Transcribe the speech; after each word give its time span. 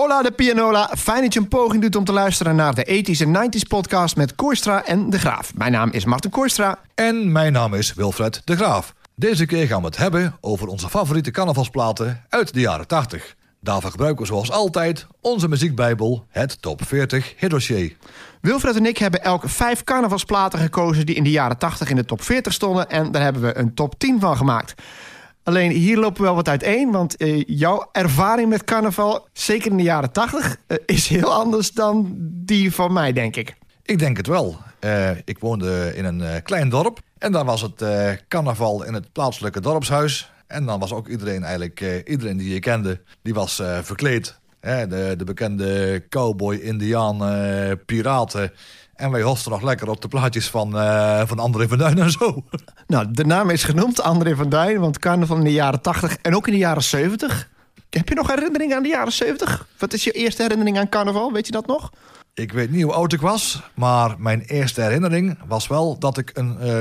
Hola 0.00 0.22
de 0.22 0.30
pianola, 0.30 0.90
fijn 0.98 1.22
dat 1.22 1.32
je 1.32 1.40
een 1.40 1.48
poging 1.48 1.82
doet 1.82 1.96
om 1.96 2.04
te 2.04 2.12
luisteren 2.12 2.56
naar 2.56 2.74
de 2.74 3.04
80s 3.04 3.26
en 3.26 3.50
90s 3.50 3.68
podcast 3.68 4.16
met 4.16 4.34
Kooistra 4.34 4.84
en 4.84 5.10
De 5.10 5.18
Graaf. 5.18 5.54
Mijn 5.54 5.72
naam 5.72 5.90
is 5.90 6.04
Martin 6.04 6.30
Kooistra. 6.30 6.78
En 6.94 7.32
mijn 7.32 7.52
naam 7.52 7.74
is 7.74 7.94
Wilfred 7.94 8.42
De 8.44 8.56
Graaf. 8.56 8.94
Deze 9.14 9.46
keer 9.46 9.66
gaan 9.66 9.80
we 9.80 9.86
het 9.86 9.96
hebben 9.96 10.36
over 10.40 10.68
onze 10.68 10.88
favoriete 10.88 11.30
carnavalsplaten 11.30 12.24
uit 12.28 12.54
de 12.54 12.60
jaren 12.60 12.86
80. 12.86 13.36
Daarvoor 13.60 13.90
gebruiken 13.90 14.22
we 14.22 14.26
zoals 14.26 14.50
altijd 14.50 15.06
onze 15.20 15.48
muziekbijbel, 15.48 16.26
het 16.28 16.62
Top 16.62 16.86
40 16.86 17.34
hitdossier. 17.36 17.96
Wilfred 18.40 18.76
en 18.76 18.86
ik 18.86 18.98
hebben 18.98 19.22
elk 19.22 19.48
vijf 19.48 19.84
carnavalsplaten 19.84 20.58
gekozen 20.58 21.06
die 21.06 21.14
in 21.14 21.24
de 21.24 21.30
jaren 21.30 21.58
80 21.58 21.90
in 21.90 21.96
de 21.96 22.04
top 22.04 22.22
40 22.22 22.52
stonden. 22.52 22.90
En 22.90 23.12
daar 23.12 23.22
hebben 23.22 23.42
we 23.42 23.58
een 23.58 23.74
top 23.74 23.98
10 23.98 24.20
van 24.20 24.36
gemaakt. 24.36 24.74
Alleen 25.42 25.70
hier 25.70 25.98
lopen 25.98 26.20
we 26.20 26.22
wel 26.22 26.34
wat 26.34 26.48
uiteen, 26.48 26.90
want 26.90 27.22
uh, 27.22 27.42
jouw 27.46 27.88
ervaring 27.92 28.48
met 28.48 28.64
carnaval, 28.64 29.28
zeker 29.32 29.70
in 29.70 29.76
de 29.76 29.82
jaren 29.82 30.12
80, 30.12 30.56
uh, 30.66 30.76
is 30.86 31.08
heel 31.08 31.32
anders 31.32 31.72
dan 31.72 32.14
die 32.20 32.72
van 32.72 32.92
mij, 32.92 33.12
denk 33.12 33.36
ik. 33.36 33.54
Ik 33.82 33.98
denk 33.98 34.16
het 34.16 34.26
wel. 34.26 34.56
Uh, 34.80 35.10
ik 35.24 35.38
woonde 35.38 35.92
in 35.94 36.04
een 36.04 36.42
klein 36.42 36.68
dorp 36.68 36.98
en 37.18 37.32
daar 37.32 37.44
was 37.44 37.62
het 37.62 37.84
carnaval 38.28 38.84
in 38.84 38.94
het 38.94 39.12
plaatselijke 39.12 39.60
dorpshuis. 39.60 40.32
En 40.46 40.66
dan 40.66 40.80
was 40.80 40.92
ook 40.92 41.08
iedereen 41.08 41.42
eigenlijk, 41.42 42.04
iedereen 42.06 42.36
die 42.36 42.52
je 42.52 42.60
kende, 42.60 43.00
die 43.22 43.34
was 43.34 43.62
verkleed. 43.82 44.38
de, 44.60 45.14
de 45.16 45.24
bekende 45.24 46.02
cowboy, 46.08 46.56
indiaan, 46.56 47.18
piraten 47.86 48.52
en 49.00 49.10
wij 49.10 49.22
hosten 49.22 49.50
nog 49.50 49.62
lekker 49.62 49.88
op 49.88 50.00
de 50.00 50.08
plaatjes 50.08 50.48
van, 50.50 50.76
uh, 50.76 51.22
van 51.26 51.38
André 51.38 51.68
van 51.68 51.78
Duin 51.78 51.98
en 51.98 52.10
zo. 52.10 52.44
Nou, 52.86 53.06
de 53.10 53.24
naam 53.24 53.50
is 53.50 53.64
genoemd, 53.64 54.02
André 54.02 54.36
van 54.36 54.48
Duin. 54.48 54.80
Want 54.80 54.98
carnaval 54.98 55.36
in 55.36 55.44
de 55.44 55.52
jaren 55.52 55.80
80 55.80 56.16
en 56.16 56.36
ook 56.36 56.46
in 56.46 56.52
de 56.52 56.58
jaren 56.58 56.82
70. 56.82 57.48
Heb 57.90 58.08
je 58.08 58.14
nog 58.14 58.28
herinneringen 58.28 58.76
aan 58.76 58.82
de 58.82 58.88
jaren 58.88 59.12
70? 59.12 59.66
Wat 59.78 59.92
is 59.92 60.04
je 60.04 60.10
eerste 60.10 60.42
herinnering 60.42 60.78
aan 60.78 60.88
carnaval? 60.88 61.32
Weet 61.32 61.46
je 61.46 61.52
dat 61.52 61.66
nog? 61.66 61.90
Ik 62.34 62.52
weet 62.52 62.70
niet 62.70 62.82
hoe 62.82 62.92
oud 62.92 63.12
ik 63.12 63.20
was. 63.20 63.62
Maar 63.74 64.14
mijn 64.18 64.40
eerste 64.40 64.80
herinnering 64.80 65.38
was 65.46 65.66
wel 65.66 65.98
dat 65.98 66.18
ik 66.18 66.30
een, 66.34 66.56
uh, 66.62 66.78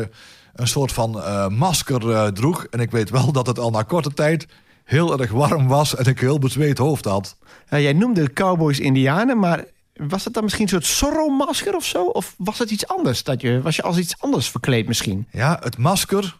een 0.53 0.67
soort 0.67 0.91
van 0.91 1.17
uh, 1.17 1.47
masker 1.47 2.33
droeg. 2.33 2.65
En 2.65 2.80
ik 2.80 2.91
weet 2.91 3.09
wel 3.09 3.31
dat 3.31 3.47
het 3.47 3.59
al 3.59 3.71
na 3.71 3.83
korte 3.83 4.13
tijd 4.13 4.47
heel 4.83 5.19
erg 5.19 5.31
warm 5.31 5.67
was 5.67 5.95
en 5.95 6.05
ik 6.05 6.19
heel 6.19 6.39
bezweet 6.39 6.77
hoofd 6.77 7.05
had. 7.05 7.38
Jij 7.69 7.93
noemde 7.93 8.33
cowboys 8.33 8.80
indianen, 8.80 9.39
maar 9.39 9.65
was 10.08 10.23
het 10.23 10.33
dan 10.33 10.44
misschien 10.44 10.64
een 10.64 10.69
soort 10.69 10.86
Zorro-masker 10.86 11.75
of 11.75 11.86
zo? 11.86 12.03
Of 12.03 12.36
was 12.38 12.59
het 12.59 12.72
iets 12.72 12.88
anders? 12.88 13.23
Dat 13.23 13.42
je, 13.42 13.61
was 13.61 13.75
je 13.75 13.81
als 13.81 13.97
iets 13.97 14.16
anders 14.19 14.50
verkleed 14.50 14.88
misschien? 14.88 15.28
Ja, 15.31 15.59
het 15.64 15.78
masker, 15.78 16.39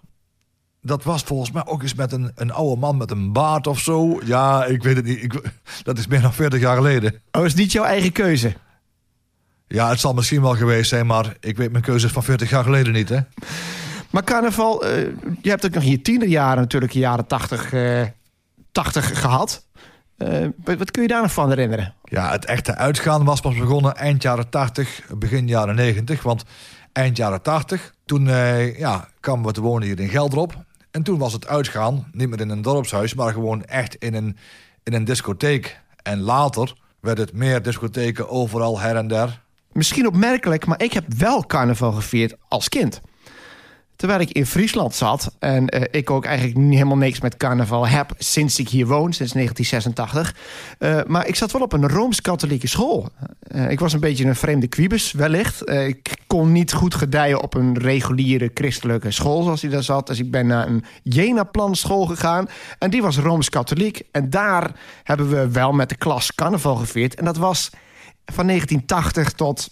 dat 0.82 1.04
was 1.04 1.24
volgens 1.24 1.52
mij 1.52 1.66
ook 1.66 1.82
eens 1.82 1.94
met 1.94 2.12
een, 2.12 2.32
een 2.36 2.52
oude 2.52 2.80
man 2.80 2.98
met 2.98 3.12
een 3.12 3.34
baard 3.34 3.68
of 3.68 3.80
zo. 3.80 4.20
Ja, 4.26 4.66
ik 4.66 4.84
weet 4.84 4.96
het 4.96 5.06
niet. 5.06 5.24
Ik, 5.24 5.42
dat 5.84 5.98
is 5.98 6.08
meer 6.08 6.22
dan 6.22 6.34
40 6.34 6.60
jaar 6.60 6.76
geleden. 6.76 7.22
Oh, 7.32 7.46
is 7.46 7.54
niet 7.54 7.72
jouw 7.72 7.84
eigen 7.84 8.12
keuze? 8.12 8.56
Ja, 9.68 9.90
het 9.90 10.00
zal 10.00 10.14
misschien 10.14 10.42
wel 10.42 10.56
geweest 10.56 10.90
zijn, 10.90 11.06
maar 11.06 11.36
ik 11.40 11.58
weet 11.58 11.72
mijn 11.72 11.84
keuzes 11.84 12.12
van 12.12 12.24
40 12.24 12.50
jaar 12.50 12.64
geleden 12.64 12.94
niet, 12.94 13.10
hè? 13.10 13.20
Maar 14.10 14.24
carnaval, 14.24 14.86
uh, 14.86 14.92
je 15.42 15.50
hebt 15.50 15.66
ook 15.66 15.74
nog 15.74 15.84
in 15.84 15.90
je 15.90 16.02
tienerjaren 16.02 16.62
natuurlijk, 16.62 16.92
jaren 16.92 17.28
80, 17.28 17.74
uh, 17.74 18.02
80 18.72 19.20
gehad. 19.20 19.68
Uh, 20.24 20.78
wat 20.78 20.92
kun 20.92 21.02
je 21.02 21.08
daar 21.08 21.22
nog 21.22 21.34
van 21.34 21.50
herinneren? 21.50 21.94
Ja, 22.04 22.32
het 22.32 22.46
echte 22.46 22.76
uitgaan 22.76 23.26
was 23.26 23.40
pas 23.40 23.58
begonnen 23.58 23.96
eind 23.96 24.22
jaren 24.22 24.50
80, 24.50 25.02
begin 25.18 25.48
jaren 25.48 25.76
90. 25.76 26.24
Want 26.24 26.44
eind 26.92 27.18
jaren 27.18 27.42
80, 27.42 27.94
toen 28.06 28.26
uh, 28.26 28.80
ja, 28.80 29.08
kwamen 29.20 29.46
we 29.46 29.52
te 29.52 29.62
wonen 29.62 29.88
hier 29.88 30.00
in 30.00 30.10
Geldrop. 30.10 30.54
En 30.92 31.04
toen 31.04 31.18
was 31.18 31.34
het 31.34 31.48
uitgaan 31.48 32.08
niet 32.12 32.30
meer 32.30 32.40
in 32.40 32.50
een 32.50 32.62
dorpshuis, 32.62 33.14
maar 33.14 33.34
gewoon 33.34 33.64
echt 33.64 33.96
in 33.96 34.14
een, 34.14 34.38
in 34.84 34.94
een 34.94 35.06
discotheek. 35.06 35.80
En 36.04 36.20
later 36.20 36.74
werd 37.00 37.18
het 37.18 37.34
meer 37.34 37.62
discotheken 37.62 38.30
overal 38.30 38.80
her 38.80 38.96
en 38.96 39.08
der. 39.08 39.42
Misschien 39.72 40.08
opmerkelijk, 40.08 40.66
maar 40.66 40.82
ik 40.82 40.94
heb 40.94 41.14
wel 41.18 41.46
carnaval 41.46 41.92
gevierd 41.92 42.36
als 42.48 42.70
kind. 42.70 43.02
Terwijl 44.00 44.20
ik 44.20 44.32
in 44.32 44.46
Friesland 44.46 44.96
zat 44.96 45.36
en 45.40 45.76
uh, 45.76 45.84
ik 45.92 46.10
ook 46.10 46.26
eigenlijk 46.26 46.58
helemaal 46.58 46.98
niks 46.98 47.22
met 47.22 47.38
carnaval 47.38 47.88
heb 47.88 48.12
sinds 48.18 48.60
ik 48.60 48.70
hier 48.70 48.88
woon, 48.88 49.14
sinds 49.14 49.34
1986. 49.34 50.36
Uh, 50.80 51.00
maar 51.08 51.28
ik 51.28 51.36
zat 51.36 51.52
wel 51.52 51.62
op 51.62 51.74
een 51.74 51.90
rooms-katholieke 51.90 52.68
school. 52.68 53.10
Uh, 53.56 53.72
ik 53.72 53.80
was 53.80 53.94
een 53.94 54.00
beetje 54.00 54.26
een 54.26 54.36
vreemde 54.36 54.68
quibus, 54.68 55.12
wellicht. 55.12 55.70
ik 55.70 56.14
kon 56.28 56.52
niet 56.52 56.74
goed 56.74 56.96
gedijen 56.96 57.42
op 57.42 57.54
een 57.54 57.78
reguliere 57.78 58.52
christelijke 58.54 59.12
school 59.12 59.44
zoals 59.44 59.62
die 59.62 59.70
daar 59.70 59.84
zat. 59.84 60.08
Dus 60.08 60.20
ik 60.20 60.32
ben 60.32 60.48
naar 60.48 60.68
een 60.68 60.84
Jena-plan 61.04 61.76
school 61.76 62.06
gegaan 62.06 62.48
en 62.78 62.90
die 62.90 63.02
was 63.02 63.18
rooms-katholiek. 63.18 64.02
En 64.12 64.30
daar 64.30 64.72
hebben 65.04 65.30
we 65.30 65.50
wel 65.50 65.72
met 65.72 65.90
de 65.90 65.98
klas 65.98 66.36
carnaval 66.36 66.76
gevierd. 66.76 67.16
En 67.16 67.26
dat 67.26 67.38
was 67.38 67.70
van 68.26 68.48
1980 68.48 69.32
tot 69.32 69.70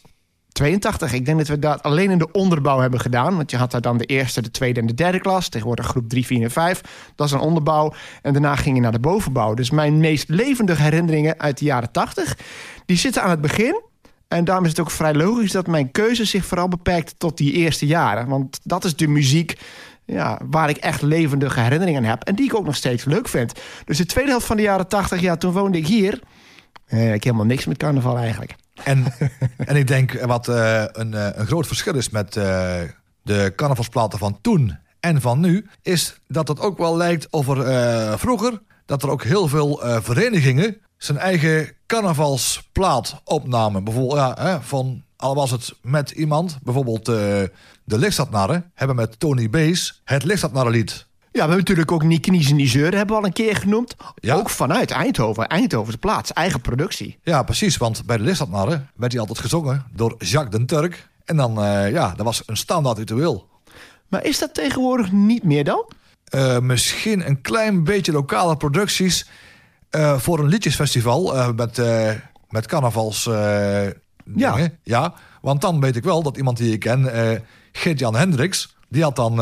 82. 0.57 1.13
Ik 1.13 1.25
denk 1.25 1.38
dat 1.38 1.47
we 1.47 1.59
dat 1.59 1.84
alleen 1.84 2.12
in 2.12 2.18
de 2.18 2.31
onderbouw 2.31 2.79
hebben 2.79 3.00
gedaan. 3.00 3.35
Want 3.35 3.51
je 3.51 3.57
had 3.57 3.72
daar 3.72 3.81
dan 3.81 3.97
de 3.97 4.06
eerste, 4.06 4.41
de 4.41 4.51
tweede 4.51 4.79
en 4.79 4.85
de 4.88 4.94
derde 4.94 5.19
klas. 5.19 5.50
Tegenwoordig 5.50 5.85
groep 5.85 6.09
3, 6.09 6.25
4 6.25 6.41
en 6.41 6.51
5. 6.51 6.81
Dat 7.16 7.28
is 7.28 7.34
een 7.34 7.40
onderbouw. 7.40 7.94
En 8.22 8.34
daarna 8.34 8.56
ging 8.56 8.75
je 8.75 8.81
naar 8.81 8.91
de 8.91 9.00
bovenbouw. 9.00 9.53
Dus 9.53 9.69
mijn 9.69 9.97
meest 9.97 10.29
levendige 10.29 10.81
herinneringen 10.81 11.40
uit 11.40 11.57
de 11.57 11.66
jaren 11.66 11.91
80... 11.91 12.38
die 12.85 12.97
zitten 12.97 13.23
aan 13.23 13.29
het 13.29 13.41
begin. 13.41 13.81
En 14.28 14.46
daarom 14.46 14.63
is 14.63 14.69
het 14.69 14.79
ook 14.79 14.91
vrij 14.91 15.13
logisch 15.13 15.51
dat 15.51 15.67
mijn 15.67 15.91
keuze 15.91 16.25
zich 16.25 16.46
vooral 16.46 16.67
beperkt 16.67 17.16
tot 17.17 17.38
die 17.38 17.53
eerste 17.53 17.85
jaren. 17.85 18.28
Want 18.28 18.59
dat 18.63 18.84
is 18.84 18.96
de 18.96 19.07
muziek 19.07 19.59
ja, 20.06 20.40
waar 20.50 20.69
ik 20.69 20.78
echt 20.78 21.01
levendige 21.01 21.59
herinneringen 21.59 22.03
aan 22.03 22.09
heb. 22.09 22.23
En 22.23 22.35
die 22.35 22.46
ik 22.46 22.56
ook 22.56 22.66
nog 22.66 22.75
steeds 22.75 23.06
leuk 23.06 23.28
vind. 23.28 23.59
Dus 23.85 23.97
de 23.97 24.06
tweede 24.06 24.29
helft 24.29 24.46
van 24.46 24.56
de 24.56 24.62
jaren 24.62 24.88
80, 24.88 25.22
ja, 25.22 25.35
toen 25.35 25.53
woonde 25.53 25.78
ik 25.78 25.88
hier. 25.88 26.19
Eh, 26.85 27.13
ik 27.13 27.23
helemaal 27.23 27.46
niks 27.46 27.66
met 27.66 27.78
carnaval 27.78 28.17
eigenlijk. 28.17 28.56
En, 28.84 29.06
en 29.58 29.76
ik 29.76 29.88
denk 29.88 30.12
wat 30.12 30.48
uh, 30.48 30.84
een, 30.92 31.12
uh, 31.12 31.28
een 31.34 31.48
groot 31.48 31.68
verschil 31.68 31.96
is 31.96 32.10
met 32.10 32.36
uh, 32.36 32.44
de 33.22 33.54
carnavalsplaten 33.56 34.20
van 34.20 34.42
toen 34.42 34.78
en 35.00 35.22
van 35.22 35.40
nu... 35.40 35.70
is 35.82 36.20
dat 36.28 36.48
het 36.48 36.60
ook 36.60 36.78
wel 36.78 36.98
lijkt 36.98 37.28
of 37.30 37.48
er 37.48 38.20
vroeger... 38.20 38.62
dat 38.86 39.04
er 39.04 39.10
ook 39.10 39.24
heel 39.24 39.48
veel 39.48 39.80
verenigingen 39.84 40.78
zijn 40.98 41.18
eigen 41.18 41.72
carnavalsplaat 41.88 43.22
opnamen. 43.24 43.84
Bijvoorbeeld 43.84 44.18
ja, 44.18 44.36
hè, 44.40 44.62
van, 44.62 45.04
al 45.16 45.36
was 45.36 45.52
het 45.52 45.74
met 45.82 46.12
iemand... 46.12 46.58
bijvoorbeeld 46.64 47.06
de 47.06 47.52
Lichtstadnarren 47.98 48.72
hebben 48.74 48.96
met 48.96 49.20
Tony 49.20 49.50
Bees 49.50 50.02
het 50.04 50.24
Lichtstadnarrenlied 50.24 51.06
we 51.44 51.50
hebben 51.50 51.66
natuurlijk 51.66 51.92
ook 51.92 52.03
Niet 52.03 52.22
Kniezen, 52.22 52.68
Zeuren 52.68 52.98
hebben 52.98 53.16
we 53.16 53.22
al 53.22 53.28
een 53.28 53.34
keer 53.34 53.56
genoemd. 53.56 53.96
Ja. 54.16 54.36
Ook 54.36 54.50
vanuit 54.50 54.92
Eindhoven, 54.92 55.48
Eindhoven's 55.48 55.96
plaats, 55.96 56.34
eigen 56.34 56.62
productie. 56.62 57.20
Ja, 57.24 57.44
precies, 57.44 57.78
want 57.78 58.06
bij 58.06 58.18
de 58.18 58.24
Listadnarren 58.24 58.90
werd 58.96 59.12
hij 59.12 59.22
altijd 59.22 59.40
gezongen 59.40 59.86
door 59.94 60.16
Jacques 60.18 60.52
den 60.58 60.66
Turk. 60.66 61.09
En 61.26 61.38
dan, 61.38 61.64
uh, 61.64 61.92
ja, 61.92 62.14
dat 62.16 62.26
was 62.26 62.44
een 62.46 62.58
standaard 62.58 62.97
ritueel. 62.97 63.47
Maar 64.08 64.26
is 64.26 64.40
dat 64.40 64.53
tegenwoordig 64.53 65.12
niet 65.12 65.44
meer 65.44 65.64
dan? 65.64 65.92
Uh, 66.36 66.59
misschien 66.59 67.28
een 67.28 67.42
klein 67.42 67.84
beetje 67.84 68.12
lokale 68.12 68.58
producties 68.58 69.30
uh, 69.92 70.20
voor 70.20 70.40
een 70.40 70.47
liedjesfestival 70.47 71.53
met, 71.53 71.81
met 72.50 72.68
carnavals 72.68 73.24
ja. 74.36 74.70
ja, 74.84 75.14
want 75.42 75.62
dan 75.62 75.80
weet 75.80 75.96
ik 75.96 76.03
wel 76.03 76.24
dat 76.24 76.38
iemand 76.38 76.58
die 76.58 76.74
ik 76.74 76.80
ken, 76.80 77.12
Geert-Jan 77.72 78.16
Hendricks, 78.16 78.76
die 78.90 79.03
had 79.03 79.16
dan 79.16 79.36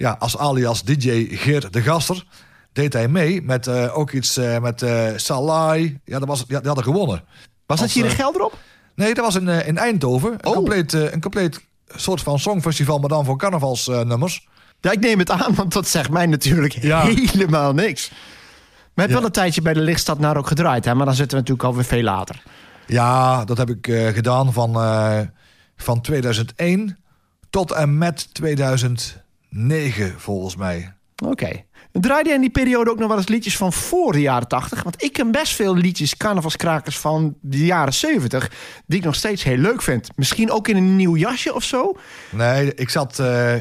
ja, 0.00 0.16
als 0.18 0.38
alias 0.38 0.82
DJ 0.82 1.26
Geert 1.30 1.72
de 1.72 1.82
Gaster 1.82 2.24
deed 2.72 2.92
hij 2.92 3.08
mee 3.08 3.42
met 3.42 3.66
uh, 3.66 3.98
ook 3.98 4.10
iets 4.10 4.38
uh, 4.38 4.58
met 4.58 4.82
uh, 4.82 5.06
Salai. 5.16 6.00
Ja, 6.04 6.18
dat 6.18 6.28
was, 6.28 6.44
ja, 6.48 6.58
die 6.58 6.66
hadden 6.66 6.84
gewonnen. 6.84 7.24
Was 7.66 7.80
dat 7.80 7.90
hier 7.90 8.04
in 8.04 8.10
Gelderop? 8.10 8.58
Nee, 8.94 9.14
dat 9.14 9.24
was 9.24 9.34
in, 9.34 9.48
in 9.48 9.78
Eindhoven. 9.78 10.30
Oh. 10.30 10.36
Een, 10.40 10.52
compleet, 10.52 10.92
een 10.92 11.20
compleet 11.20 11.60
soort 11.86 12.22
van 12.22 12.38
songfestival, 12.38 12.98
maar 12.98 13.08
dan 13.08 13.24
voor 13.24 13.38
carnavalsnummers. 13.38 14.48
ja, 14.80 14.90
ik 14.90 15.00
neem 15.00 15.18
het 15.18 15.30
aan, 15.30 15.54
want 15.54 15.72
dat 15.72 15.88
zegt 15.88 16.10
mij 16.10 16.26
natuurlijk 16.26 16.72
ja. 16.72 17.04
helemaal 17.06 17.72
niks. 17.72 18.10
Maar 18.94 19.04
heb 19.04 19.08
ja. 19.08 19.14
wel 19.14 19.24
een 19.24 19.32
tijdje 19.32 19.62
bij 19.62 19.72
de 19.72 19.80
Lichtstad 19.80 20.18
naar 20.18 20.36
ook 20.36 20.46
gedraaid, 20.46 20.84
hè? 20.84 20.94
maar 20.94 21.06
dan 21.06 21.14
zitten 21.14 21.36
we 21.36 21.42
natuurlijk 21.42 21.68
alweer 21.68 21.84
veel 21.84 22.02
later. 22.02 22.42
Ja, 22.86 23.44
dat 23.44 23.56
heb 23.56 23.70
ik 23.70 23.86
gedaan 24.14 24.52
van, 24.52 24.72
van 25.76 26.00
2001 26.00 26.98
tot 27.50 27.72
en 27.72 27.98
met 27.98 28.34
2000. 28.34 29.19
9 29.50 30.20
volgens 30.20 30.56
mij. 30.56 30.94
Oké. 31.22 31.30
Okay. 31.30 31.64
Draaide 31.92 32.28
jij 32.28 32.34
in 32.34 32.40
die 32.40 32.50
periode 32.50 32.90
ook 32.90 32.98
nog 32.98 33.08
wel 33.08 33.16
eens 33.16 33.28
liedjes 33.28 33.56
van 33.56 33.72
voor 33.72 34.12
de 34.12 34.20
jaren 34.20 34.48
80? 34.48 34.82
Want 34.82 35.02
ik 35.02 35.12
ken 35.12 35.30
best 35.30 35.54
veel 35.54 35.76
liedjes, 35.76 36.16
carnavalskrakers 36.16 36.98
van 36.98 37.36
de 37.40 37.64
jaren 37.64 37.94
70... 37.94 38.50
die 38.86 38.98
ik 38.98 39.04
nog 39.04 39.14
steeds 39.14 39.42
heel 39.42 39.56
leuk 39.56 39.82
vind. 39.82 40.08
Misschien 40.16 40.50
ook 40.50 40.68
in 40.68 40.76
een 40.76 40.96
nieuw 40.96 41.16
jasje 41.16 41.54
of 41.54 41.64
zo? 41.64 41.96
Nee, 42.30 42.74
ik 42.74 42.88
zat... 42.88 43.18
Uh, 43.18 43.54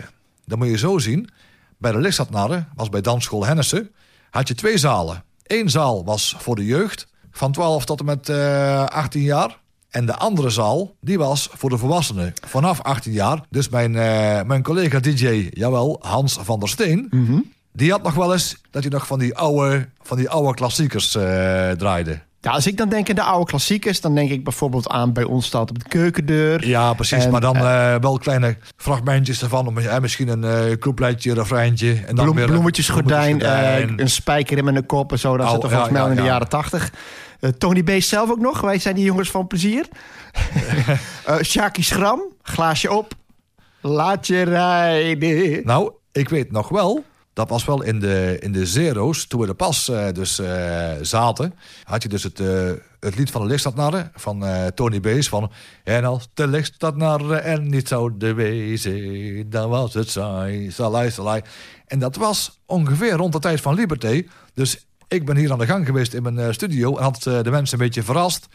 dat 0.45 0.57
moet 0.57 0.67
je 0.67 0.77
zo 0.77 0.97
zien. 0.97 1.29
Bij 1.77 1.91
de 1.91 1.99
Lichtstadnarren, 1.99 2.69
was 2.75 2.89
bij 2.89 3.01
Dansschool 3.01 3.45
Hennissen... 3.45 3.91
had 4.29 4.47
je 4.47 4.55
twee 4.55 4.77
zalen. 4.77 5.23
Eén 5.43 5.69
zaal 5.69 6.05
was 6.05 6.35
voor 6.39 6.55
de 6.55 6.65
jeugd, 6.65 7.07
van 7.31 7.51
12 7.51 7.85
tot 7.85 7.99
en 7.99 8.05
met 8.05 8.29
uh, 8.29 8.81
eh, 8.81 8.85
18 8.85 9.21
jaar... 9.21 9.59
En 9.89 10.05
de 10.05 10.15
andere 10.15 10.49
zaal, 10.49 10.95
die 11.01 11.17
was 11.17 11.49
voor 11.57 11.69
de 11.69 11.77
volwassenen. 11.77 12.33
Vanaf 12.47 12.81
18 12.81 13.11
jaar. 13.11 13.41
Dus 13.49 13.69
mijn, 13.69 13.93
uh, 13.93 14.41
mijn 14.41 14.63
collega 14.63 14.99
DJ, 14.99 15.49
jawel, 15.53 15.97
Hans 16.01 16.39
van 16.41 16.59
der 16.59 16.69
Steen... 16.69 17.07
Mm 17.09 17.25
-hmm. 17.25 17.51
die 17.73 17.91
had 17.91 18.03
nog 18.03 18.13
wel 18.13 18.33
eens 18.33 18.61
dat 18.71 18.81
hij 18.83 18.91
nog 18.91 19.07
van 19.07 19.19
die 19.19 19.35
oude, 19.37 19.87
van 20.01 20.17
die 20.17 20.29
oude 20.29 20.53
klassiekers 20.53 21.15
uh, 21.15 21.21
draaide. 21.71 22.19
Ja, 22.41 22.51
als 22.51 22.67
ik 22.67 22.77
dan 22.77 22.89
denk 22.89 23.09
aan 23.09 23.15
de 23.15 23.23
oude 23.23 23.45
klassiekers, 23.45 24.01
dan 24.01 24.15
denk 24.15 24.29
ik 24.29 24.43
bijvoorbeeld 24.43 24.89
aan 24.89 25.13
bij 25.13 25.23
ons 25.23 25.45
staat 25.45 25.69
op 25.69 25.79
de 25.79 25.87
keukendeur. 25.89 26.67
Ja, 26.67 26.93
precies. 26.93 27.25
En, 27.25 27.31
maar 27.31 27.41
dan 27.41 27.55
eh, 27.55 27.95
wel 27.95 28.17
kleine 28.17 28.57
fragmentjes 28.77 29.41
ervan. 29.41 29.67
Om, 29.67 29.77
eh, 29.77 29.99
misschien 29.99 30.27
een 30.27 30.69
uh, 30.69 30.75
coupleitje, 30.77 31.33
refreintje. 31.33 31.91
En 31.93 32.15
dan 32.15 32.23
Bloem, 32.25 32.35
weer, 32.35 32.45
bloemetjesgordijn, 32.45 33.37
bloemetjesgordijn. 33.37 33.89
eh, 33.97 34.03
een 34.03 34.09
spijker 34.09 34.57
in 34.57 34.63
mijn 34.63 34.85
kop 34.85 35.11
en 35.11 35.19
zo. 35.19 35.37
Dat 35.37 35.45
Oh, 35.47 35.53
zit 35.53 35.63
er 35.63 35.69
ja, 35.69 35.75
volgens 35.75 35.93
mij 35.97 36.03
ja, 36.03 36.09
in 36.09 36.15
de 36.15 36.21
ja. 36.21 36.27
jaren 36.27 36.49
tachtig. 36.49 36.91
Eh, 37.39 37.49
Tony 37.49 37.83
B. 37.83 38.01
zelf 38.01 38.29
ook 38.29 38.39
nog. 38.39 38.61
Wij 38.61 38.79
zijn 38.79 38.95
die 38.95 39.03
jongens 39.03 39.31
van 39.31 39.47
plezier. 39.47 39.87
Eh 41.25 41.37
Shaki 41.41 41.83
Schram, 41.83 42.21
glaasje 42.41 42.91
op. 42.91 43.13
Laat 43.81 44.27
je 44.27 44.41
rijden. 44.41 45.65
Nou, 45.65 45.91
ik 46.11 46.29
weet 46.29 46.51
nog 46.51 46.69
wel. 46.69 47.03
Dat 47.33 47.49
was 47.49 47.65
wel 47.65 47.81
in 47.83 47.99
de, 47.99 48.37
in 48.39 48.51
de 48.51 48.65
zero's. 48.65 49.27
Toen 49.27 49.41
we 49.41 49.47
er 49.47 49.55
pas 49.55 49.89
eh, 49.89 50.11
dus 50.11 50.39
eh, 50.39 50.91
zaten. 51.01 51.53
Had 51.83 52.03
je 52.03 52.09
dus 52.09 52.23
het, 52.23 52.39
eh, 52.39 52.71
het 52.99 53.15
lied 53.15 53.31
van 53.31 53.41
de 53.41 53.47
lichtstadnarren. 53.47 54.11
Van 54.15 54.45
eh, 54.45 54.65
Tony 54.67 54.99
Bees. 54.99 55.29
Van, 55.29 55.51
en 55.83 56.05
als 56.05 56.29
de 56.33 56.47
lichtstadnarren 56.47 57.43
er 57.43 57.61
niet 57.61 57.87
zouden 57.87 58.35
wezen. 58.35 59.49
Dan 59.49 59.69
was 59.69 59.93
het 59.93 60.09
saai. 60.09 60.71
Salai, 60.71 61.11
salai. 61.11 61.41
En 61.85 61.99
dat 61.99 62.15
was 62.15 62.59
ongeveer 62.65 63.11
rond 63.11 63.33
de 63.33 63.39
tijd 63.39 63.61
van 63.61 63.73
Liberté. 63.73 64.23
Dus 64.53 64.87
ik 65.09 65.25
ben 65.25 65.35
hier 65.35 65.51
aan 65.51 65.57
de 65.57 65.65
gang 65.65 65.85
geweest 65.85 66.13
in 66.13 66.23
mijn 66.23 66.39
eh, 66.39 66.51
studio. 66.51 66.97
En 66.97 67.03
had 67.03 67.25
eh, 67.25 67.41
de 67.41 67.51
mensen 67.51 67.79
een 67.79 67.85
beetje 67.85 68.03
verrast. 68.03 68.47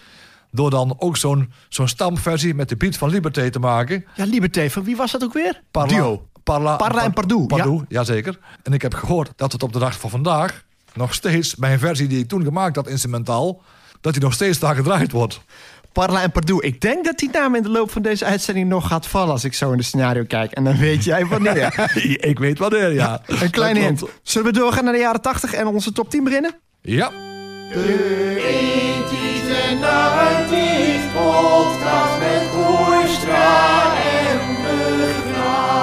Door 0.51 0.71
dan 0.71 0.95
ook 0.99 1.17
zo'n 1.17 1.53
zo'n 1.69 1.89
stamversie 1.89 2.55
met 2.55 2.69
de 2.69 2.77
beat 2.77 2.97
van 2.97 3.11
Liberté 3.11 3.51
te 3.51 3.59
maken. 3.59 4.05
Ja, 4.15 4.25
Liberté, 4.25 4.71
van 4.71 4.85
wie 4.85 4.97
was 4.97 5.13
dat 5.13 5.25
ook 5.25 5.33
weer? 5.33 5.63
Parla, 5.71 5.97
Duo. 5.97 6.29
Parla, 6.43 6.77
Parla 6.77 7.03
en 7.03 7.13
Pardoe, 7.13 7.47
Pardoe, 7.47 7.85
jazeker. 7.89 8.39
En 8.63 8.73
ik 8.73 8.83
heb 8.83 8.95
gehoord 8.95 9.33
dat 9.37 9.53
het 9.53 9.63
op 9.63 9.73
de 9.73 9.79
dag 9.79 10.01
van 10.01 10.11
vandaag... 10.11 10.65
nog 10.95 11.15
steeds, 11.15 11.57
mijn 11.57 11.79
versie 11.79 12.07
die 12.07 12.19
ik 12.19 12.29
toen 12.29 12.45
gemaakt 12.45 12.77
had, 12.77 12.89
instrumentaal... 12.89 13.63
dat 14.01 14.13
die 14.13 14.23
nog 14.23 14.33
steeds 14.33 14.59
daar 14.59 14.75
gedraaid 14.75 15.13
wordt. 15.13 15.41
Parla 15.95 16.23
en 16.23 16.31
Pardoe. 16.31 16.63
Ik 16.63 16.81
denk 16.81 17.05
dat 17.05 17.19
die 17.19 17.31
naam 17.33 17.55
in 17.55 17.63
de 17.63 17.69
loop 17.69 17.91
van 17.91 18.03
deze 18.03 18.25
uitzending 18.25 18.69
nog 18.69 18.87
gaat 18.87 19.07
vallen... 19.07 19.31
als 19.33 19.45
ik 19.45 19.55
zo 19.55 19.71
in 19.71 19.77
de 19.77 19.83
scenario 19.83 20.25
kijk. 20.25 20.53
En 20.53 20.65
dan 20.65 20.77
weet 20.77 21.05
jij 21.05 21.27
wanneer. 21.27 21.91
ik 22.31 22.39
weet 22.39 22.59
wanneer, 22.59 22.93
ja. 22.93 23.23
Een 23.27 23.51
kleine 23.51 23.81
Dat 23.81 23.89
hint. 23.89 24.05
Zullen 24.23 24.53
we 24.53 24.59
doorgaan 24.59 24.85
naar 24.85 24.93
de 24.93 24.99
jaren 24.99 25.21
80 25.23 25.53
en 25.53 25.67
onze 25.67 25.93
top 25.93 26.11
10 26.11 26.25
beginnen? 26.25 26.55
Ja. 26.81 27.11
en 29.71 29.81
90 29.81 31.13
podcast 31.13 32.19
met 32.19 32.51
Koerstra 32.51 33.93
en 33.97 34.39
Begraaf. 34.63 35.75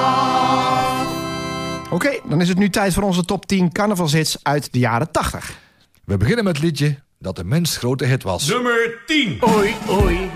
Oké, 1.90 2.20
dan 2.30 2.42
is 2.42 2.50
het 2.50 2.58
nu 2.58 2.70
tijd 2.70 2.94
voor 2.94 3.04
onze 3.04 3.26
top 3.26 3.46
10 3.46 3.72
carnavalshits 3.72 4.38
uit 4.44 4.74
de 4.74 4.80
jaren 4.80 5.12
80. 5.12 5.60
We 6.06 6.18
beginnen 6.18 6.44
met 6.44 6.56
het 6.56 6.66
liedje 6.66 6.96
dat 7.22 7.36
de 7.36 7.44
minst 7.44 7.78
grote 7.78 8.06
hit 8.06 8.24
was. 8.24 8.48
Nummer 8.48 9.02
10. 9.06 9.40
Oei, 9.50 9.76
oei, 9.90 10.30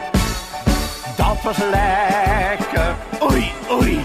dat 1.18 1.42
was 1.44 1.58
lekker. 1.58 2.96
Oei, 3.32 3.52
oei, 3.72 4.00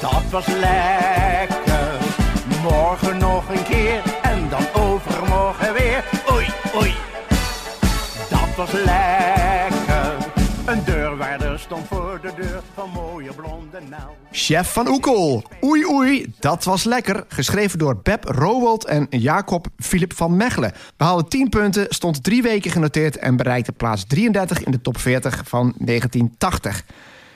dat 0.00 0.22
was 0.30 0.46
lekker. 0.46 1.98
Morgen 2.62 3.18
nog 3.18 3.48
een 3.48 3.64
keer 3.64 4.02
en 4.22 4.48
dan 4.48 4.82
overmorgen 4.82 5.72
weer. 5.72 6.04
Oei, 6.32 6.46
oei, 6.76 6.94
dat 8.28 8.56
was 8.56 8.72
lekker. 8.72 9.09
Chef 14.32 14.72
van 14.72 14.88
Oekel. 14.88 15.44
Oei 15.64 15.84
oei, 15.86 16.32
dat 16.38 16.64
was 16.64 16.84
lekker. 16.84 17.24
Geschreven 17.28 17.78
door 17.78 18.00
Beb 18.02 18.24
Rowold 18.24 18.84
en 18.84 19.06
Jacob 19.10 19.66
Philip 19.76 20.12
van 20.12 20.36
Mechelen. 20.36 20.72
Behaalde 20.96 21.28
10 21.28 21.48
punten, 21.48 21.86
stond 21.88 22.24
drie 22.24 22.42
weken 22.42 22.70
genoteerd... 22.70 23.16
en 23.16 23.36
bereikte 23.36 23.72
plaats 23.72 24.04
33 24.04 24.64
in 24.64 24.70
de 24.70 24.80
top 24.80 24.98
40 24.98 25.42
van 25.44 25.74
1980. 25.78 26.84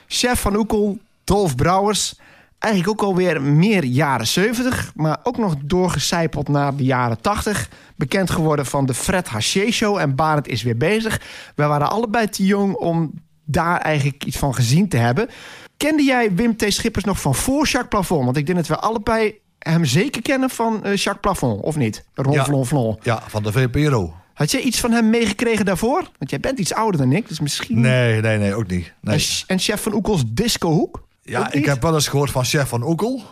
Chef 0.07 0.41
van 0.41 0.55
Oekel, 0.55 0.99
Dolf 1.23 1.55
Brouwers... 1.55 2.15
Eigenlijk 2.59 3.01
ook 3.01 3.07
alweer 3.09 3.41
meer 3.41 3.83
jaren 3.83 4.27
70, 4.27 4.91
maar 4.95 5.19
ook 5.23 5.37
nog 5.37 5.55
doorgecijpeld 5.63 6.47
naar 6.47 6.75
de 6.75 6.83
jaren 6.83 7.21
80. 7.21 7.69
Bekend 7.95 8.29
geworden 8.29 8.65
van 8.65 8.85
de 8.85 8.93
Fred 8.93 9.27
Haché 9.27 9.71
Show 9.71 9.97
en 9.97 10.15
Barend 10.15 10.47
is 10.47 10.63
weer 10.63 10.77
bezig. 10.77 11.21
Wij 11.55 11.67
waren 11.67 11.89
allebei 11.89 12.29
te 12.29 12.45
jong 12.45 12.75
om 12.75 13.11
daar 13.45 13.81
eigenlijk 13.81 14.25
iets 14.25 14.37
van 14.37 14.55
gezien 14.55 14.87
te 14.87 14.97
hebben. 14.97 15.29
Kende 15.77 16.03
jij 16.03 16.35
Wim 16.35 16.57
T. 16.57 16.65
Schippers 16.67 17.05
nog 17.05 17.21
van 17.21 17.35
voor 17.35 17.65
Jacques 17.65 17.87
Plafond? 17.89 18.25
Want 18.25 18.37
ik 18.37 18.45
denk 18.45 18.57
dat 18.57 18.67
we 18.67 18.77
allebei 18.79 19.39
hem 19.59 19.85
zeker 19.85 20.21
kennen 20.21 20.49
van 20.49 20.83
eh, 20.83 20.95
Jacques 20.95 21.19
Plafond, 21.21 21.61
of 21.61 21.75
niet? 21.75 22.05
Ron 22.13 22.33
Ja. 22.33 22.97
Ja, 23.01 23.23
van 23.27 23.43
de 23.43 23.51
VPRO. 23.51 24.13
Had 24.33 24.51
jij 24.51 24.61
iets 24.61 24.79
van 24.79 24.91
hem 24.91 25.09
meegekregen 25.09 25.65
daarvoor? 25.65 26.09
Want 26.17 26.29
jij 26.29 26.39
bent 26.39 26.59
iets 26.59 26.73
ouder 26.73 26.99
dan 26.99 27.11
ik, 27.11 27.27
dus 27.27 27.39
misschien... 27.39 27.79
Nee, 27.79 28.21
nee, 28.21 28.37
nee, 28.37 28.55
ook 28.55 28.67
niet. 28.67 28.85
En, 28.85 28.93
Nee. 29.01 29.43
en 29.47 29.59
chef 29.59 29.81
van 29.81 29.93
Oekels 29.93 30.23
Discohoek? 30.27 31.07
Ja, 31.21 31.51
ik 31.51 31.65
heb 31.65 31.81
wel 31.81 31.93
eens 31.93 32.07
gehoord 32.07 32.31
van 32.31 32.45
Chef 32.45 32.67
van 32.69 32.83
Oekel. 32.83 33.23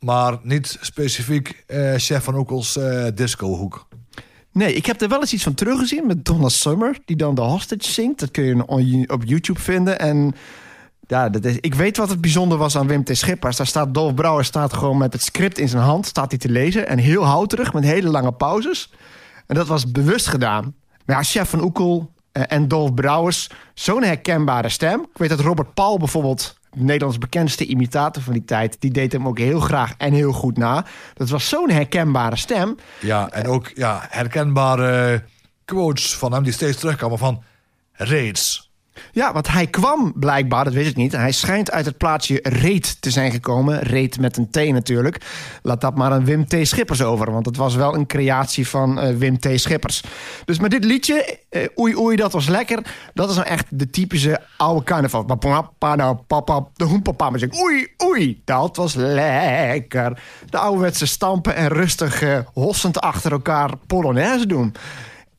Maar 0.00 0.38
niet 0.42 0.78
specifiek 0.80 1.64
eh, 1.66 1.94
Chef 1.96 2.24
van 2.24 2.34
Oekels 2.34 2.76
eh 2.76 3.06
discohoek. 3.14 3.88
Nee, 4.52 4.74
ik 4.74 4.86
heb 4.86 5.00
er 5.00 5.08
wel 5.08 5.20
eens 5.20 5.32
iets 5.32 5.42
van 5.42 5.54
teruggezien 5.54 6.06
met 6.06 6.24
Donna 6.24 6.48
Summer, 6.48 6.98
die 7.04 7.16
dan 7.16 7.34
de 7.34 7.40
hostage 7.40 7.92
zingt. 7.92 8.20
Dat 8.20 8.30
kun 8.30 8.44
je 8.44 9.08
op 9.08 9.24
YouTube 9.24 9.60
vinden. 9.60 9.98
En 9.98 10.34
ja, 11.06 11.28
dat 11.28 11.44
is, 11.44 11.56
ik 11.60 11.74
weet 11.74 11.96
wat 11.96 12.08
het 12.08 12.20
bijzonder 12.20 12.58
was 12.58 12.76
aan 12.76 12.86
Wim 12.86 13.04
T. 13.04 13.16
Schippers. 13.16 13.56
Daar 13.56 13.66
staat 13.66 13.94
Dolf 13.94 14.14
Brouwer 14.14 14.44
staat 14.44 14.72
gewoon 14.72 14.98
met 14.98 15.12
het 15.12 15.22
script 15.22 15.58
in 15.58 15.68
zijn 15.68 15.82
hand, 15.82 16.06
staat 16.06 16.30
hij 16.30 16.38
te 16.38 16.48
lezen. 16.48 16.88
En 16.88 16.98
heel 16.98 17.24
houterig, 17.24 17.72
met 17.72 17.84
hele 17.84 18.08
lange 18.08 18.32
pauzes. 18.32 18.92
En 19.46 19.54
dat 19.54 19.66
was 19.66 19.90
bewust 19.90 20.26
gedaan. 20.26 20.74
Maar 21.04 21.16
ja, 21.16 21.22
Chef 21.22 21.48
van 21.48 21.62
Oekel 21.62 22.12
eh, 22.32 22.42
en 22.46 22.68
Dolf 22.68 22.94
Brouwers, 22.94 23.50
zo'n 23.74 24.02
herkenbare 24.02 24.68
stem. 24.68 25.00
Ik 25.00 25.18
weet 25.18 25.28
dat 25.28 25.40
Robert 25.40 25.74
Paul 25.74 25.98
bijvoorbeeld, 25.98 26.58
Nederlands 26.74 27.18
bekendste 27.18 27.66
imitator 27.66 28.22
van 28.22 28.32
die 28.32 28.44
tijd, 28.44 28.76
die 28.80 28.90
deed 28.90 29.12
hem 29.12 29.28
ook 29.28 29.38
heel 29.38 29.60
graag 29.60 29.94
en 29.96 30.12
heel 30.12 30.32
goed 30.32 30.56
na. 30.56 30.84
Dat 31.14 31.28
was 31.28 31.48
zo'n 31.48 31.70
herkenbare 31.70 32.36
stem. 32.36 32.76
Ja, 33.00 33.30
en 33.30 33.46
ook 33.46 33.70
ja, 33.74 34.06
herkenbare 34.10 35.24
quotes 35.64 36.14
van 36.16 36.32
hem 36.32 36.42
die 36.42 36.52
steeds 36.52 36.78
terugkomen 36.78 37.18
van 37.18 37.42
reeds. 37.92 38.65
Ja, 39.12 39.32
want 39.32 39.48
hij 39.48 39.66
kwam 39.66 40.12
blijkbaar, 40.16 40.64
dat 40.64 40.72
weet 40.72 40.86
ik 40.86 40.96
niet. 40.96 41.12
Hij 41.12 41.32
schijnt 41.32 41.70
uit 41.70 41.86
het 41.86 41.96
plaatsje 41.96 42.38
Reet 42.42 42.96
te 43.00 43.10
zijn 43.10 43.30
gekomen. 43.30 43.80
Reet 43.80 44.20
met 44.20 44.36
een 44.36 44.50
T 44.50 44.56
natuurlijk. 44.56 45.20
Laat 45.62 45.80
dat 45.80 45.96
maar 45.96 46.10
aan 46.10 46.24
Wim 46.24 46.46
T. 46.46 46.56
Schippers 46.62 47.02
over. 47.02 47.32
Want 47.32 47.46
het 47.46 47.56
was 47.56 47.74
wel 47.74 47.94
een 47.94 48.06
creatie 48.06 48.68
van 48.68 49.00
eh, 49.00 49.16
Wim 49.16 49.38
T. 49.38 49.48
Schippers. 49.54 50.02
Dus 50.44 50.58
met 50.58 50.70
dit 50.70 50.84
liedje, 50.84 51.38
eh, 51.48 51.68
oei 51.78 51.96
oei, 51.96 52.16
dat 52.16 52.32
was 52.32 52.48
lekker. 52.48 52.82
Dat 53.14 53.30
is 53.30 53.36
nou 53.36 53.48
echt 53.48 53.66
de 53.70 53.90
typische 53.90 54.40
oude 54.56 54.84
carnaval. 54.84 55.24
Papa, 55.24 55.94
nou, 55.94 56.16
papa, 56.26 56.66
de 56.74 56.84
hoenpapa. 56.84 57.30
Maar 57.30 57.40
oei 57.62 57.86
oei, 58.04 58.42
dat 58.44 58.76
was 58.76 58.94
lekker. 58.94 60.22
De 60.50 60.58
ouderwetse 60.58 61.06
stampen 61.06 61.54
en 61.54 61.68
rustig 61.68 62.22
eh, 62.22 62.38
hossend 62.52 63.00
achter 63.00 63.32
elkaar 63.32 63.70
polonaise 63.86 64.46
doen. 64.46 64.74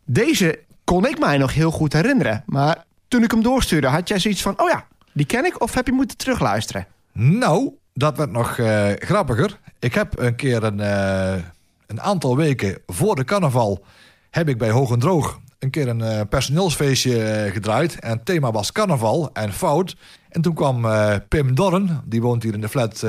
Deze 0.06 0.60
kon 0.84 1.08
ik 1.08 1.20
mij 1.20 1.38
nog 1.38 1.54
heel 1.54 1.72
goed 1.72 1.94
herinneren. 1.94 2.44
Maar 2.46 2.86
toen 3.08 3.24
ik 3.24 3.32
hem 3.32 3.42
doorstuurde, 3.42 3.88
had 3.88 4.08
jij 4.08 4.20
zoiets 4.20 4.42
van... 4.42 4.62
oh 4.62 4.70
ja, 4.70 4.86
die 5.14 5.26
ken 5.26 5.46
ik, 5.46 5.62
of 5.62 5.74
heb 5.74 5.86
je 5.86 5.92
moeten 5.92 6.18
terugluisteren? 6.18 6.88
Nou, 7.14 7.72
dat 7.94 8.18
werd 8.18 8.32
nog 8.32 8.58
eh, 8.58 8.90
grappiger. 8.96 9.60
Ik 9.80 9.94
heb 9.94 10.20
een 10.20 10.36
keer 10.36 10.64
een, 10.64 10.80
eh, 10.80 11.44
een 11.88 12.02
aantal 12.02 12.38
weken 12.38 12.78
voor 12.86 13.16
de 13.16 13.24
carnaval... 13.24 13.84
heb 14.30 14.50
ik 14.50 14.58
bij 14.58 14.70
Hoog 14.70 14.92
en 14.92 15.00
Droog 15.00 15.40
een 15.60 15.70
keer 15.70 15.88
een 15.88 16.02
eh, 16.02 16.22
personeelsfeestje 16.30 17.50
gedraaid. 17.54 18.00
En 18.00 18.10
het 18.10 18.26
thema 18.26 18.52
was 18.52 18.72
carnaval 18.72 19.30
en 19.34 19.54
fout. 19.54 19.96
En 20.30 20.42
toen 20.42 20.54
kwam 20.54 20.86
Pim 21.28 21.56
Dorren, 21.56 22.02
die 22.06 22.22
woont 22.22 22.44
hier 22.44 22.54
in 22.54 22.62
de 22.62 22.70
flat 22.70 23.04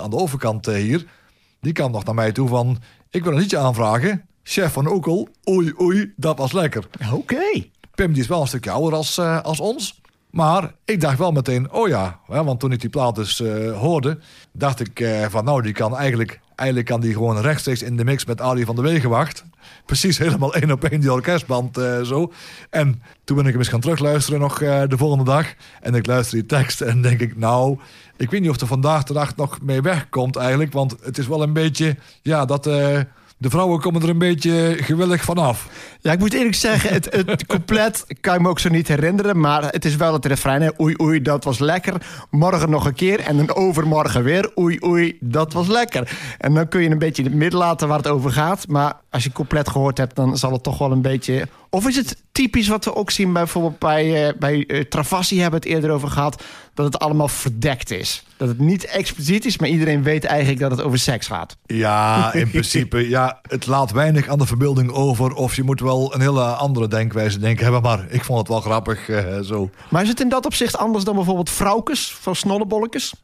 aan 0.00 0.10
de 0.10 0.16
overkant 0.16 0.66
hier... 0.66 1.06
die 1.60 1.72
kwam 1.72 1.90
nog 1.90 2.04
naar 2.04 2.14
mij 2.14 2.32
toe 2.32 2.48
van... 2.48 2.78
ik 3.10 3.24
wil 3.24 3.32
een 3.32 3.38
liedje 3.38 3.58
aanvragen. 3.58 4.24
Chef 4.42 4.72
van 4.72 4.88
Oekel, 4.88 5.28
oei 5.48 5.72
oei, 5.80 6.12
dat 6.16 6.38
was 6.38 6.52
lekker. 6.52 6.88
Oké. 7.12 7.64
Pim 7.96 8.12
die 8.12 8.22
is 8.22 8.28
wel 8.28 8.40
een 8.40 8.46
stukje 8.46 8.70
ouder 8.70 8.98
als, 8.98 9.18
eh, 9.18 9.42
als 9.42 9.60
ons. 9.60 10.00
Maar 10.30 10.74
ik 10.84 11.00
dacht 11.00 11.18
wel 11.18 11.32
meteen, 11.32 11.72
oh 11.72 11.88
ja. 11.88 12.20
Hè, 12.26 12.44
want 12.44 12.60
toen 12.60 12.72
ik 12.72 12.80
die 12.80 12.90
plaat 12.90 13.14
dus 13.14 13.40
eh, 13.40 13.78
hoorde, 13.78 14.18
dacht 14.52 14.80
ik 14.80 15.00
eh, 15.00 15.26
van 15.28 15.44
nou, 15.44 15.62
die 15.62 15.72
kan 15.72 15.96
eigenlijk, 15.96 16.40
eigenlijk 16.54 16.88
kan 16.88 17.00
die 17.00 17.12
gewoon 17.12 17.40
rechtstreeks 17.40 17.82
in 17.82 17.96
de 17.96 18.04
mix 18.04 18.24
met 18.24 18.40
Ali 18.40 18.64
van 18.64 18.76
de 18.76 18.82
Wegenwacht. 18.82 19.44
Precies 19.86 20.18
helemaal 20.18 20.54
één 20.54 20.70
op 20.70 20.84
één 20.84 21.00
die 21.00 21.12
orkestband 21.12 21.76
zo. 22.04 22.32
En 22.70 23.02
toen 23.24 23.36
ben 23.36 23.44
ik 23.44 23.50
hem 23.50 23.60
eens 23.60 23.70
gaan 23.70 23.80
terugluisteren 23.80 24.40
nog 24.40 24.58
de 24.58 24.96
volgende 24.96 25.24
dag. 25.24 25.46
En 25.80 25.94
ik 25.94 26.06
luister 26.06 26.38
die 26.38 26.46
tekst 26.46 26.80
en 26.80 27.02
denk 27.02 27.20
ik, 27.20 27.36
nou, 27.36 27.78
ik 28.16 28.30
weet 28.30 28.40
niet 28.40 28.50
of 28.50 28.60
er 28.60 28.66
vandaag 28.66 29.02
de 29.02 29.12
dag 29.12 29.36
nog 29.36 29.60
mee 29.62 29.82
wegkomt 29.82 30.36
eigenlijk. 30.36 30.72
Want 30.72 30.96
het 31.02 31.18
is 31.18 31.26
wel 31.26 31.42
een 31.42 31.52
beetje, 31.52 31.96
ja, 32.22 32.44
dat... 32.44 32.64
de 33.38 33.50
vrouwen 33.50 33.80
komen 33.80 34.02
er 34.02 34.08
een 34.08 34.18
beetje 34.18 34.76
gewillig 34.80 35.24
vanaf. 35.24 35.68
Ja, 36.06 36.12
ik 36.12 36.18
moet 36.18 36.32
eerlijk 36.32 36.54
zeggen, 36.54 36.92
het, 36.92 37.12
het 37.12 37.46
compleet 37.56 38.04
kan 38.20 38.34
je 38.34 38.40
me 38.40 38.48
ook 38.48 38.58
zo 38.58 38.68
niet 38.68 38.88
herinneren. 38.88 39.40
Maar 39.40 39.62
het 39.62 39.84
is 39.84 39.96
wel 39.96 40.12
het 40.12 40.26
refrein. 40.26 40.62
Hè? 40.62 40.68
Oei, 40.80 40.94
oei, 41.00 41.22
dat 41.22 41.44
was 41.44 41.58
lekker. 41.58 41.94
Morgen 42.30 42.70
nog 42.70 42.86
een 42.86 42.94
keer 42.94 43.20
en 43.20 43.36
dan 43.36 43.54
overmorgen 43.54 44.22
weer. 44.22 44.50
Oei, 44.58 44.78
oei, 44.84 45.16
dat 45.20 45.52
was 45.52 45.66
lekker. 45.66 46.18
En 46.38 46.54
dan 46.54 46.68
kun 46.68 46.82
je 46.82 46.90
een 46.90 46.98
beetje 46.98 47.22
in 47.22 47.28
het 47.28 47.38
midden 47.38 47.58
laten 47.58 47.88
waar 47.88 47.98
het 47.98 48.08
over 48.08 48.30
gaat. 48.30 48.68
Maar 48.68 48.92
als 49.10 49.24
je 49.24 49.32
compleet 49.32 49.68
gehoord 49.68 49.98
hebt, 49.98 50.16
dan 50.16 50.36
zal 50.36 50.52
het 50.52 50.62
toch 50.62 50.78
wel 50.78 50.92
een 50.92 51.02
beetje... 51.02 51.48
Of 51.70 51.88
is 51.88 51.96
het 51.96 52.22
typisch 52.32 52.68
wat 52.68 52.84
we 52.84 52.94
ook 52.94 53.10
zien 53.10 53.32
bijvoorbeeld 53.32 53.78
bij, 53.78 54.28
uh, 54.28 54.38
bij 54.38 54.64
uh, 54.66 54.80
Travassi 54.80 55.40
hebben 55.40 55.60
we 55.60 55.66
het 55.66 55.76
eerder 55.76 55.90
over 55.90 56.08
gehad... 56.08 56.42
dat 56.74 56.86
het 56.86 56.98
allemaal 56.98 57.28
verdekt 57.28 57.90
is. 57.90 58.24
Dat 58.36 58.48
het 58.48 58.58
niet 58.58 58.84
expliciet 58.84 59.44
is, 59.44 59.58
maar 59.58 59.68
iedereen 59.68 60.02
weet 60.02 60.24
eigenlijk 60.24 60.60
dat 60.60 60.70
het 60.70 60.82
over 60.82 60.98
seks 60.98 61.26
gaat. 61.26 61.56
Ja, 61.66 62.32
in 62.32 62.50
principe. 62.50 63.08
Ja, 63.08 63.40
het 63.48 63.66
laat 63.66 63.90
weinig 63.90 64.28
aan 64.28 64.38
de 64.38 64.46
verbeelding 64.46 64.90
over. 64.90 65.32
Of 65.32 65.56
je 65.56 65.62
moet 65.62 65.80
wel 65.80 65.95
een 66.04 66.20
hele 66.20 66.42
andere 66.42 66.88
denkwijze 66.88 67.38
denken 67.38 67.62
hebben. 67.62 67.82
Maar 67.82 68.06
ik 68.08 68.24
vond 68.24 68.38
het 68.38 68.48
wel 68.48 68.60
grappig 68.60 69.08
uh, 69.08 69.40
zo. 69.40 69.70
Maar 69.90 70.02
is 70.02 70.08
het 70.08 70.20
in 70.20 70.28
dat 70.28 70.46
opzicht 70.46 70.76
anders 70.76 71.04
dan 71.04 71.14
bijvoorbeeld 71.14 71.50
Vrouwkes 71.50 72.16
van 72.20 72.36
Snollebolletjes? 72.36 73.14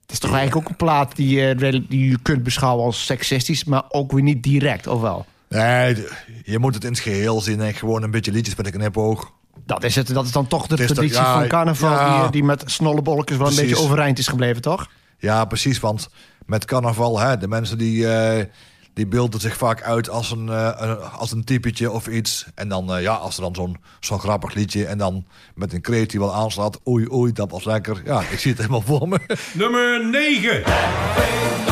Het 0.00 0.12
is 0.12 0.18
toch 0.18 0.32
eigenlijk 0.32 0.64
ook 0.64 0.70
een 0.70 0.76
plaat 0.76 1.16
die, 1.16 1.54
uh, 1.54 1.80
die 1.88 2.10
je 2.10 2.18
kunt 2.22 2.42
beschouwen 2.42 2.84
als 2.84 3.04
seksistisch... 3.04 3.64
maar 3.64 3.82
ook 3.88 4.12
weer 4.12 4.22
niet 4.22 4.42
direct, 4.42 4.86
of 4.86 5.00
wel? 5.00 5.26
Nee, 5.48 6.06
je 6.44 6.58
moet 6.58 6.74
het 6.74 6.84
in 6.84 6.90
het 6.90 7.00
geheel 7.00 7.40
zien. 7.40 7.60
En 7.60 7.74
gewoon 7.74 8.02
een 8.02 8.10
beetje 8.10 8.32
liedjes 8.32 8.54
met 8.54 8.66
een 8.66 8.72
knipoog. 8.72 9.32
Dat 9.66 9.84
is, 9.84 9.94
het, 9.94 10.06
dat 10.06 10.24
is 10.24 10.32
dan 10.32 10.46
toch 10.46 10.66
de 10.66 10.74
traditie 10.74 10.96
dat, 10.96 11.10
ja, 11.10 11.38
van 11.38 11.48
carnaval... 11.48 11.90
Ja, 11.90 12.22
die, 12.22 12.30
die 12.30 12.44
met 12.44 12.62
snollebolletjes 12.66 13.38
wel 13.38 13.48
een 13.48 13.56
beetje 13.56 13.78
overeind 13.78 14.18
is 14.18 14.28
gebleven, 14.28 14.62
toch? 14.62 14.90
Ja, 15.18 15.44
precies. 15.44 15.80
Want 15.80 16.08
met 16.46 16.64
carnaval, 16.64 17.18
hè, 17.18 17.36
de 17.36 17.48
mensen 17.48 17.78
die... 17.78 18.02
Uh, 18.02 18.44
die 18.94 19.06
beelden 19.06 19.40
zich 19.40 19.56
vaak 19.56 19.82
uit 19.82 20.08
als 20.08 20.30
een, 20.30 20.46
uh, 20.46 21.18
als 21.18 21.32
een 21.32 21.44
typetje 21.44 21.90
of 21.90 22.06
iets. 22.06 22.46
En 22.54 22.68
dan, 22.68 22.96
uh, 22.96 23.02
ja, 23.02 23.14
als 23.14 23.36
er 23.36 23.42
dan 23.42 23.54
zo'n 23.54 23.76
zo'n 24.00 24.20
grappig 24.20 24.54
liedje... 24.54 24.86
en 24.86 24.98
dan 24.98 25.26
met 25.54 25.72
een 25.72 25.80
kreet 25.80 26.10
die 26.10 26.20
wel 26.20 26.34
aanslaat... 26.34 26.80
oei, 26.88 27.06
oei, 27.12 27.32
dat 27.32 27.50
was 27.50 27.64
lekker. 27.64 28.02
Ja, 28.04 28.20
ik 28.20 28.38
zie 28.38 28.50
het 28.50 28.60
helemaal 28.66 28.80
voor 28.80 29.08
me. 29.08 29.18
Nummer 29.52 30.06
9. 30.10 31.63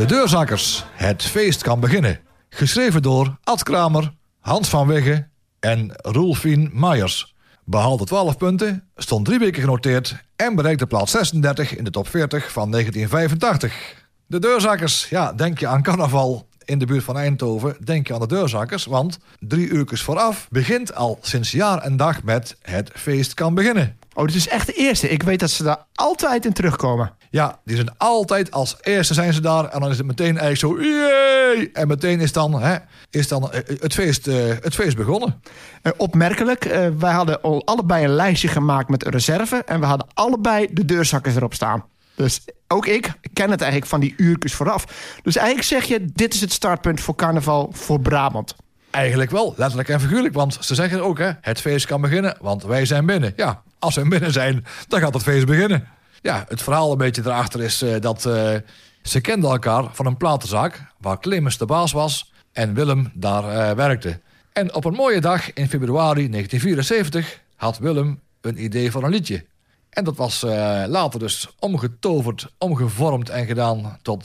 De 0.00 0.06
Deurzakkers. 0.06 0.84
Het 0.92 1.22
feest 1.22 1.62
kan 1.62 1.80
beginnen. 1.80 2.20
Geschreven 2.48 3.02
door 3.02 3.36
Ad 3.44 3.62
Kramer, 3.62 4.12
Hans 4.38 4.68
van 4.68 4.86
Wegge 4.86 5.28
en 5.58 5.92
Roelfien 5.96 6.70
Meijers. 6.72 7.34
Behaalde 7.64 8.04
12 8.04 8.36
punten, 8.36 8.88
stond 8.96 9.24
drie 9.24 9.38
weken 9.38 9.60
genoteerd... 9.60 10.16
en 10.36 10.54
bereikte 10.54 10.86
plaats 10.86 11.10
36 11.10 11.76
in 11.76 11.84
de 11.84 11.90
top 11.90 12.08
40 12.08 12.52
van 12.52 12.70
1985. 12.70 14.06
De 14.26 14.38
Deurzakkers, 14.38 15.08
ja, 15.08 15.32
denk 15.32 15.58
je 15.58 15.66
aan 15.66 15.82
carnaval 15.82 16.48
in 16.64 16.78
de 16.78 16.86
buurt 16.86 17.04
van 17.04 17.16
Eindhoven... 17.16 17.76
denk 17.84 18.06
je 18.06 18.14
aan 18.14 18.20
de 18.20 18.26
Deurzakkers, 18.26 18.84
want 18.84 19.18
drie 19.38 19.68
uurtjes 19.68 20.02
vooraf... 20.02 20.46
begint 20.50 20.94
al 20.94 21.18
sinds 21.20 21.50
jaar 21.50 21.78
en 21.82 21.96
dag 21.96 22.22
met 22.22 22.56
Het 22.62 22.90
feest 22.94 23.34
kan 23.34 23.54
beginnen. 23.54 23.99
Oh, 24.20 24.26
dit 24.26 24.34
is 24.34 24.48
echt 24.48 24.66
de 24.66 24.72
eerste. 24.72 25.08
Ik 25.08 25.22
weet 25.22 25.40
dat 25.40 25.50
ze 25.50 25.62
daar 25.62 25.86
altijd 25.94 26.44
in 26.44 26.52
terugkomen. 26.52 27.12
Ja, 27.30 27.58
die 27.64 27.76
zijn 27.76 27.94
altijd 27.96 28.50
als 28.50 28.76
eerste 28.80 29.14
zijn 29.14 29.32
ze 29.32 29.40
daar. 29.40 29.64
En 29.64 29.80
dan 29.80 29.90
is 29.90 29.96
het 29.96 30.06
meteen 30.06 30.38
eigenlijk 30.38 30.80
zo... 30.80 30.88
Yay! 30.88 31.70
En 31.72 31.88
meteen 31.88 32.20
is 32.20 32.32
dan, 32.32 32.62
hè, 32.62 32.76
is 33.10 33.28
dan 33.28 33.48
het, 33.80 33.94
feest, 33.94 34.26
uh, 34.26 34.34
het 34.60 34.74
feest 34.74 34.96
begonnen. 34.96 35.42
Uh, 35.82 35.92
opmerkelijk. 35.96 36.64
Uh, 36.64 36.86
wij 36.98 37.12
hadden 37.12 37.42
al 37.42 37.66
allebei 37.66 38.04
een 38.04 38.14
lijstje 38.14 38.48
gemaakt 38.48 38.88
met 38.88 39.02
reserve. 39.02 39.62
En 39.66 39.80
we 39.80 39.86
hadden 39.86 40.06
allebei 40.14 40.68
de 40.70 40.84
deurzakkers 40.84 41.36
erop 41.36 41.54
staan. 41.54 41.84
Dus 42.14 42.40
ook 42.68 42.86
ik 42.86 43.12
ken 43.32 43.50
het 43.50 43.60
eigenlijk 43.60 43.90
van 43.90 44.00
die 44.00 44.14
uurtjes 44.16 44.54
vooraf. 44.54 44.84
Dus 45.22 45.36
eigenlijk 45.36 45.68
zeg 45.68 45.84
je, 45.84 46.04
dit 46.12 46.34
is 46.34 46.40
het 46.40 46.52
startpunt 46.52 47.00
voor 47.00 47.14
carnaval 47.14 47.70
voor 47.72 48.00
Brabant. 48.00 48.54
Eigenlijk 48.90 49.30
wel, 49.30 49.54
letterlijk 49.56 49.88
en 49.88 50.00
figuurlijk. 50.00 50.34
Want 50.34 50.56
ze 50.60 50.74
zeggen 50.74 51.02
ook, 51.02 51.18
hè, 51.18 51.30
het 51.40 51.60
feest 51.60 51.86
kan 51.86 52.00
beginnen, 52.00 52.36
want 52.40 52.62
wij 52.62 52.84
zijn 52.84 53.06
binnen. 53.06 53.32
Ja, 53.36 53.62
als 53.78 53.94
we 53.94 54.08
binnen 54.08 54.32
zijn, 54.32 54.64
dan 54.88 55.00
gaat 55.00 55.14
het 55.14 55.22
feest 55.22 55.46
beginnen. 55.46 55.88
Ja, 56.20 56.44
het 56.48 56.62
verhaal 56.62 56.92
een 56.92 56.98
beetje 56.98 57.22
erachter 57.24 57.62
is 57.62 57.82
uh, 57.82 58.00
dat 58.00 58.24
uh, 58.24 58.54
ze 59.02 59.20
kenden 59.20 59.50
elkaar 59.50 59.84
van 59.92 60.06
een 60.06 60.16
platenzaak... 60.16 60.82
waar 60.98 61.20
Clemens 61.20 61.58
de 61.58 61.66
baas 61.66 61.92
was 61.92 62.32
en 62.52 62.74
Willem 62.74 63.10
daar 63.14 63.44
uh, 63.44 63.76
werkte. 63.76 64.20
En 64.52 64.74
op 64.74 64.84
een 64.84 64.94
mooie 64.94 65.20
dag 65.20 65.52
in 65.52 65.68
februari 65.68 66.30
1974 66.30 67.40
had 67.56 67.78
Willem 67.78 68.20
een 68.40 68.64
idee 68.64 68.90
voor 68.90 69.02
een 69.04 69.10
liedje. 69.10 69.44
En 69.90 70.04
dat 70.04 70.16
was 70.16 70.42
later 70.86 71.20
dus 71.20 71.48
omgetoverd, 71.58 72.46
omgevormd 72.58 73.28
en 73.28 73.46
gedaan 73.46 73.98
tot 74.02 74.24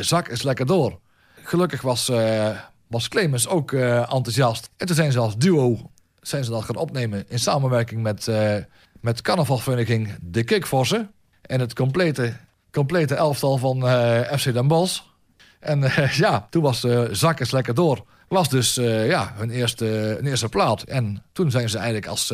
Zak 0.00 0.28
is 0.28 0.42
lekker 0.42 0.66
door. 0.66 0.98
Gelukkig 1.42 1.82
was, 1.82 2.10
was 2.92 3.08
Clemens 3.08 3.48
ook 3.48 3.72
enthousiast. 3.72 4.70
En 4.76 4.86
toen 4.86 4.96
zijn 4.96 5.12
ze 5.12 5.18
als 5.18 5.36
duo 5.36 5.90
zijn 6.20 6.44
ze 6.44 6.50
dat 6.50 6.64
gaan 6.64 6.76
opnemen 6.76 7.24
in 7.28 7.38
samenwerking 7.38 8.02
met, 8.02 8.28
met 9.00 9.20
carnavalvereniging 9.20 10.14
De 10.20 10.44
Kikvossen 10.44 11.10
en 11.42 11.60
het 11.60 11.74
complete, 11.74 12.36
complete 12.70 13.14
elftal 13.14 13.58
van 13.58 13.86
uh, 13.86 14.20
FC 14.20 14.52
Den 14.52 14.66
Bosch. 14.66 15.00
En 15.60 15.80
ja, 16.24 16.46
toen 16.50 16.62
was 16.62 16.80
de 16.80 17.36
lekker 17.50 17.74
door. 17.74 18.04
Was 18.28 18.48
dus 18.48 18.74
ja, 18.74 19.32
hun, 19.36 19.50
eerste, 19.50 20.18
eerste 20.22 20.48
plaat. 20.48 20.82
En 20.82 21.22
toen 21.32 21.50
zijn 21.50 21.68
ze 21.68 21.76
eigenlijk 21.76 22.06
als, 22.06 22.32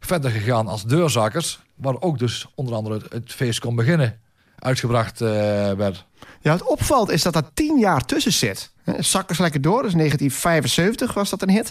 verder 0.00 0.30
gegaan 0.30 0.66
als 0.66 0.84
deurzakkers. 0.84 1.60
Waar 1.74 2.00
ook 2.00 2.18
dus 2.18 2.46
onder 2.54 2.74
andere 2.74 2.94
het, 2.94 3.12
het 3.12 3.32
feest 3.32 3.60
kon 3.60 3.74
beginnen. 3.76 4.20
Uitgebracht 4.58 5.18
werd. 5.18 6.06
Ja, 6.44 6.50
wat 6.50 6.62
opvalt 6.62 7.10
is 7.10 7.22
dat 7.22 7.36
er 7.36 7.50
tien 7.54 7.78
jaar 7.78 8.04
tussen 8.04 8.32
zit. 8.32 8.70
Zakkers 8.98 9.38
lekker 9.38 9.60
door, 9.60 9.82
dus 9.82 9.92
1975 9.92 11.14
was 11.14 11.30
dat 11.30 11.42
een 11.42 11.50
hit. 11.50 11.70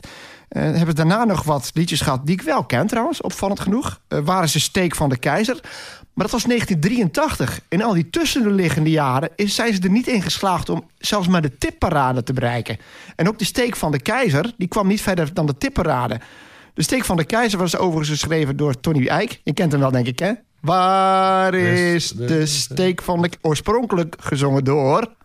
Uh, 0.49 0.61
hebben 0.61 0.95
daarna 0.95 1.23
nog 1.23 1.43
wat 1.43 1.71
liedjes 1.73 2.01
gehad 2.01 2.25
die 2.25 2.35
ik 2.35 2.41
wel 2.41 2.63
ken 2.63 2.87
trouwens, 2.87 3.21
opvallend 3.21 3.59
genoeg. 3.59 3.99
Waar 4.07 4.43
is 4.43 4.51
de 4.51 4.59
steek 4.59 4.95
van 4.95 5.09
de 5.09 5.17
keizer? 5.17 5.59
Maar 6.13 6.25
dat 6.25 6.31
was 6.31 6.43
1983. 6.43 7.61
In 7.69 7.83
al 7.83 7.93
die 7.93 8.09
tussenliggende 8.09 8.89
jaren 8.89 9.29
is, 9.35 9.55
zijn 9.55 9.73
ze 9.73 9.81
er 9.81 9.89
niet 9.89 10.07
in 10.07 10.21
geslaagd 10.21 10.69
om 10.69 10.89
zelfs 10.97 11.27
maar 11.27 11.41
de 11.41 11.57
tipparade 11.57 12.23
te 12.23 12.33
bereiken. 12.33 12.77
En 13.15 13.27
ook 13.27 13.39
de 13.39 13.45
steek 13.45 13.75
van 13.75 13.91
de 13.91 14.01
keizer, 14.01 14.53
die 14.57 14.67
kwam 14.67 14.87
niet 14.87 15.01
verder 15.01 15.33
dan 15.33 15.45
de 15.45 15.57
tipparade. 15.57 16.19
De 16.73 16.83
steek 16.83 17.05
van 17.05 17.17
de 17.17 17.25
keizer 17.25 17.59
was 17.59 17.77
overigens 17.77 18.19
geschreven 18.19 18.57
door 18.57 18.79
Tony 18.79 19.07
Eijk. 19.07 19.41
Je 19.43 19.53
kent 19.53 19.71
hem 19.71 19.81
wel, 19.81 19.91
denk 19.91 20.07
ik, 20.07 20.19
hè? 20.19 20.31
Waar 20.63 21.53
is 21.53 22.10
de 22.12 22.46
steek 22.46 23.01
van 23.01 23.22
de... 23.22 23.29
Oorspronkelijk 23.41 24.15
gezongen 24.20 24.63
door... 24.63 25.15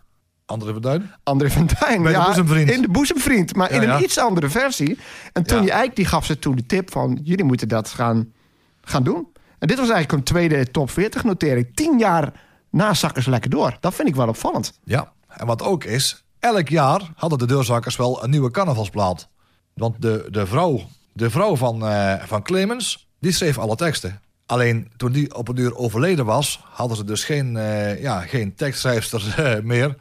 André 0.45 0.71
van 0.71 0.81
Duin? 0.81 1.11
André 1.23 1.49
van 1.49 1.69
Duin, 1.79 2.03
Bij 2.03 2.11
ja. 2.11 2.19
de 2.19 2.25
boezemvriend. 2.25 2.69
In 2.71 2.81
de 2.81 2.89
boezemvriend, 2.89 3.55
maar 3.55 3.73
Ja, 3.73 3.75
in 3.75 3.89
een 3.89 3.97
ja. 3.97 4.03
iets 4.03 4.17
andere 4.17 4.49
versie. 4.49 4.97
En 5.33 5.43
Tony 5.43 5.65
Ja. 5.65 5.73
Eijk 5.73 5.95
die 5.95 6.05
gaf 6.05 6.25
ze 6.25 6.39
toen 6.39 6.55
de 6.55 6.65
tip 6.65 6.91
van... 6.91 7.19
jullie 7.23 7.43
moeten 7.43 7.67
dat 7.67 7.89
gaan, 7.89 8.33
gaan 8.81 9.03
doen. 9.03 9.27
En 9.59 9.67
dit 9.67 9.77
was 9.77 9.89
eigenlijk 9.89 10.11
een 10.11 10.23
tweede 10.23 10.71
top 10.71 10.89
40 10.89 11.23
notering. 11.23 11.75
Tien 11.75 11.97
jaar 11.99 12.33
na 12.69 12.93
Zakkers 12.93 13.25
Lekker 13.25 13.49
Door. 13.49 13.77
Dat 13.79 13.93
vind 13.93 14.07
ik 14.07 14.15
wel 14.15 14.27
opvallend. 14.27 14.79
Ja, 14.83 15.11
en 15.27 15.45
wat 15.45 15.61
ook 15.61 15.83
is, 15.83 16.23
elk 16.39 16.69
jaar 16.69 17.01
hadden 17.15 17.39
de 17.39 17.47
deurzakkers 17.47 17.95
wel 17.95 18.23
een 18.23 18.29
nieuwe 18.29 18.51
carnavalsplaat. 18.51 19.29
Want 19.73 20.01
de, 20.01 20.27
de 20.29 20.47
vrouw, 20.47 20.81
de 21.13 21.29
vrouw 21.29 21.55
van, 21.55 21.87
eh, 21.87 22.13
van 22.25 22.43
Clemens, 22.43 23.07
die 23.19 23.31
schreef 23.31 23.57
alle 23.57 23.75
teksten. 23.75 24.21
Alleen 24.49 24.91
toen 24.97 25.11
die 25.11 25.35
op 25.35 25.47
een 25.47 25.59
uur 25.59 25.75
overleden 25.75 26.25
was, 26.25 26.59
hadden 26.63 26.97
ze 26.97 27.03
dus 27.03 27.23
geen, 27.23 27.57
eh, 27.57 28.01
ja, 28.01 28.21
geen 28.21 28.55
tekstschrijfster 28.55 29.33
eh, 29.37 29.63
meer. 29.63 29.95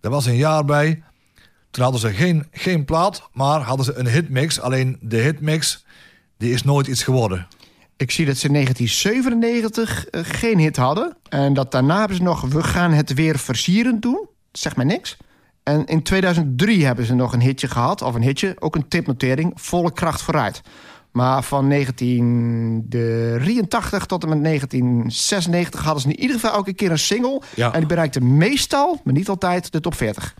Er 0.00 0.10
was 0.10 0.26
een 0.26 0.36
jaar 0.36 0.64
bij. 0.64 1.02
Toen 1.70 1.82
hadden 1.82 2.00
ze 2.00 2.12
geen, 2.12 2.46
geen 2.50 2.84
plaat, 2.84 3.28
maar 3.32 3.60
hadden 3.60 3.84
ze 3.84 3.94
een 3.94 4.08
hitmix. 4.08 4.60
Alleen 4.60 4.98
de 5.00 5.16
hitmix, 5.16 5.84
die 6.36 6.52
is 6.52 6.62
nooit 6.62 6.86
iets 6.86 7.02
geworden. 7.02 7.46
Ik 7.96 8.10
zie 8.10 8.26
dat 8.26 8.36
ze 8.36 8.46
in 8.46 8.52
1997 8.52 10.06
eh, 10.06 10.20
geen 10.24 10.58
hit 10.58 10.76
hadden. 10.76 11.16
En 11.28 11.54
dat 11.54 11.72
daarna 11.72 11.98
hebben 11.98 12.16
ze 12.16 12.22
nog 12.22 12.40
We 12.40 12.62
gaan 12.62 12.92
het 12.92 13.14
weer 13.14 13.38
versierend 13.38 14.02
doen. 14.02 14.28
Zeg 14.52 14.76
maar 14.76 14.86
niks. 14.86 15.16
En 15.62 15.84
in 15.84 16.02
2003 16.02 16.84
hebben 16.84 17.06
ze 17.06 17.14
nog 17.14 17.32
een 17.32 17.42
hitje 17.42 17.68
gehad. 17.68 18.02
Of 18.02 18.14
een 18.14 18.22
hitje, 18.22 18.56
ook 18.58 18.74
een 18.74 18.88
tipnotering. 18.88 19.52
Volle 19.54 19.92
kracht 19.92 20.22
vooruit. 20.22 20.62
Maar 21.14 21.42
van 21.42 21.68
1983 21.68 24.06
tot 24.06 24.22
en 24.22 24.28
met 24.28 24.44
1996 24.44 25.82
hadden 25.84 26.02
ze 26.02 26.08
in 26.08 26.20
ieder 26.20 26.36
geval 26.36 26.52
elke 26.56 26.72
keer 26.72 26.90
een 26.90 26.98
single. 26.98 27.42
Ja. 27.54 27.72
En 27.72 27.78
die 27.78 27.88
bereikte 27.88 28.20
meestal, 28.20 29.00
maar 29.04 29.14
niet 29.14 29.28
altijd, 29.28 29.72
de 29.72 29.80
top 29.80 29.94
40. 29.94 30.34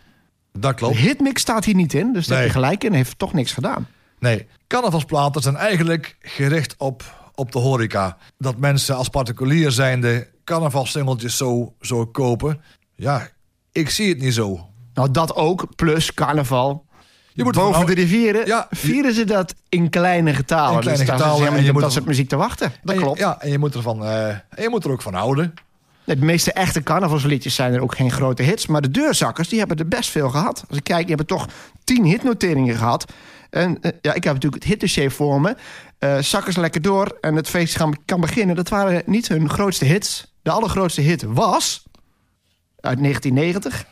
Dat 0.53 0.71
De 0.71 0.77
klopt. 0.77 0.97
hitmix 0.97 1.41
staat 1.41 1.65
hier 1.65 1.75
niet 1.75 1.95
in, 1.95 2.13
dus 2.13 2.27
daar 2.27 2.37
Nee. 2.39 2.47
heb 2.47 2.55
je 2.57 2.61
gelijk 2.63 2.85
in. 2.85 2.93
Heeft 2.93 3.19
toch 3.19 3.33
niks 3.33 3.53
gedaan. 3.53 3.87
Nee, 4.19 4.47
carnavalsplaten 4.67 5.43
zijn 5.43 5.57
eigenlijk 5.57 6.17
gericht 6.21 6.75
op, 6.79 7.31
op 7.35 7.53
de 7.53 7.59
horeca. 7.59 8.17
Dat 8.39 8.57
mensen 8.59 8.97
als 8.97 9.09
particulier 9.09 9.71
zijnde 9.71 10.29
carnavalsingeltjes 10.45 11.37
zo, 11.37 11.75
zo 11.81 12.07
kopen. 12.07 12.61
Ja, 12.95 13.29
ik 13.73 13.91
zie 13.91 14.09
het 14.09 14.19
niet 14.21 14.35
zo. 14.35 14.69
Nou, 14.95 15.11
dat 15.11 15.35
ook, 15.35 15.67
plus 15.77 16.15
carnaval. 16.15 16.84
Je 17.37 17.45
moet 17.45 17.55
Boven 17.55 17.73
ervan 17.81 17.87
de 17.87 18.01
rivieren 18.01 18.47
Ja, 18.47 18.67
vieren 18.71 19.15
ze 19.15 19.25
dat 19.25 19.55
in 19.69 19.91
kleine 19.91 20.35
getalen. 20.35 20.75
In 20.75 20.81
kleine 20.81 20.99
dus 21.05 21.09
daar 21.09 21.19
getalen, 21.19 21.49
en 21.59 21.65
je 21.65 21.73
moet 21.73 21.81
dat 21.81 21.91
er- 21.91 21.97
soort 21.97 22.07
muziek 22.07 22.29
te 22.29 22.37
wachten. 22.37 22.73
Dat 22.83 22.95
je- 22.95 23.01
klopt. 23.01 23.19
Ja, 23.19 23.41
en 23.41 23.51
je 23.51 23.59
moet, 23.59 23.75
ervan, 23.75 24.05
en 24.05 24.43
je 24.63 24.69
moet 24.69 24.85
er 24.85 24.91
ook 24.91 25.03
van 25.03 25.15
houden. 25.15 25.55
De 26.05 26.17
meeste 26.17 26.53
echte 26.53 26.83
carnavalsliedjes 26.83 27.55
zijn 27.55 27.73
er 27.75 27.81
ook 27.83 27.97
geen 27.97 28.11
grote 28.11 28.43
hits. 28.43 28.67
Maar 28.67 28.81
de 28.81 28.91
deurzakkers 28.91 29.49
die 29.49 29.59
hebben 29.59 29.77
er 29.77 29.89
best 29.89 30.11
veel 30.11 30.31
gehad. 30.31 30.65
Als 30.69 30.79
ik 30.79 30.85
kijk, 30.85 30.99
die 31.07 31.09
hebben 31.17 31.27
toch 31.27 31.47
tien 31.85 32.05
hitnoteringen 32.05 32.77
gehad. 32.77 33.13
En 33.51 33.79
eh, 33.81 33.91
ja, 34.01 34.13
ik 34.15 34.25
heb 34.25 34.33
natuurlijk 34.35 34.63
het 34.63 34.73
hitdossier 34.73 35.11
voor 35.11 35.41
me. 35.41 35.57
Eh 35.99 36.19
zakkers 36.19 36.57
lekker 36.57 36.83
door 36.83 37.19
en 37.21 37.35
het 37.37 37.49
feest 37.49 37.77
gaan, 37.77 37.93
kan 38.05 38.21
beginnen. 38.21 38.57
Dat 38.57 38.69
waren 38.69 39.03
niet 39.07 39.29
hun 39.29 39.49
grootste 39.51 39.85
hits. 39.85 40.33
De 40.43 40.51
allergrootste 40.51 41.01
hit 41.01 41.23
was 41.23 41.83
uit 42.81 42.99
1990. 42.99 43.85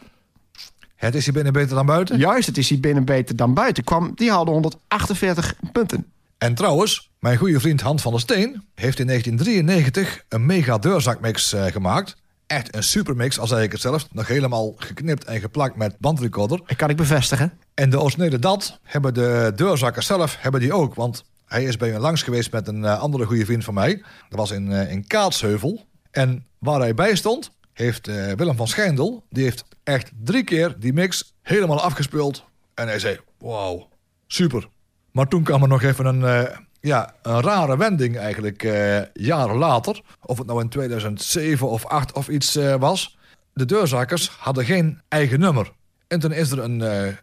Het 1.05 1.15
is 1.15 1.25
hier 1.25 1.35
binnen 1.35 1.53
beter 1.53 1.75
dan 1.75 1.87
buiten. 1.87 2.19
Juist, 2.19 2.47
het 2.47 2.59
is 2.59 2.69
hier 2.69 2.81
binnen 2.81 3.05
beter 3.05 3.37
dan 3.37 3.55
buiten. 3.55 3.85
Kwam, 3.85 4.13
die 4.15 4.31
hadden 4.31 4.55
148 4.55 5.55
punten. 5.73 6.13
En 6.39 6.55
trouwens, 6.55 7.11
mijn 7.19 7.37
goede 7.37 7.61
vriend 7.61 7.81
Hans 7.81 8.03
van 8.03 8.13
der 8.13 8.21
Steen 8.21 8.65
heeft 8.75 8.99
in 8.99 9.07
1993 9.07 10.25
een 10.29 10.47
mega 10.47 10.79
deurzakmix 10.79 11.53
eh, 11.53 11.65
gemaakt. 11.65 12.17
Echt 12.47 12.75
een 12.75 12.83
supermix, 12.83 13.39
al 13.39 13.47
zei 13.47 13.63
ik 13.63 13.73
het 13.73 13.81
zelf. 13.81 14.09
Nog 14.13 14.27
helemaal 14.27 14.75
geknipt 14.77 15.25
en 15.25 15.41
geplakt 15.41 15.77
met 15.77 15.99
bandrecorder. 15.99 16.61
Dat 16.67 16.77
kan 16.77 16.91
ik 16.91 16.97
bevestigen. 16.97 17.53
En 17.75 17.91
de 17.91 18.01
originele 18.01 18.39
dat 18.39 18.79
hebben 18.83 19.15
de 19.15 19.53
deurzakkers 19.57 20.07
zelf 20.07 20.37
hebben 20.41 20.61
die 20.61 20.73
ook. 20.73 20.95
Want 20.95 21.25
hij 21.47 21.65
is 21.65 21.77
bij 21.77 21.91
me 21.91 21.99
langs 21.99 22.23
geweest 22.23 22.53
met 22.53 22.69
een 22.69 22.85
eh, 22.85 23.01
andere 23.01 23.25
goede 23.25 23.45
vriend 23.45 23.65
van 23.65 23.75
mij. 23.75 24.03
Dat 24.29 24.39
was 24.39 24.51
in, 24.51 24.73
eh, 24.73 24.93
in 24.93 25.07
Kaatsheuvel. 25.07 25.87
En 26.11 26.47
waar 26.59 26.81
hij 26.81 26.95
bij 26.95 27.15
stond, 27.15 27.51
heeft 27.73 28.09
eh, 28.09 28.33
Willem 28.33 28.57
van 28.57 28.69
Schijndel... 28.69 29.25
die 29.31 29.45
heeft 29.45 29.65
echt 29.83 30.11
drie 30.25 30.45
keer 30.45 30.75
die 30.79 30.93
mix 30.93 31.35
helemaal 31.43 31.81
afgespeeld. 31.81 32.45
En 32.75 32.87
hij 32.87 32.99
zei, 32.99 33.19
wauw, 33.39 33.89
super. 34.27 34.69
Maar 35.11 35.29
toen 35.29 35.43
kwam 35.43 35.63
er 35.63 35.69
nog 35.69 35.83
even 35.83 36.07
een, 36.07 36.25
eh, 36.25 36.57
ja, 36.81 37.15
een 37.23 37.41
rare 37.41 37.77
wending 37.77 38.17
eigenlijk 38.17 38.63
eh, 38.63 39.01
jaren 39.13 39.57
later. 39.57 40.03
Of 40.21 40.39
het 40.39 40.47
nou 40.47 40.61
in 40.61 40.69
2007 40.69 41.69
of 41.69 41.87
8 41.87 42.13
of 42.13 42.29
iets 42.29 42.55
was. 42.79 43.19
De 43.53 43.65
deurzakkers 43.65 44.29
hadden 44.29 44.65
geen 44.65 45.01
eigen 45.09 45.41
nummer. 45.41 45.73
En 46.09 46.21
toen 46.21 46.33
is 46.33 46.51
er 46.51 46.59
een, 46.59 46.81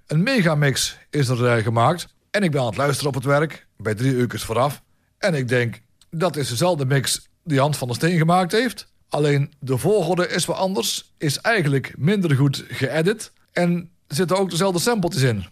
een 0.07 0.23
megamix 0.23 0.97
is 1.09 1.27
er, 1.27 1.61
gemaakt. 1.61 2.07
En 2.31 2.43
ik 2.43 2.51
ben 2.51 2.61
aan 2.61 2.67
het 2.67 2.77
luisteren 2.77 3.07
op 3.07 3.15
het 3.15 3.23
werk, 3.23 3.67
bij 3.77 3.95
drie 3.95 4.13
uurtjes 4.13 4.43
vooraf. 4.43 4.81
En 5.17 5.33
ik 5.33 5.47
denk, 5.47 5.81
dat 6.09 6.35
is 6.35 6.49
dezelfde 6.49 6.85
mix 6.85 7.29
die 7.43 7.59
Hans 7.59 7.77
van 7.77 7.87
der 7.87 7.95
Steen 7.95 8.17
gemaakt 8.17 8.51
heeft. 8.51 8.88
Alleen 9.09 9.53
de 9.59 9.77
volgorde 9.77 10.27
is 10.27 10.45
wat 10.45 10.57
anders. 10.57 11.13
Is 11.17 11.37
eigenlijk 11.37 11.93
minder 11.97 12.35
goed 12.35 12.65
geëdit. 12.67 13.31
En 13.51 13.89
zitten 14.07 14.37
ook 14.37 14.49
dezelfde 14.49 14.79
sampletjes 14.79 15.21
in. 15.21 15.45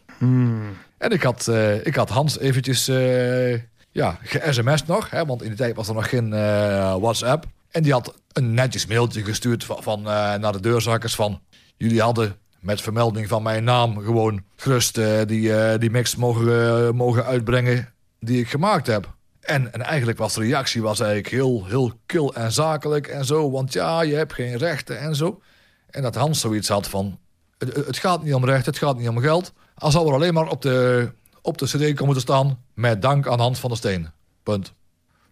En 0.98 1.12
ik 1.12 1.24
had, 1.24 1.48
eh, 1.48 1.86
ik 1.86 1.96
had 1.96 2.10
Hans 2.10 2.40
eventjes 2.40 2.88
eh 2.88 3.60
ja, 3.92 4.20
ge-sms'd 4.22 4.88
nog. 4.88 5.10
Hè, 5.10 5.26
want 5.26 5.42
in 5.42 5.48
die 5.48 5.58
tijd 5.58 5.76
was 5.76 5.88
er 5.88 5.94
nog 5.94 6.10
geen 6.10 6.34
eh, 6.34 6.96
WhatsApp. 6.96 7.46
En 7.72 7.84
die 7.84 7.92
had 7.92 8.14
een 8.34 8.54
netjes 8.54 8.86
mailtje 8.86 9.24
gestuurd 9.24 9.64
van, 9.64 9.84
van, 9.84 10.02
naar 10.02 10.52
de 10.52 10.60
deurzakkers 10.60 11.16
van... 11.16 11.42
Jullie 11.78 12.02
hadden 12.02 12.36
met 12.60 12.82
vermelding 12.82 13.28
van 13.28 13.44
mijn 13.44 13.64
naam 13.64 13.98
gewoon 13.98 14.44
gerust 14.56 15.00
die, 15.28 15.78
die 15.78 15.90
mix 15.90 16.16
mogen, 16.16 16.96
mogen 16.96 17.26
uitbrengen 17.26 17.94
die 18.20 18.40
ik 18.40 18.50
gemaakt 18.50 18.88
heb. 18.88 19.17
En, 19.48 19.74
en 19.74 19.82
eigenlijk 19.82 20.18
was 20.18 20.34
de 20.34 20.42
reactie 20.42 20.82
was 20.82 21.00
eigenlijk 21.00 21.30
heel, 21.30 21.66
heel 21.66 21.92
kil 22.06 22.36
en 22.36 22.52
zakelijk 22.52 23.08
en 23.08 23.26
zo. 23.26 23.52
Want 23.52 23.74
ja, 23.74 24.02
je 24.02 24.16
hebt 24.16 24.34
geen 24.34 24.58
rechten 24.58 25.00
en 25.00 25.16
zo. 25.16 25.42
En 25.90 26.02
dat 26.02 26.16
Hans 26.16 26.40
zoiets 26.40 26.70
had 26.70 26.88
van... 26.88 27.20
Het, 27.58 27.76
het 27.76 27.98
gaat 27.98 28.24
niet 28.24 28.34
om 28.34 28.46
recht, 28.46 28.66
het 28.66 28.78
gaat 28.78 28.98
niet 28.98 29.10
om 29.10 29.20
geld. 29.20 29.54
Al 29.76 29.92
zou 29.92 30.08
er 30.08 30.14
alleen 30.14 30.34
maar 30.34 30.48
op 30.48 30.62
de, 30.62 31.10
op 31.42 31.58
de 31.58 31.66
cd 31.66 31.94
komen 31.94 32.14
te 32.14 32.20
staan... 32.20 32.64
met 32.74 33.02
dank 33.02 33.28
aan 33.28 33.40
Hans 33.40 33.60
van 33.60 33.70
der 33.70 33.78
Steen. 33.78 34.12
Punt. 34.44 34.74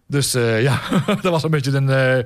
Dus 0.06 0.34
eh, 0.34 0.62
ja, 0.62 0.80
dat 1.22 1.32
was 1.32 1.42
een 1.42 1.50
beetje 1.50 1.72
een, 1.76 1.90
eh, 1.90 2.16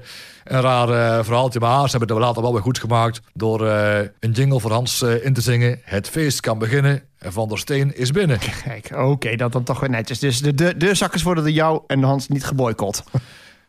een 0.44 0.60
raar 0.60 0.88
eh, 0.88 1.24
verhaaltje. 1.24 1.60
Maar 1.60 1.84
ze 1.90 1.96
hebben 1.96 2.16
het 2.16 2.26
later 2.26 2.42
wel 2.42 2.52
weer 2.52 2.62
goed 2.62 2.78
gemaakt... 2.78 3.20
door 3.34 3.66
een 3.66 4.32
jingle 4.32 4.60
voor 4.60 4.72
Hans 4.72 5.02
in 5.02 5.32
te 5.32 5.40
zingen. 5.40 5.80
Het 5.82 6.08
feest 6.08 6.40
kan 6.40 6.58
beginnen 6.58 7.02
en 7.20 7.32
Van 7.32 7.48
der 7.48 7.58
Steen 7.58 7.96
is 7.96 8.10
binnen. 8.10 8.38
Kijk, 8.64 8.90
oké, 8.96 9.36
dat 9.36 9.52
dan 9.52 9.64
toch 9.64 9.80
weer 9.80 9.90
netjes. 9.90 10.18
Dus 10.18 10.40
de 10.40 10.54
de 10.54 10.76
deurzakkers 10.76 11.22
worden 11.22 11.44
door 11.44 11.52
jou 11.52 11.82
en 11.86 12.02
Hans 12.02 12.28
niet 12.28 12.44
geboycott. 12.44 13.02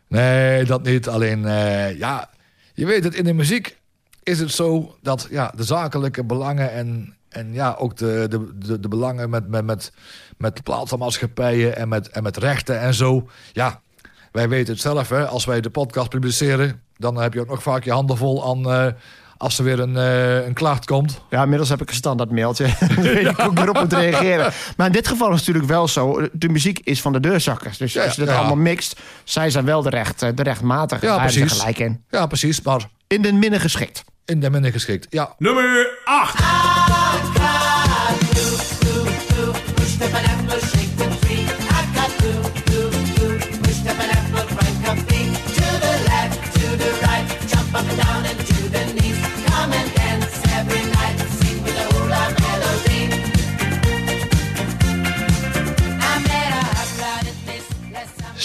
Nee, 0.08 0.64
dat 0.64 0.82
niet. 0.82 1.08
Alleen, 1.08 1.46
eh, 1.46 1.98
ja, 1.98 2.30
je 2.74 2.86
weet 2.86 3.04
het, 3.04 3.14
in 3.14 3.24
de 3.24 3.32
muziek 3.32 3.78
is 4.22 4.40
het 4.40 4.50
zo 4.50 4.96
dat 5.02 5.28
ja, 5.30 5.52
de 5.56 5.64
zakelijke 5.64 6.24
belangen 6.24 6.72
en, 6.72 7.16
en 7.28 7.52
ja, 7.52 7.74
ook 7.78 7.96
de, 7.96 8.26
de, 8.28 8.58
de, 8.58 8.80
de 8.80 8.88
belangen 8.88 9.30
met, 9.30 9.48
met, 9.48 9.64
met, 9.64 9.92
met 10.36 10.56
de 10.56 10.62
platenmaatschappijen 10.62 11.76
en 11.76 11.88
met, 11.88 12.08
en 12.08 12.22
met 12.22 12.36
rechten 12.36 12.80
en 12.80 12.94
zo. 12.94 13.28
Ja, 13.52 13.80
wij 14.32 14.48
weten 14.48 14.72
het 14.72 14.82
zelf, 14.82 15.08
hè. 15.08 15.26
Als 15.26 15.44
wij 15.44 15.60
de 15.60 15.70
podcast 15.70 16.08
publiceren, 16.08 16.82
dan 16.96 17.16
heb 17.16 17.34
je 17.34 17.40
ook 17.40 17.48
nog 17.48 17.62
vaak 17.62 17.84
je 17.84 17.92
handen 17.92 18.16
vol 18.16 18.50
aan... 18.50 18.70
eh, 18.70 18.92
als 19.42 19.58
er 19.58 19.64
weer 19.64 19.80
een, 19.80 19.96
eh, 19.96 20.46
een 20.46 20.52
klacht 20.52 20.84
komt. 20.84 21.20
Ja, 21.30 21.42
inmiddels 21.42 21.68
heb 21.68 21.82
ik 21.82 21.88
een 21.88 21.94
standaard 21.94 22.30
mailtje. 22.30 22.66
Weet 22.96 23.26
ik 23.26 23.38
ook 23.40 23.58
weer 23.58 23.68
op 23.68 23.78
moet 23.80 23.92
reageren. 23.92 24.52
Maar 24.76 24.86
in 24.86 24.92
dit 24.92 25.08
geval 25.08 25.28
is 25.28 25.36
het 25.38 25.46
natuurlijk 25.46 25.72
wel 25.72 25.88
zo. 25.88 26.28
De 26.32 26.48
muziek 26.48 26.78
is 26.84 27.00
van 27.00 27.12
de 27.12 27.20
deurzakkers. 27.20 27.78
Dus 27.78 27.92
Ja, 27.92 28.04
als 28.04 28.14
je 28.14 28.20
dat 28.20 28.30
ja. 28.30 28.36
allemaal 28.38 28.56
mixt, 28.56 29.00
zij 29.24 29.50
zijn 29.50 29.64
wel 29.64 29.82
de, 29.82 29.90
recht, 29.90 30.20
de 30.20 30.42
rechtmatige. 30.42 31.06
Ja, 31.06 31.28
ze 31.28 31.38
precies. 31.38 31.58
gelijk 31.58 31.78
in. 31.78 32.04
Ja, 32.10 32.26
precies, 32.26 32.62
maar 32.62 32.88
In 33.06 33.22
de 33.22 33.32
minnen 33.32 33.60
geschikt. 33.60 34.04
in 34.24 34.40
de 34.40 34.50
minder 34.50 34.72
geschikt. 34.72 35.06
Ja, 35.10 35.34
Nummer 35.38 35.88
8. 36.04 36.91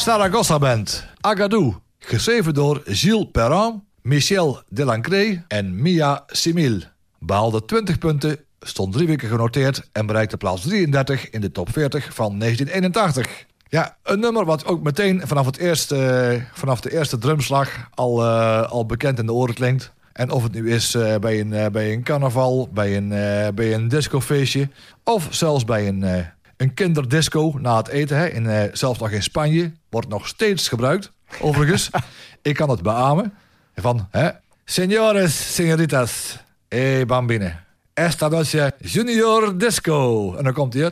Saragossa 0.08 0.58
Band, 0.58 1.06
Agadou. 1.22 1.76
Geschreven 2.00 2.54
door 2.54 2.82
Gilles 2.86 3.28
Perrin, 3.32 3.84
Michel 4.02 4.62
Delancré 4.70 5.44
en 5.48 5.82
Mia 5.82 6.24
Simil. 6.28 6.82
Behaalde 7.20 7.66
20 7.66 7.98
punten, 7.98 8.38
stond 8.60 8.94
drie 8.94 9.08
weken 9.08 9.30
genoteerd... 9.30 9.90
en 9.92 10.06
bereikte 10.06 10.38
plaats 10.38 10.62
33 10.62 11.30
in 11.30 11.42
de 11.42 11.52
top 11.52 11.72
40 11.72 12.14
van 12.14 12.40
1981. 12.40 13.46
Ja, 13.68 13.98
een 14.04 14.20
nummer 14.20 14.46
wat 14.46 14.66
ook 14.66 14.84
meteen 14.84 15.22
vanaf, 15.26 15.46
het 15.46 15.58
eerste, 15.58 16.42
vanaf 16.54 16.82
de 16.82 16.92
eerste 16.92 17.18
drumslag 17.18 17.90
al, 17.94 18.24
eh, 18.24 18.72
al 18.72 18.86
bekend 18.86 19.20
in 19.20 19.26
de 19.26 19.34
oren 19.34 19.56
klinkt. 19.56 19.92
En 20.14 20.32
of 20.32 20.44
het 20.44 20.54
nu 20.54 20.72
is 20.72 20.96
eh, 20.96 21.16
bij, 21.16 21.40
een, 21.40 21.54
eh, 21.54 21.70
bij 21.72 21.94
een 21.94 22.04
carnaval, 22.04 22.70
bij 22.74 22.98
een, 22.98 23.10
bij 23.56 23.74
een 23.74 23.88
discofeestje... 23.88 24.70
of 25.04 25.28
zelfs 25.30 25.66
bij 25.66 25.88
een, 25.88 26.26
een 26.58 26.74
kinderdisco 26.74 27.54
na 27.60 27.78
het 27.78 27.88
eten. 27.88 28.18
Hè, 28.18 28.28
in, 28.28 28.70
zelfs 28.74 29.00
nog 29.00 29.12
in 29.12 29.24
Spanje 29.24 29.72
wordt 29.98 30.12
nog 30.12 30.28
steeds 30.28 30.68
gebruikt. 30.68 31.12
Overigens, 31.42 31.90
ik 32.42 32.56
kan 32.56 32.70
het 32.70 32.82
beamen. 32.82 33.34
Van, 33.76 34.08
hè, 34.12 34.30
Señores, 34.66 35.56
señoritas, 35.56 36.38
eh 36.68 37.06
bambine. 37.06 37.56
Esta 37.94 38.28
noche 38.28 38.74
junior 38.80 39.58
disco. 39.58 40.34
En 40.36 40.44
dan 40.44 40.54
komt 40.54 40.74
hij. 40.74 40.92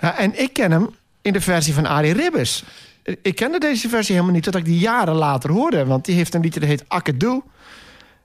Ja, 0.00 0.18
en 0.18 0.40
ik 0.42 0.52
ken 0.52 0.70
hem 0.70 0.88
in 1.22 1.32
de 1.32 1.40
versie 1.40 1.74
van 1.74 1.86
Arie 1.86 2.12
Ribbes. 2.12 2.64
Ik 3.22 3.34
kende 3.34 3.58
deze 3.58 3.88
versie 3.88 4.14
helemaal 4.14 4.34
niet, 4.34 4.44
tot 4.44 4.54
ik 4.54 4.64
die 4.64 4.78
jaren 4.78 5.14
later 5.14 5.50
hoorde. 5.50 5.84
Want 5.86 6.04
die 6.04 6.14
heeft 6.14 6.34
een 6.34 6.40
liedje 6.40 6.60
dat 6.60 6.68
heet 6.68 6.84
Akkedoe. 6.88 7.42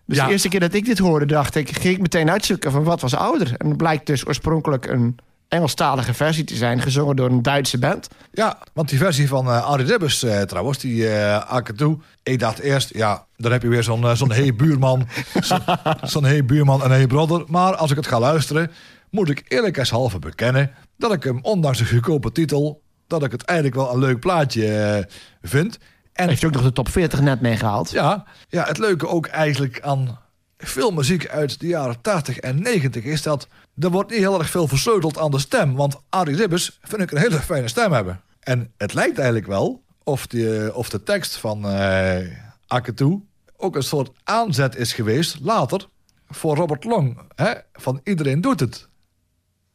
Dus 0.05 0.17
Ja. 0.17 0.25
de 0.25 0.31
eerste 0.31 0.49
keer 0.49 0.59
dat 0.59 0.73
ik 0.73 0.85
dit 0.85 0.97
hoorde, 0.97 1.25
dacht 1.25 1.55
ik, 1.55 1.69
ging 1.77 1.95
ik 1.95 2.01
meteen 2.01 2.29
uitzoeken 2.31 2.71
van 2.71 2.83
wat 2.83 3.01
was 3.01 3.15
ouder. 3.15 3.53
En 3.57 3.67
het 3.67 3.77
blijkt 3.77 4.05
dus 4.05 4.27
oorspronkelijk 4.27 4.85
een 4.85 5.17
Engelstalige 5.47 6.13
versie 6.13 6.43
te 6.43 6.55
zijn, 6.55 6.81
gezongen 6.81 7.15
door 7.15 7.29
een 7.29 7.41
Duitse 7.41 7.77
band. 7.79 8.07
Ja, 8.31 8.57
want 8.73 8.89
die 8.89 8.97
versie 8.97 9.27
van 9.27 9.47
eh 9.47 9.63
Arie 9.65 9.85
Ribbers 9.85 10.23
eh, 10.23 10.41
trouwens, 10.41 10.77
die 10.77 11.09
eh 11.09 11.51
Akadu. 11.51 11.97
Ik 12.23 12.39
dacht 12.39 12.59
eerst, 12.59 12.93
ja, 12.93 13.25
dan 13.37 13.51
heb 13.51 13.61
je 13.61 13.67
weer 13.67 13.83
zo'n 13.83 14.03
eh, 14.03 14.15
zo'n 14.15 14.31
hey 14.41 14.55
buurman. 14.55 15.07
Zo- 15.41 15.57
Zo'n 16.01 16.23
hey 16.25 16.45
buurman 16.45 16.83
en 16.83 16.89
hey 16.91 17.07
brother. 17.07 17.43
Maar 17.47 17.75
als 17.75 17.91
ik 17.91 17.97
het 17.97 18.07
ga 18.07 18.19
luisteren, 18.19 18.71
moet 19.09 19.29
ik 19.29 19.43
eerlijkheidshalve 19.47 20.19
bekennen... 20.19 20.71
dat 20.97 21.13
ik 21.13 21.23
hem, 21.23 21.39
ondanks 21.41 21.77
de 21.77 21.85
goedkope 21.85 22.31
titel... 22.31 22.81
dat 23.07 23.23
ik 23.23 23.31
het 23.31 23.43
eigenlijk 23.43 23.77
wel 23.79 23.93
een 23.93 23.99
leuk 23.99 24.19
plaatje 24.19 25.07
vind. 25.41 25.77
En 26.13 26.27
Heeft 26.29 26.43
ook 26.45 26.51
nog 26.53 26.61
de 26.63 26.73
top 26.73 26.89
40 26.89 27.21
net 27.21 27.41
meegehaald. 27.41 27.91
ja, 27.91 28.25
ja, 28.47 28.63
het 28.63 28.77
leuke 28.77 29.07
ook 29.07 29.25
eigenlijk 29.27 29.81
aan 29.81 30.19
veel 30.63 30.91
muziek 30.91 31.27
uit 31.27 31.59
de 31.59 31.67
jaren 31.67 32.01
80 32.01 32.37
en 32.37 32.61
90 32.61 33.03
is 33.03 33.21
dat 33.21 33.47
er 33.79 33.89
wordt 33.89 34.09
niet 34.09 34.19
heel 34.19 34.39
erg 34.39 34.49
veel 34.49 34.67
versleuteld 34.67 35.17
aan 35.17 35.31
de 35.31 35.39
stem. 35.39 35.75
Want 35.75 36.01
Arie 36.09 36.35
Ribbers 36.35 36.79
vind 36.81 37.01
ik 37.01 37.11
een 37.11 37.17
hele 37.17 37.39
fijne 37.39 37.67
stem 37.67 37.91
hebben. 37.91 38.21
En 38.39 38.71
het 38.77 38.93
lijkt 38.93 39.17
eigenlijk 39.17 39.47
wel 39.47 39.83
of, 40.03 40.27
die, 40.27 40.75
of 40.75 40.89
de 40.89 41.03
tekst 41.03 41.35
van 41.35 41.67
eh 41.67 42.41
Akketu 42.67 43.21
ook 43.57 43.75
een 43.75 43.83
soort 43.83 44.11
aanzet 44.23 44.75
is 44.75 44.93
geweest, 44.93 45.39
later, 45.41 45.87
voor 46.27 46.55
Robert 46.55 46.83
Long. 46.83 47.17
Hè? 47.35 47.53
Van 47.73 48.01
iedereen 48.03 48.41
doet 48.41 48.59
het. 48.59 48.87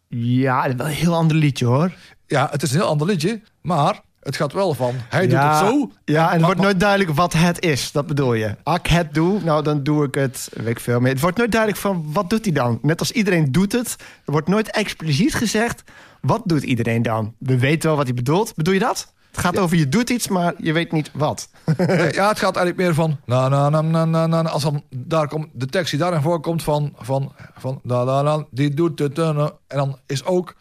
Ja, 0.08 0.62
dat 0.62 0.70
is 0.70 0.76
wel 0.76 0.86
een 0.86 0.92
heel 0.92 1.14
ander 1.14 1.36
liedje 1.36 1.66
hoor. 1.66 1.94
Ja, 2.26 2.48
het 2.50 2.62
is 2.62 2.70
een 2.72 2.78
heel 2.78 2.88
ander 2.88 3.06
liedje, 3.06 3.40
maar 3.62 4.02
het 4.28 4.36
gaat 4.36 4.52
wel 4.52 4.74
van, 4.74 4.94
hij 5.08 5.20
doet 5.22 5.30
ja, 5.30 5.48
het 5.58 5.68
zo. 5.68 5.90
Ja, 6.04 6.24
en 6.24 6.30
het 6.30 6.36
maar- 6.38 6.40
wordt 6.46 6.60
nooit 6.60 6.80
duidelijk 6.80 7.10
wat 7.10 7.32
het 7.32 7.64
is. 7.64 7.92
Dat 7.92 8.06
bedoel 8.06 8.34
je. 8.34 8.56
Als 8.62 8.78
ik 8.78 8.86
het 8.86 9.14
doe, 9.14 9.40
nou 9.44 9.62
dan 9.62 9.82
doe 9.82 10.04
ik 10.04 10.14
het. 10.14 10.48
Weet 10.52 10.66
ik 10.66 10.80
veel 10.80 11.00
meer. 11.00 11.12
Het 11.12 11.20
wordt 11.20 11.36
nooit 11.36 11.52
duidelijk 11.52 11.80
van 11.80 12.06
wat 12.12 12.30
doet 12.30 12.44
hij 12.44 12.54
dan. 12.54 12.78
Net 12.82 13.00
als 13.00 13.10
iedereen 13.12 13.52
doet 13.52 13.72
het. 13.72 13.96
Er 14.24 14.32
wordt 14.32 14.48
nooit 14.48 14.70
expliciet 14.70 15.34
gezegd. 15.34 15.82
Wat 16.20 16.42
doet 16.44 16.62
iedereen 16.62 17.02
dan? 17.02 17.34
We 17.38 17.58
weten 17.58 17.88
wel 17.88 17.96
wat 17.96 18.06
hij 18.06 18.14
bedoelt. 18.14 18.54
Bedoel 18.54 18.74
je 18.74 18.80
dat? 18.80 19.12
Het 19.30 19.40
gaat 19.40 19.58
over 19.58 19.76
je 19.76 19.88
doet 19.88 20.10
iets, 20.10 20.28
maar 20.28 20.54
je 20.58 20.72
weet 20.72 20.92
niet 20.92 21.10
wat. 21.14 21.48
Ja, 22.18 22.28
het 22.28 22.38
gaat 22.38 22.56
eigenlijk 22.56 22.76
meer 22.76 22.94
van. 22.94 23.16
Na, 23.24 23.48
na, 23.48 23.68
na, 23.68 23.80
na, 23.80 24.04
na, 24.04 24.26
na, 24.26 24.42
als 24.48 24.62
dan 24.62 24.82
daar 24.90 25.28
komt, 25.28 25.46
de 25.52 25.66
tekst 25.66 25.90
die 25.90 26.00
daarin 26.00 26.22
voorkomt 26.22 26.62
van. 26.62 26.92
van, 26.98 27.32
van 27.58 27.80
da, 27.82 28.04
da, 28.04 28.44
die 28.50 28.74
doet 28.74 28.98
het. 28.98 29.18
en 29.18 29.52
dan 29.66 29.98
is 30.06 30.24
ook. 30.24 30.54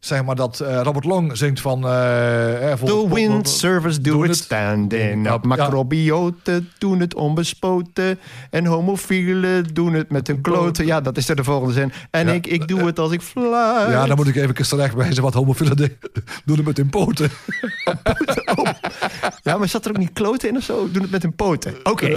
Zeg 0.00 0.24
maar 0.24 0.34
dat 0.36 0.60
eh, 0.60 0.80
Robert 0.82 1.04
Long 1.04 1.36
zingt 1.36 1.60
van. 1.60 1.84
eh, 1.84 2.72
eh, 2.72 2.78
vol- 2.78 3.08
The 3.08 3.14
wind 3.14 3.48
servers 3.48 4.00
do 4.00 4.22
it 4.24 4.36
standing 4.36 5.30
up. 5.30 5.44
Macrobioten 5.44 6.70
doen 6.78 7.00
het 7.00 7.14
onbespoten. 7.14 8.18
En 8.50 8.66
homofielen 8.66 9.74
doen 9.74 9.92
het 9.94 10.10
met 10.10 10.26
hun 10.26 10.40
kloten. 10.40 10.86
Ja, 10.86 11.00
dat 11.00 11.16
is 11.16 11.28
er 11.28 11.36
de 11.36 11.44
volgende 11.44 11.72
zin. 11.74 11.92
En 12.10 12.26
Ja, 12.26 12.32
ik, 12.32 12.46
ik 12.46 12.68
doe 12.68 12.80
het 12.86 12.98
als 12.98 13.12
ik 13.12 13.20
fluit. 13.20 13.90
Ja, 13.90 14.06
dan 14.06 14.16
moet 14.16 14.26
ik 14.28 14.36
even 14.36 14.54
terecht 14.68 14.94
wijzen 14.94 15.22
wat 15.22 15.34
homofielen 15.34 15.76
de- 15.76 15.96
doen 16.44 16.56
het 16.56 16.66
met 16.66 16.76
hun 16.76 16.90
poten. 16.90 17.30
Ja, 19.42 19.56
maar 19.58 19.68
zat 19.68 19.84
er 19.84 19.90
ook 19.90 19.96
niet 19.98 20.12
kloten 20.12 20.48
in 20.48 20.56
of 20.56 20.62
zo? 20.62 20.90
Doen 20.90 21.02
het 21.02 21.10
met 21.10 21.22
hun 21.22 21.34
poten. 21.34 21.74
Oké. 21.82 22.16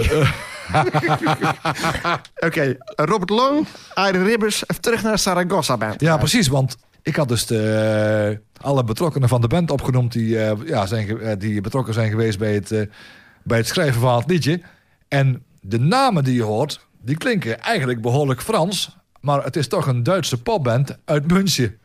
Oké, 2.46 2.76
Robert 2.96 3.30
Long, 3.30 3.66
Aire 3.94 4.22
Ribbers, 4.22 4.62
terug 4.80 5.02
naar 5.02 5.18
Saragossa 5.18 5.76
Band. 5.76 6.00
Ja, 6.00 6.16
precies. 6.16 6.48
Want 6.48 6.76
ik 7.04 7.16
had 7.16 7.28
dus 7.28 7.46
de, 7.46 8.38
eh, 8.60 8.64
alle 8.66 8.84
betrokkenen 8.84 9.28
van 9.28 9.40
de 9.40 9.46
band 9.46 9.70
opgenoemd... 9.70 10.12
die, 10.12 10.38
eh, 10.38 10.66
ja, 10.66 10.86
zijn, 10.86 11.20
eh, 11.20 11.38
die 11.38 11.60
betrokken 11.60 11.94
zijn 11.94 12.10
geweest 12.10 12.38
bij 12.38 12.54
het, 12.54 12.88
bij 13.42 13.58
het 13.58 13.66
schrijven 13.66 14.00
van 14.00 14.18
het 14.18 14.30
liedje. 14.30 14.60
En 15.08 15.44
de 15.60 15.78
namen 15.78 16.24
die 16.24 16.34
je 16.34 16.42
hoort, 16.42 16.86
die 17.02 17.16
klinken 17.16 17.60
eigenlijk 17.60 18.00
behoorlijk 18.00 18.42
Frans... 18.42 18.96
maar 19.20 19.44
het 19.44 19.56
is 19.56 19.68
toch 19.68 19.86
een 19.86 20.02
Duitse 20.02 20.42
popband 20.42 20.96
uit 21.04 21.30
München. 21.30 21.78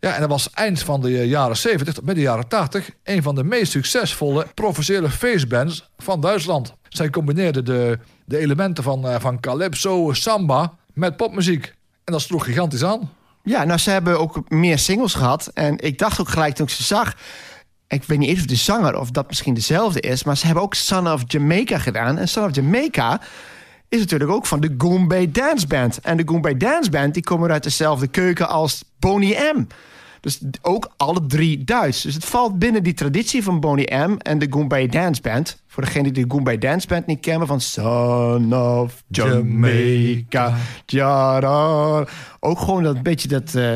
Ja, 0.00 0.14
en 0.14 0.20
dat 0.20 0.30
was 0.30 0.50
eind 0.50 0.82
van 0.82 1.00
de 1.00 1.28
jaren 1.28 1.56
70 1.56 1.94
tot 1.94 2.04
midden 2.04 2.24
jaren 2.24 2.48
80... 2.48 2.90
een 3.04 3.22
van 3.22 3.34
de 3.34 3.44
meest 3.44 3.72
succesvolle 3.72 4.46
professionele 4.54 5.10
feestbands 5.10 5.90
van 5.98 6.20
Duitsland. 6.20 6.74
Zij 6.88 7.10
combineerden 7.10 7.64
de, 7.64 7.98
de 8.24 8.38
elementen 8.38 8.84
van, 8.84 9.20
van 9.20 9.40
calypso, 9.40 10.12
samba 10.12 10.74
met 10.92 11.16
popmuziek. 11.16 11.74
En 12.04 12.12
dat 12.12 12.20
sloeg 12.20 12.44
gigantisch 12.44 12.84
aan. 12.84 13.10
Ja, 13.46 13.64
nou, 13.64 13.78
ze 13.78 13.90
hebben 13.90 14.20
ook 14.20 14.50
meer 14.50 14.78
singles 14.78 15.14
gehad. 15.14 15.50
En 15.54 15.78
ik 15.78 15.98
dacht 15.98 16.20
ook 16.20 16.28
gelijk 16.28 16.54
toen 16.54 16.66
ik 16.66 16.72
ze 16.72 16.82
zag... 16.82 17.16
Ik 17.88 18.04
weet 18.04 18.18
niet 18.18 18.28
eens 18.28 18.40
of 18.40 18.46
de 18.46 18.56
zanger 18.56 18.98
of 18.98 19.10
dat 19.10 19.28
misschien 19.28 19.54
dezelfde 19.54 20.00
is... 20.00 20.24
maar 20.24 20.36
ze 20.36 20.46
hebben 20.46 20.64
ook 20.64 20.74
Son 20.74 21.12
of 21.12 21.22
Jamaica 21.26 21.78
gedaan. 21.78 22.18
En 22.18 22.28
Son 22.28 22.44
of 22.44 22.54
Jamaica 22.54 23.20
is 23.88 23.98
natuurlijk 23.98 24.30
ook 24.30 24.46
van 24.46 24.60
de 24.60 24.74
Goombay 24.78 25.30
Dance 25.30 25.66
Band. 25.66 26.00
En 26.00 26.16
de 26.16 26.22
Goombay 26.26 26.56
Dance 26.56 26.90
Band 26.90 27.14
die 27.14 27.22
komen 27.22 27.50
uit 27.50 27.62
dezelfde 27.62 28.06
keuken 28.06 28.48
als 28.48 28.84
Boney 28.98 29.52
M. 29.54 29.66
Dus 30.26 30.40
ook 30.62 30.90
alle 30.96 31.26
drie 31.26 31.64
Duits. 31.64 32.02
Dus 32.02 32.14
het 32.14 32.24
valt 32.24 32.58
binnen 32.58 32.82
die 32.82 32.94
traditie 32.94 33.42
van 33.42 33.60
Boney 33.60 34.06
M 34.06 34.16
en 34.18 34.38
de 34.38 34.46
Goombay 34.50 34.86
Dance 34.86 35.20
Band. 35.20 35.62
Voor 35.66 35.84
degene 35.84 36.12
die 36.12 36.24
de 36.24 36.30
Goombay 36.34 36.58
Dance 36.58 36.86
Band 36.86 37.06
niet 37.06 37.20
kennen... 37.20 37.46
van 37.46 37.60
Son 37.60 38.54
of 38.54 39.02
Jamaica. 39.08 40.54
Ja, 40.86 42.06
ook 42.40 42.58
gewoon 42.58 42.82
dat 42.82 43.02
beetje 43.02 43.28
dat 43.28 43.54
eh, 43.54 43.74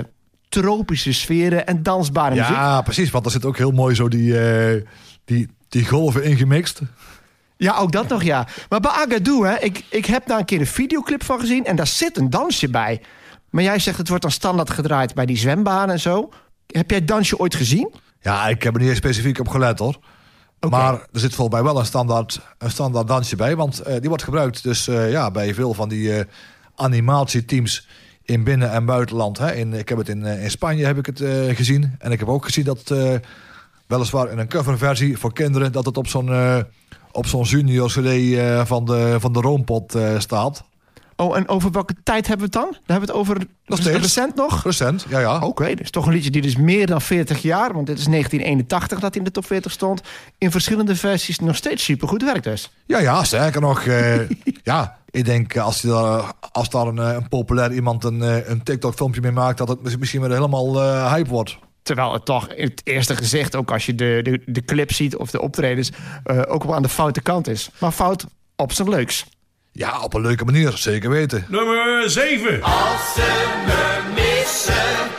tropische 0.48 1.12
sferen 1.12 1.66
en 1.66 1.82
dansbare 1.82 2.34
muziek. 2.34 2.50
Ja, 2.54 2.82
precies. 2.82 3.10
Want 3.10 3.24
er 3.24 3.30
zit 3.30 3.44
ook 3.44 3.56
heel 3.56 3.72
mooi 3.72 3.94
zo 3.94 4.08
die, 4.08 4.38
eh, 4.38 4.82
die, 5.24 5.48
die 5.68 5.86
golven 5.86 6.24
ingemixt. 6.24 6.80
Ja, 7.56 7.76
ook 7.76 7.92
dat 7.92 8.08
nog, 8.08 8.22
ja. 8.22 8.46
Maar 8.68 8.80
bij 8.80 8.90
Agadou, 8.90 9.46
hè, 9.46 9.58
ik, 9.58 9.84
ik 9.88 10.06
heb 10.06 10.26
daar 10.26 10.38
een 10.38 10.44
keer 10.44 10.60
een 10.60 10.66
videoclip 10.66 11.24
van 11.24 11.40
gezien... 11.40 11.64
en 11.64 11.76
daar 11.76 11.86
zit 11.86 12.16
een 12.16 12.30
dansje 12.30 12.68
bij. 12.68 13.00
Maar 13.50 13.62
jij 13.62 13.78
zegt 13.78 13.98
het 13.98 14.08
wordt 14.08 14.22
dan 14.22 14.32
standaard 14.32 14.70
gedraaid 14.70 15.14
bij 15.14 15.26
die 15.26 15.36
zwembaden 15.36 15.94
en 15.94 16.00
zo. 16.00 16.28
Heb 16.66 16.90
jij 16.90 16.98
het 16.98 17.08
dansje 17.08 17.38
ooit 17.38 17.54
gezien? 17.54 17.94
Ja, 18.20 18.48
ik 18.48 18.62
heb 18.62 18.74
er 18.74 18.80
niet 18.80 18.96
specifiek 18.96 19.38
op 19.38 19.48
gelet 19.48 19.78
hoor. 19.78 19.98
Maar 20.68 20.92
er 20.92 21.20
zit 21.20 21.34
volgens 21.34 21.56
mij 21.56 21.72
wel 21.72 21.78
een 21.78 21.86
standaard, 21.86 22.40
een 22.58 22.70
standaard 22.70 23.06
dansje 23.06 23.36
bij. 23.36 23.56
Want 23.56 23.80
eh, 23.80 24.00
die 24.00 24.08
wordt 24.08 24.22
gebruikt 24.22 24.62
dus, 24.62 24.88
eh, 24.88 25.10
ja, 25.10 25.30
bij 25.30 25.54
veel 25.54 25.74
van 25.74 25.88
die 25.88 26.14
eh, 26.14 26.24
animatieteams 26.74 27.88
in 28.22 28.44
binnen- 28.44 28.70
en 28.70 28.84
buitenland. 28.84 29.38
Hè. 29.38 29.54
In, 29.54 29.72
ik 29.72 29.88
heb 29.88 29.98
het 29.98 30.08
in, 30.08 30.24
in 30.24 30.50
Spanje 30.50 30.84
heb 30.86 30.98
ik 30.98 31.06
het 31.06 31.22
gezien. 31.56 31.94
En 31.98 32.12
ik 32.12 32.18
heb 32.18 32.28
ook 32.28 32.44
gezien 32.44 32.64
dat 32.64 32.94
weliswaar 33.86 34.30
in 34.30 34.38
een 34.38 34.48
coverversie 34.48 35.18
voor 35.18 35.32
kinderen... 35.32 35.72
dat 35.72 35.84
het 35.84 35.96
op 35.96 36.06
zo'n 36.06 36.30
op 37.12 37.26
zo'n 37.26 37.42
junior 37.42 37.88
cd 37.88 38.38
van, 38.68 38.84
de, 38.84 39.16
van 39.20 39.32
de 39.32 39.40
Roompot 39.40 39.98
staat. 40.18 40.64
Oh, 41.20 41.36
en 41.36 41.48
over 41.48 41.70
welke 41.70 41.94
tijd 42.02 42.26
hebben 42.26 42.50
we 42.50 42.58
het 42.58 42.64
dan? 42.64 42.72
Daar 42.72 42.98
hebben 42.98 43.08
we 43.08 43.12
het 43.12 43.20
over 43.20 43.46
Nog 43.66 43.80
recent 43.80 44.34
nog? 44.34 44.62
Recent, 44.64 45.06
ja 45.08 45.20
ja. 45.20 45.38
Oké, 45.38 45.66
is 45.66 45.90
toch 45.90 46.06
een 46.06 46.12
liedje 46.12 46.30
die 46.30 46.42
dus 46.42 46.56
meer 46.56 46.86
dan 46.86 47.00
40 47.00 47.42
jaar... 47.42 47.72
want 47.72 47.86
dit 47.86 47.98
is 47.98 48.04
1981 48.04 49.00
dat 49.00 49.10
hij 49.14 49.18
in 49.18 49.24
de 49.24 49.30
top 49.30 49.46
40 49.46 49.72
stond... 49.72 50.00
in 50.38 50.50
verschillende 50.50 50.96
versies 50.96 51.38
nog 51.38 51.56
steeds 51.56 51.84
supergoed 51.84 52.22
werkt 52.22 52.44
dus. 52.44 52.70
Ja, 52.86 52.98
ja, 53.00 53.24
sterker 53.24 53.60
nog. 53.60 53.82
eh, 53.82 54.28
ja, 54.62 54.98
ik 55.10 55.24
denk 55.24 55.54
eh, 55.54 55.64
als, 55.64 55.80
je 55.80 55.88
daar, 55.88 56.32
als 56.52 56.70
daar 56.70 56.86
een, 56.86 56.98
eh, 56.98 57.12
een 57.12 57.28
populair 57.28 57.72
iemand 57.72 58.04
een, 58.04 58.50
een 58.50 58.62
TikTok-filmpje 58.62 59.20
mee 59.20 59.32
maakt... 59.32 59.58
dat 59.58 59.68
het 59.68 59.82
mis- 59.82 59.96
misschien 59.96 60.20
weer 60.20 60.30
helemaal 60.30 60.82
eh, 60.82 61.12
hype 61.12 61.28
wordt. 61.28 61.58
Terwijl 61.82 62.12
het 62.12 62.24
toch 62.24 62.48
in 62.48 62.64
het 62.64 62.80
eerste 62.84 63.16
gezicht, 63.16 63.56
ook 63.56 63.70
als 63.70 63.86
je 63.86 63.94
de, 63.94 64.20
de, 64.22 64.42
de 64.52 64.64
clip 64.64 64.92
ziet 64.92 65.16
of 65.16 65.30
de 65.30 65.40
optredens... 65.40 65.90
ook 66.48 66.64
wel 66.64 66.74
aan 66.74 66.82
de 66.82 66.88
foute 66.88 67.20
kant 67.20 67.48
is. 67.48 67.70
Maar 67.78 67.92
fout 67.92 68.26
op 68.56 68.72
zijn 68.72 68.88
leuks. 68.88 69.26
Ja, 69.72 70.00
op 70.00 70.14
een 70.14 70.20
leuke 70.20 70.44
manier, 70.44 70.72
zeker 70.76 71.10
weten. 71.10 71.44
Nummer 71.48 72.10
7. 72.10 72.62
Als 72.62 73.14
ze 73.14 73.60
me 73.66 74.12
missen, 74.14 75.10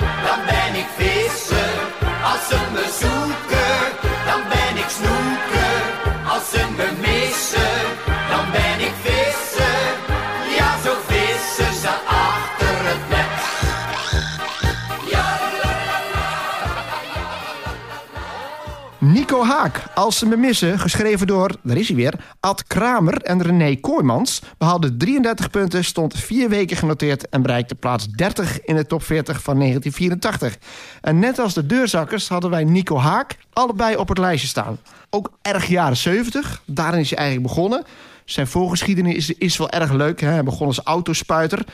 Nico 19.04 19.44
Haak, 19.44 19.84
Als 19.96 20.18
ze 20.18 20.26
me 20.26 20.36
missen, 20.36 20.80
geschreven 20.80 21.28
door, 21.28 21.56
daar 21.64 21.78
is 21.78 21.88
hij 21.88 21.96
weer, 21.96 22.14
Ad 22.40 22.64
Kramer 22.64 23.22
en 23.22 23.42
René 23.42 23.76
Kooijmans, 23.76 24.42
behaalde 24.58 24.98
33 24.98 25.50
punten, 25.50 25.84
stond 25.84 26.18
vier 26.18 26.50
weken 26.50 26.78
genoteerd 26.78 27.30
en 27.30 27.42
bereikte 27.42 27.76
plaats 27.76 28.08
30 28.08 28.62
in 28.62 28.76
de 28.76 28.86
top 28.86 29.04
40 29.04 29.42
van 29.42 29.60
1984. 29.60 30.58
En 31.02 31.20
net 31.20 31.40
als 31.40 31.54
de 31.54 31.66
deurzakkers 31.66 32.28
hadden 32.28 32.50
wij 32.50 32.64
Nico 32.64 32.98
Haak 32.98 33.38
allebei 33.54 33.96
op 33.96 34.08
het 34.08 34.18
lijstje 34.18 34.48
staan. 34.48 34.78
Ook 35.10 35.32
erg 35.42 35.66
jaren 35.66 35.98
70, 35.98 36.62
daarin 36.66 37.00
is 37.00 37.10
hij 37.10 37.20
eigenlijk 37.20 37.48
begonnen. 37.48 37.84
Zijn 38.26 38.48
voorgeschiedenis 38.48 39.30
is, 39.30 39.58
wel 39.58 39.70
erg 39.70 39.92
leuk. 39.92 40.22
Hè? 40.22 40.28
Hij 40.28 40.44
begon 40.44 40.68
als 40.68 40.80
autospuiter. 40.84 41.66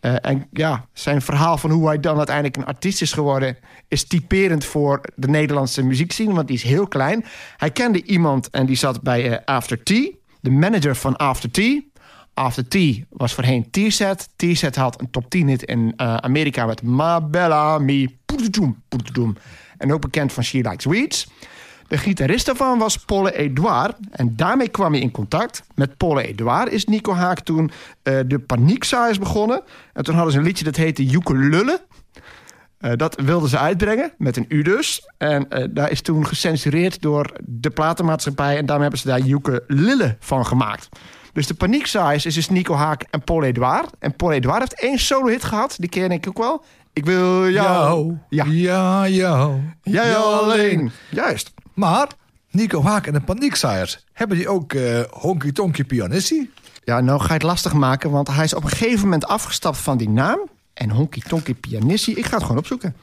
Eh, 0.00 0.14
en 0.20 0.46
ja, 0.52 0.86
zijn 0.92 1.22
verhaal 1.22 1.58
van 1.58 1.70
hoe 1.70 1.86
hij 1.86 2.00
dan 2.00 2.16
uiteindelijk 2.16 2.56
een 2.56 2.64
artiest 2.64 3.02
is 3.02 3.12
geworden... 3.12 3.56
is 3.88 4.06
typerend 4.06 4.64
voor 4.64 5.00
de 5.14 5.28
Nederlandse 5.28 5.82
muziekscene, 5.82 6.34
want 6.34 6.46
die 6.46 6.56
is 6.56 6.62
heel 6.62 6.86
klein. 6.86 7.24
Hij 7.56 7.70
kende 7.70 8.02
iemand 8.02 8.50
en 8.50 8.66
die 8.66 8.76
zat 8.76 9.02
bij 9.02 9.30
eh, 9.30 9.44
After 9.44 9.82
Tea. 9.82 10.10
De 10.40 10.50
manager 10.50 10.96
van 10.96 11.16
After 11.16 11.50
Tea. 11.50 11.80
After 12.34 12.68
Tea 12.68 13.04
was 13.08 13.34
voorheen 13.34 13.70
T-Set. 13.70 14.28
T-Set 14.36 14.76
had 14.76 15.00
een 15.00 15.10
top 15.10 15.30
10 15.30 15.48
hit 15.48 15.62
in 15.62 15.92
eh, 15.96 16.16
Amerika 16.16 16.66
met 16.66 16.82
Ma 16.82 17.20
Bella 17.20 17.78
Mi. 17.78 18.18
En 19.78 19.92
ook 19.92 20.00
bekend 20.00 20.32
van 20.32 20.44
She 20.44 20.68
Likes 20.68 20.84
Weeds. 20.84 21.28
De 21.90 21.98
gitarist 21.98 22.46
daarvan 22.46 22.78
was 22.78 22.96
Paul 22.96 23.28
Edouard. 23.28 23.96
En 24.10 24.36
daarmee 24.36 24.68
kwam 24.68 24.92
hij 24.92 25.00
in 25.00 25.10
contact. 25.10 25.62
Met 25.74 25.96
Paul 25.96 26.20
Edouard 26.20 26.72
is 26.72 26.84
Nico 26.84 27.14
Haak 27.14 27.40
toen 27.40 27.70
eh, 28.02 28.18
de 28.26 28.38
Paniekzaaiers 28.38 29.18
begonnen. 29.18 29.62
En 29.92 30.04
toen 30.04 30.14
hadden 30.14 30.32
ze 30.32 30.38
een 30.38 30.44
liedje 30.44 30.64
dat 30.64 30.76
heette 30.76 31.10
Ukulele. 31.10 31.80
Eh 32.78 32.92
dat 32.96 33.20
wilden 33.20 33.48
ze 33.48 33.58
uitbrengen, 33.58 34.12
met 34.18 34.36
een 34.36 34.44
U 34.48 34.62
dus. 34.62 35.10
En 35.18 35.48
eh, 35.48 35.66
daar 35.70 35.90
is 35.90 36.00
toen 36.02 36.26
gecensureerd 36.26 37.02
door 37.02 37.32
de 37.44 37.70
platenmaatschappij... 37.70 38.56
en 38.56 38.66
daarom 38.66 38.82
hebben 38.82 39.00
ze 39.00 39.08
daar 39.08 39.26
Ukulele 39.26 40.16
van 40.18 40.46
gemaakt. 40.46 40.88
Dus 41.32 41.46
de 41.46 41.54
Paniekzaaiers 41.54 42.26
is 42.26 42.34
dus 42.34 42.48
Nico 42.48 42.74
Haak 42.74 43.04
en 43.10 43.24
Paul 43.24 43.42
Edouard. 43.42 43.90
En 43.98 44.16
Paul 44.16 44.32
Edouard 44.32 44.60
heeft 44.60 44.82
één 44.82 44.98
solo-hit 44.98 45.44
gehad, 45.44 45.74
die 45.78 45.90
ken 45.90 46.10
ik 46.10 46.28
ook 46.28 46.38
wel. 46.38 46.64
Ik 46.92 47.04
wil 47.04 47.48
jou. 47.48 48.18
Ja, 48.28 48.44
ja, 48.48 49.08
jou. 49.08 49.60
jij 49.82 50.16
alleen. 50.16 50.90
Juist. 51.08 51.52
Maar 51.80 52.06
Nico 52.50 52.82
Haak 52.82 53.06
en 53.06 53.12
de 53.12 53.20
Paniekzaaiers, 53.20 54.04
hebben 54.12 54.36
die 54.36 54.48
ook 54.48 54.72
eh 54.72 55.00
Honky 55.10 55.52
Tonky 55.52 55.84
Pianissie? 55.84 56.50
Ja, 56.84 57.00
nou 57.00 57.20
ga 57.20 57.26
je 57.26 57.32
het 57.32 57.42
lastig 57.42 57.72
maken, 57.72 58.10
want 58.10 58.28
hij 58.28 58.44
is 58.44 58.54
op 58.54 58.62
een 58.62 58.68
gegeven 58.68 59.00
moment 59.04 59.26
afgestapt 59.26 59.78
van 59.78 59.96
die 59.96 60.08
naam. 60.08 60.48
En 60.74 60.90
Honky 60.90 61.20
Tonky 61.20 61.54
Pianissi, 61.54 62.12
ik 62.14 62.26
ga 62.26 62.34
het 62.34 62.42
gewoon 62.42 62.58
opzoeken. 62.58 62.96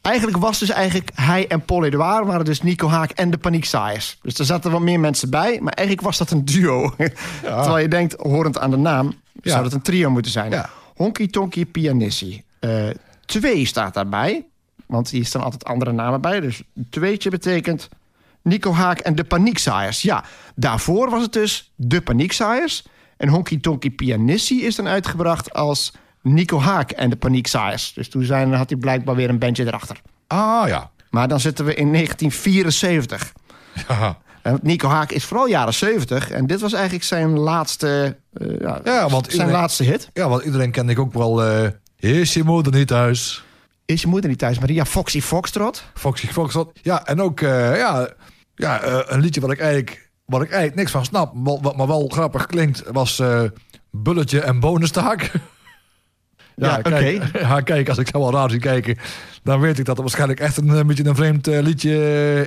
Eigenlijk 0.00 0.36
was 0.36 0.58
dus 0.58 0.68
eigenlijk 0.70 1.10
hij 1.14 1.46
en 1.48 1.64
Paul 1.64 1.84
Edouard 1.84 2.26
waren 2.26 2.44
dus 2.44 2.62
Nico 2.62 2.88
Haak 2.88 3.10
en 3.10 3.30
de 3.30 3.38
Paniekzaaiers. 3.38 4.18
Dus 4.22 4.38
er 4.38 4.44
zaten 4.44 4.70
wat 4.70 4.80
meer 4.80 5.00
mensen 5.00 5.30
bij, 5.30 5.58
maar 5.60 5.72
eigenlijk 5.72 6.06
was 6.06 6.18
dat 6.18 6.30
een 6.30 6.44
duo. 6.44 6.94
Terwijl 7.42 7.78
je 7.78 7.88
denkt, 7.88 8.14
horend 8.18 8.58
aan 8.58 8.70
de 8.70 8.76
naam, 8.76 9.14
Ja. 9.42 9.50
zou 9.50 9.62
dat 9.62 9.72
een 9.72 9.82
trio 9.82 10.10
moeten 10.10 10.32
zijn. 10.32 10.50
Ja. 10.50 10.70
Honky 10.96 11.26
Tonky 11.28 11.66
Pianissi. 11.66 12.42
Eh, 12.60 12.88
twee 13.26 13.64
staat 13.66 13.94
daarbij, 13.94 14.44
want 14.90 15.10
hier 15.10 15.24
staan 15.24 15.42
altijd 15.42 15.64
andere 15.64 15.92
namen 15.92 16.20
bij. 16.20 16.40
Dus 16.40 16.62
een 16.76 16.86
tweetje 16.90 17.30
betekent 17.30 17.88
Nico 18.42 18.72
Haak 18.72 18.98
en 18.98 19.14
de 19.14 19.24
Paniekzaaiers. 19.24 20.02
Ja, 20.02 20.24
daarvoor 20.54 21.10
was 21.10 21.22
het 21.22 21.32
dus 21.32 21.72
de 21.76 22.00
Paniekzaaiers. 22.00 22.84
En 23.16 23.28
Honky 23.28 23.60
Tonky 23.60 23.90
Pianissi 23.90 24.64
is 24.66 24.76
dan 24.76 24.88
uitgebracht 24.88 25.52
als 25.52 25.92
Nico 26.22 26.60
Haak 26.60 26.90
en 26.90 27.10
de 27.10 27.16
Paniekzaaiers. 27.16 27.92
Dus 27.94 28.08
toen 28.08 28.24
zijn, 28.24 28.52
had 28.52 28.70
hij 28.70 28.78
blijkbaar 28.78 29.14
weer 29.14 29.28
een 29.28 29.38
bandje 29.38 29.66
erachter. 29.66 30.00
Ah 30.26 30.68
ja. 30.68 30.90
Maar 31.10 31.28
dan 31.28 31.40
zitten 31.40 31.64
we 31.64 31.74
in 31.74 31.92
1974. 31.92 33.32
Ja, 33.88 34.18
En 34.42 34.58
Nico 34.62 34.88
Haak 34.88 35.10
is 35.10 35.24
vooral 35.24 35.46
jaren 35.46 35.74
70. 35.74 36.30
En 36.30 36.46
dit 36.46 36.60
was 36.60 36.72
eigenlijk 36.72 37.04
zijn 37.04 37.38
laatste, 37.38 38.16
eh, 38.32 38.46
ja, 38.60 38.80
Ja, 38.84 39.00
want 39.08 39.24
zijn 39.24 39.32
iedereen- 39.38 39.52
laatste 39.60 39.84
hit. 39.84 40.10
ja 40.12 40.28
want 40.28 40.42
iedereen 40.44 40.70
kende 40.70 40.92
ik 40.92 40.98
ook 40.98 41.12
wel... 41.12 41.44
eh 41.44 41.68
is 41.96 42.34
je 42.34 42.44
moeder 42.44 42.72
niet 42.72 42.88
thuis? 42.88 43.44
Is 43.90 44.00
je 44.00 44.08
moeder 44.08 44.30
niet 44.30 44.38
thuis, 44.38 44.58
Maria 44.58 44.84
Foxy 44.84 45.20
Foxtrot? 45.20 45.84
Foxy 45.94 46.26
Foxtrot. 46.26 46.78
Ja, 46.82 47.06
en 47.06 47.20
ook 47.20 47.40
eh, 47.40 47.76
ja, 47.76 48.08
ja, 48.54 48.80
eh, 48.82 48.98
een 49.06 49.20
liedje 49.20 49.40
wat 49.40 49.50
ik 49.50 49.58
eigenlijk, 49.58 50.10
wat 50.24 50.42
ik 50.42 50.48
eigenlijk 50.48 50.76
niks 50.76 50.90
van 50.90 51.04
snap, 51.04 51.32
wat, 51.34 51.58
wat 51.62 51.76
maar 51.76 51.86
wel 51.86 52.08
grappig 52.08 52.46
klinkt, 52.46 52.82
was 52.92 53.18
eh, 53.18 53.42
Bulletje 53.90 54.40
en 54.40 54.60
Bonenstaak. 54.60 55.30
Ja, 56.60 56.76
oké. 56.78 56.90
kijk, 56.90 57.22
ja, 57.40 57.60
kijk, 57.60 57.88
als 57.88 57.98
ik 57.98 58.08
zo 58.12 58.18
wel 58.18 58.32
raar 58.32 58.50
zie 58.50 58.58
kijken, 58.60 58.96
dan 59.42 59.60
weet 59.60 59.78
ik 59.78 59.84
dat 59.84 59.94
het 59.94 60.04
waarschijnlijk 60.04 60.40
echt 60.40 60.56
een, 60.56 60.68
een 60.68 60.86
beetje 60.86 61.04
een 61.06 61.14
vreemd 61.16 61.46
eh, 61.48 61.60
liedje 61.62 61.90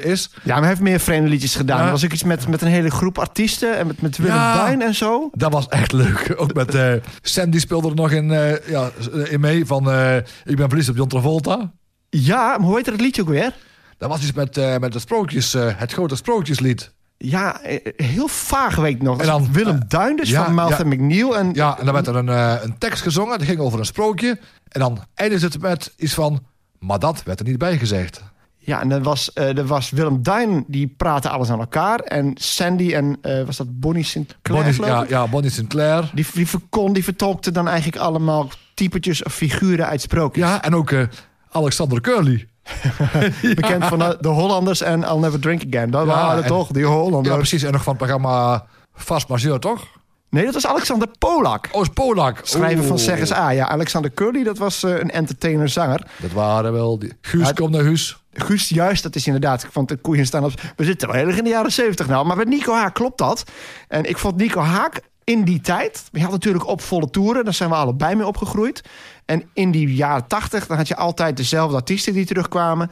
eh, 0.01 0.11
is. 0.11 0.29
Ja, 0.33 0.53
maar 0.53 0.59
hij 0.59 0.67
heeft 0.67 0.81
meer 0.81 0.99
vreemde 0.99 1.29
liedjes 1.29 1.55
gedaan. 1.55 1.77
Ja. 1.79 1.85
Er 1.85 1.91
was 1.91 2.05
ook 2.05 2.13
iets 2.13 2.23
met, 2.23 2.47
met 2.47 2.61
een 2.61 2.67
hele 2.67 2.91
groep 2.91 3.17
artiesten. 3.19 3.77
En 3.77 3.87
met, 3.87 4.01
met 4.01 4.17
Willem 4.17 4.35
Ja. 4.35 4.65
Duin 4.65 4.81
en 4.81 4.95
zo. 4.95 5.29
Dat 5.33 5.51
was 5.51 5.67
echt 5.67 5.91
leuk. 5.91 6.33
Ook 6.37 6.53
met 6.53 6.75
eh, 6.75 6.93
Sandy 7.21 7.59
speelde 7.59 7.89
er 7.89 7.95
nog 7.95 8.11
in, 8.11 8.31
eh, 8.31 8.67
ja, 8.69 8.89
in 9.29 9.39
mee 9.39 9.65
van 9.65 9.91
eh, 9.91 10.15
Ik 10.45 10.55
ben 10.55 10.67
verliefd 10.69 10.89
op 10.89 10.95
John 10.95 11.09
Travolta. 11.09 11.71
Ja, 12.09 12.57
maar 12.57 12.67
hoe 12.67 12.75
heet 12.75 12.85
dat 12.85 13.01
liedje 13.01 13.21
ook 13.21 13.29
weer? 13.29 13.53
Dat 13.97 14.09
was 14.09 14.21
iets 14.21 14.33
met, 14.33 14.57
eh, 14.57 14.77
met 14.77 14.93
de 14.93 14.99
sprookjes, 14.99 15.53
eh, 15.53 15.67
het 15.75 15.93
grote 15.93 16.15
sprookjeslied. 16.15 16.93
Ja, 17.17 17.61
eh, 17.61 17.93
heel 17.95 18.27
vaag 18.27 18.75
weet 18.75 18.95
ik 18.95 19.01
nog. 19.01 19.19
En 19.19 19.25
dan, 19.25 19.51
Willem 19.51 19.75
eh, 19.75 19.81
Duin 19.87 20.15
dus, 20.15 20.29
ja, 20.29 20.43
van 20.43 20.53
Malcolm 20.53 20.89
McNeil. 20.89 21.37
En, 21.37 21.53
Ja, 21.53 21.79
en 21.79 21.85
dan 21.85 21.93
werd 21.93 22.07
er 22.07 22.15
een, 22.15 22.29
eh, 22.29 22.55
een 22.61 22.77
tekst 22.77 23.01
gezongen. 23.01 23.37
Dat 23.37 23.47
ging 23.47 23.59
over 23.59 23.79
een 23.79 23.85
sprookje. 23.85 24.39
En 24.67 24.79
dan 24.79 25.03
eindigde 25.15 25.45
het 25.45 25.61
met 25.61 25.93
iets 25.97 26.13
van... 26.13 26.43
Maar 26.79 26.99
dat 26.99 27.23
werd 27.23 27.39
er 27.39 27.45
niet 27.45 27.57
bij 27.57 27.77
gezegd. 27.77 28.21
ja, 28.57 28.81
en 28.81 28.89
dan 28.89 29.03
was, 29.03 29.33
eh, 29.33 29.57
er 29.57 29.65
was 29.65 29.89
Willem 29.89 30.23
Duin, 30.23 30.63
die 30.67 30.93
praatte 30.97 31.29
alles 31.29 31.49
aan 31.49 31.59
elkaar. 31.59 31.99
En 31.99 32.31
Sandy 32.35 32.93
en, 32.93 33.17
eh, 33.21 33.43
was 33.43 33.57
dat 33.57 33.79
Bonnie 33.79 34.03
Sinclair? 34.03 34.63
Bonnie, 34.75 34.85
ja, 34.85 35.05
ja, 35.07 35.27
Bonnie 35.27 35.51
Sinclair. 35.51 36.11
Die, 36.13 36.25
die 36.33 36.47
verkon, 36.47 36.93
die 36.93 37.03
vertolkte 37.03 37.51
dan 37.51 37.67
eigenlijk 37.67 37.97
allemaal 38.01 38.49
typetjes 38.73 39.23
of 39.23 39.33
figuren 39.33 39.87
uit 39.87 40.01
sprookjes. 40.01 40.45
Ja, 40.45 40.61
en 40.63 40.75
ook 40.75 40.91
eh, 40.91 41.01
Alexander 41.49 42.01
Curly. 42.01 42.47
Bekend 43.55 43.85
van 43.85 43.99
de, 43.99 44.17
de 44.21 44.27
Hollanders 44.27 44.81
en 44.81 45.01
I'll 45.01 45.17
Never 45.19 45.39
Drink 45.39 45.63
Again. 45.67 45.91
Dat 45.91 46.05
waren 46.05 46.43
en- 46.43 46.49
toch, 46.49 46.67
die 46.67 46.85
Hollanders. 46.85 47.27
Ja, 47.27 47.35
precies. 47.35 47.63
En 47.63 47.71
nog 47.71 47.83
van 47.83 47.93
het 47.93 48.01
programma 48.01 48.65
Fast 48.93 49.27
Majeur, 49.27 49.59
toch? 49.59 49.87
Nee, 50.29 50.45
dat 50.45 50.53
was 50.53 50.67
Alexander 50.67 51.07
Polak. 51.19 51.69
Oh, 51.71 51.81
is 51.81 51.89
Polak. 51.89 52.39
Schrijver 52.43 52.83
van 52.83 52.91
Oeh. 52.91 53.01
Zeg 53.01 53.19
eens 53.19 53.33
A. 53.33 53.49
Ja, 53.49 53.67
Alexander 53.67 54.13
Curly, 54.13 54.43
dat 54.43 54.57
was 54.57 54.83
eh, 54.83 54.91
een 54.91 55.11
entertainer-zanger. 55.11 56.07
Dat 56.21 56.31
waren 56.31 56.73
wel 56.73 56.99
die... 56.99 57.13
Guus, 57.21 57.53
kom 57.53 57.71
naar 57.71 57.83
huis. 57.83 58.17
Guus, 58.33 58.69
juist, 58.69 59.03
dat 59.03 59.15
is 59.15 59.25
inderdaad. 59.25 59.67
Want 59.73 59.87
de 59.89 59.95
koeien 59.95 60.25
staan 60.25 60.43
op. 60.43 60.51
We 60.75 60.83
zitten 60.83 61.07
wel 61.07 61.17
heel 61.17 61.27
erg 61.27 61.37
in 61.37 61.43
de 61.43 61.49
jaren 61.49 61.71
zeventig 61.71 62.07
nou. 62.07 62.25
Maar 62.25 62.37
met 62.37 62.47
Nico 62.47 62.73
Haak 62.73 62.93
klopt 62.93 63.17
dat. 63.17 63.43
En 63.87 64.03
ik 64.03 64.17
vond 64.17 64.35
Nico 64.35 64.61
Haak 64.61 65.01
in 65.23 65.43
die 65.43 65.61
tijd. 65.61 66.03
Je 66.11 66.21
had 66.21 66.31
natuurlijk 66.31 66.67
op 66.67 66.81
volle 66.81 67.09
toeren. 67.09 67.43
Daar 67.43 67.53
zijn 67.53 67.69
we 67.69 67.75
allebei 67.75 68.15
mee 68.15 68.27
opgegroeid. 68.27 68.81
En 69.25 69.43
in 69.53 69.71
die 69.71 69.93
jaren 69.93 70.27
tachtig, 70.27 70.67
dan 70.67 70.77
had 70.77 70.87
je 70.87 70.95
altijd 70.95 71.37
dezelfde 71.37 71.75
artiesten 71.75 72.13
die 72.13 72.25
terugkwamen. 72.25 72.91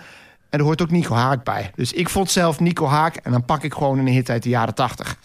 En 0.50 0.60
er 0.60 0.65
hoort 0.65 0.82
ook 0.82 0.91
Nico 0.91 1.15
Haak 1.15 1.44
bij. 1.44 1.72
Dus 1.76 1.94
ik 1.94 2.10
vond 2.10 2.32
zelf 2.32 2.60
Nico 2.60 2.88
Haak. 2.88 3.15
En 3.15 3.32
dan 3.32 3.46
pak 3.46 3.63
ik 3.63 3.74
gewoon 3.74 4.00
een 4.00 4.08
hit 4.08 4.30
uit 4.30 4.44
de 4.44 4.50
jaren 4.50 4.76
tachtig. 4.76 5.17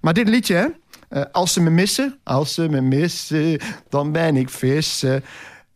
Maar 0.00 0.14
dit 0.14 0.28
liedje, 0.28 0.54
hè? 0.54 0.66
Eh, 1.08 1.24
als 1.32 1.52
ze 1.52 1.60
me 1.60 1.70
missen, 1.70 2.18
als 2.24 2.54
ze 2.54 2.68
me 2.68 2.80
missen, 2.80 3.58
dan 3.88 4.12
ben 4.12 4.36
ik 4.36 4.50
vissen. 4.50 5.24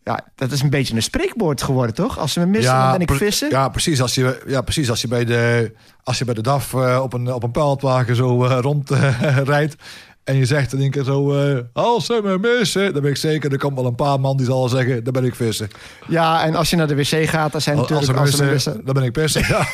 Ja, 0.04 0.20
dat 0.34 0.52
is 0.52 0.62
een 0.62 0.70
beetje 0.70 0.94
een 0.94 1.02
spreekwoord 1.02 1.62
geworden, 1.62 1.94
toch? 1.94 2.18
Als 2.18 2.32
ze 2.32 2.40
me 2.40 2.46
missen, 2.46 2.74
dan 2.74 2.90
ben 2.90 3.00
ik 3.00 3.10
vissen. 3.10 3.50
Ja, 3.50 3.68
precies. 3.68 4.00
Als 4.00 4.14
je, 4.14 4.42
ja, 4.46 4.60
precies. 4.60 4.90
Als 4.90 5.00
je 5.00 5.08
bij 5.08 5.24
de, 5.24 5.72
als 6.02 6.18
je 6.18 6.24
bij 6.24 6.34
de 6.34 6.40
DAF 6.40 6.74
eh, 6.74 7.00
op 7.02 7.12
een, 7.12 7.32
op 7.32 7.56
een 7.56 8.16
zo 8.16 8.44
eh, 8.44 8.58
rond 8.60 8.90
eh, 8.90 9.38
rijdt... 9.44 9.76
en 10.24 10.36
je 10.36 10.44
zegt 10.44 10.72
in 10.72 10.80
één 10.80 10.90
keer 10.90 11.04
zo... 11.04 11.32
eh, 11.38 11.58
als 11.72 12.06
ze 12.06 12.20
me 12.22 12.38
missen, 12.38 12.92
dan 12.92 13.02
ben 13.02 13.10
ik 13.10 13.16
zeker... 13.16 13.52
er 13.52 13.58
komt 13.58 13.74
wel 13.74 13.86
een 13.86 13.94
paar 13.94 14.20
man 14.20 14.36
die 14.36 14.46
zal 14.46 14.68
zeggen... 14.68 15.04
dan 15.04 15.12
ben 15.12 15.24
ik 15.24 15.34
vissen. 15.34 15.68
Ja, 16.08 16.44
en 16.44 16.54
als 16.54 16.70
je 16.70 16.76
naar 16.76 16.86
de 16.86 16.96
wc 16.96 17.28
gaat, 17.28 17.52
dan 17.52 17.60
zijn 17.60 17.78
Als 17.78 17.88
natuurlijk... 17.90 18.18
Als 18.18 18.30
ze 18.30 18.44
me 18.44 18.50
missen, 18.50 18.80
dan 18.84 18.94
ben 18.94 19.02
ik 19.02 19.12
pissen. 19.12 19.42
Ja. 19.48 19.66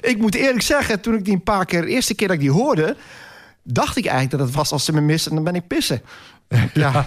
Ik 0.00 0.16
moet 0.18 0.34
eerlijk 0.34 0.62
zeggen, 0.62 1.00
toen 1.00 1.14
ik 1.14 1.24
die 1.24 1.34
een 1.34 1.42
paar 1.42 1.64
keer... 1.64 1.80
de 1.82 1.88
eerste 1.88 2.14
keer 2.14 2.26
dat 2.28 2.36
ik 2.36 2.42
die 2.42 2.50
hoorde... 2.52 2.96
dacht 3.62 3.96
ik 3.96 4.04
eigenlijk 4.06 4.38
dat 4.38 4.46
het 4.46 4.56
was 4.56 4.72
als 4.72 4.84
ze 4.84 4.92
me 4.92 5.00
missen, 5.00 5.34
dan 5.34 5.44
ben 5.44 5.54
ik 5.54 5.66
pissen. 5.66 6.00
Ja, 6.74 7.04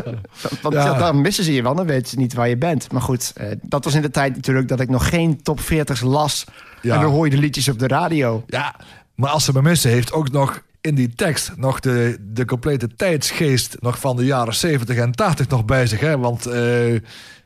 want 0.62 0.76
Ja. 0.76 0.98
dan 0.98 1.22
missen 1.22 1.44
ze 1.44 1.54
je 1.54 1.62
wel, 1.62 1.76
dan 1.76 1.86
weten 1.86 2.08
ze 2.08 2.18
niet 2.18 2.34
waar 2.34 2.50
je 2.50 2.58
bent. 2.58 2.92
Maar 2.92 3.02
goed, 3.02 3.32
eh, 3.36 3.48
dat 3.62 3.84
was 3.84 3.94
in 3.94 4.02
de 4.02 4.10
tijd 4.12 4.36
natuurlijk 4.36 4.68
dat 4.68 4.80
ik 4.80 4.90
nog 4.90 5.10
geen 5.10 5.42
top 5.44 5.60
40's 5.60 6.02
las. 6.02 6.46
Ja. 6.82 6.96
En 6.96 7.02
dan 7.02 7.12
hoor 7.12 7.26
je 7.26 7.32
de 7.32 7.38
liedjes 7.38 7.70
op 7.70 7.80
de 7.80 7.88
radio. 7.88 8.44
Ja, 8.48 8.76
maar 9.16 9.30
als 9.30 9.46
ze 9.46 9.52
me 9.54 9.62
missen 9.62 9.90
heeft 9.92 10.14
ook 10.14 10.32
nog 10.32 10.62
in 10.82 10.96
die 10.96 11.16
tekst 11.16 11.52
nog 11.56 11.80
de, 11.80 12.18
de 12.22 12.46
complete 12.46 12.88
tijdsgeest 12.96 13.78
nog 13.80 14.00
van 14.00 14.16
de 14.16 14.26
jaren 14.26 14.56
70 14.56 14.98
en 14.98 15.12
80 15.12 15.48
nog 15.48 15.66
bij 15.66 15.88
zich. 15.88 16.00
Hè? 16.00 16.18
Want 16.18 16.46
eh, 16.46 16.96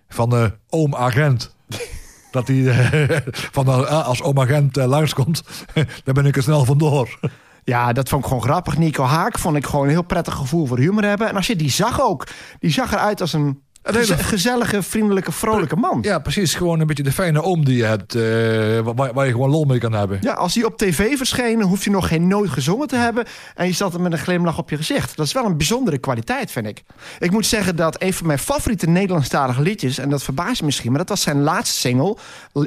van 0.07 0.29
de 0.29 0.51
oom 0.69 0.95
agent. 0.95 1.55
Dat 2.31 2.47
hij 2.47 2.67
eh, 2.67 3.17
van 3.57 3.67
eh, 3.67 4.07
als 4.07 4.21
oom 4.21 4.39
agent 4.39 4.77
eh, 4.77 4.85
langskomt, 4.85 5.43
dan 6.03 6.13
ben 6.13 6.25
ik 6.25 6.35
er 6.35 6.43
snel 6.43 6.65
vandoor. 6.65 7.19
Ja, 7.63 7.93
dat 7.93 8.09
vond 8.09 8.21
ik 8.21 8.27
gewoon 8.27 8.43
grappig. 8.43 8.77
Nico 8.77 9.03
Haak 9.03 9.39
vond 9.39 9.55
ik 9.55 9.65
gewoon 9.65 9.85
een 9.85 9.91
heel 9.91 10.01
prettig 10.01 10.33
gevoel 10.33 10.65
voor 10.65 10.77
humor 10.77 11.03
hebben. 11.03 11.29
En 11.29 11.35
als 11.35 11.47
je 11.47 11.55
die 11.55 11.69
zag 11.69 12.01
ook, 12.01 12.27
die 12.59 12.71
zag 12.71 12.91
eruit 12.91 13.21
als 13.21 13.33
een 13.33 13.61
hele- 13.93 14.05
geze- 14.05 14.23
gezellige, 14.23 14.81
vriendelijke, 14.83 15.31
vrolijke 15.31 15.75
man. 15.75 15.99
Ja, 16.01 16.19
precies. 16.19 16.53
Gewoon 16.53 16.79
een 16.79 16.87
beetje 16.87 17.03
de 17.03 17.11
fijne 17.11 17.41
oom 17.41 17.65
die 17.65 17.77
je 17.77 17.83
hebt, 17.83 18.15
eh, 18.15 18.93
waar, 18.95 19.13
waar 19.13 19.25
je 19.25 19.31
gewoon 19.31 19.49
lol 19.49 19.63
mee 19.65 19.79
kan 19.79 19.93
hebben. 19.93 20.17
Ja, 20.21 20.33
als 20.33 20.55
hij 20.55 20.63
op 20.63 20.77
tv 20.77 21.17
verscheen, 21.17 21.61
hoeft 21.61 21.83
hij 21.83 21.93
nog 21.93 22.07
geen 22.07 22.27
nooit 22.27 22.49
gezongen 22.49 22.87
te 22.87 22.95
hebben. 22.95 23.25
En 23.55 23.65
je 23.67 23.73
zat 23.73 23.93
er 23.93 24.01
met 24.01 24.11
een 24.11 24.17
glimlach 24.17 24.57
op 24.57 24.69
je 24.69 24.77
gezicht. 24.77 25.15
Dat 25.15 25.25
is 25.25 25.33
wel 25.33 25.45
een 25.45 25.57
bijzondere 25.57 25.97
kwaliteit, 25.97 26.51
vind 26.51 26.67
ik. 26.67 26.83
Ik 27.19 27.31
moet 27.31 27.45
zeggen 27.45 27.75
dat 27.75 28.01
een 28.01 28.13
van 28.13 28.27
mijn 28.27 28.39
favoriete 28.39 28.87
Nederlandstalige 28.87 29.61
liedjes... 29.61 29.97
en 29.97 30.09
dat 30.09 30.23
verbaast 30.23 30.59
je 30.59 30.65
misschien, 30.65 30.89
maar 30.89 30.99
dat 30.99 31.09
was 31.09 31.21
zijn 31.21 31.41
laatste 31.41 31.77
single... 31.79 32.17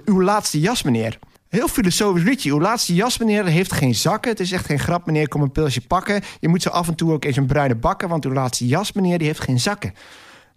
Uw 0.04 0.22
laatste 0.22 0.60
jas, 0.60 0.82
meneer. 0.82 1.18
Heel 1.48 1.68
filosofisch 1.68 2.22
liedje. 2.22 2.50
Uw 2.50 2.60
laatste 2.60 2.94
jas, 2.94 3.18
meneer, 3.18 3.44
heeft 3.44 3.72
geen 3.72 3.94
zakken. 3.94 4.30
Het 4.30 4.40
is 4.40 4.52
echt 4.52 4.66
geen 4.66 4.78
grap, 4.78 5.06
meneer, 5.06 5.28
kom 5.28 5.42
een 5.42 5.52
pilsje 5.52 5.80
pakken. 5.80 6.22
Je 6.40 6.48
moet 6.48 6.62
zo 6.62 6.68
af 6.68 6.88
en 6.88 6.94
toe 6.94 7.12
ook 7.12 7.24
eens 7.24 7.36
een 7.36 7.46
bruine 7.46 7.74
bakken... 7.74 8.08
want 8.08 8.24
uw 8.24 8.32
laatste 8.32 8.66
jas, 8.66 8.92
meneer, 8.92 9.18
die 9.18 9.26
heeft 9.26 9.40
geen 9.40 9.60
zakken. 9.60 9.94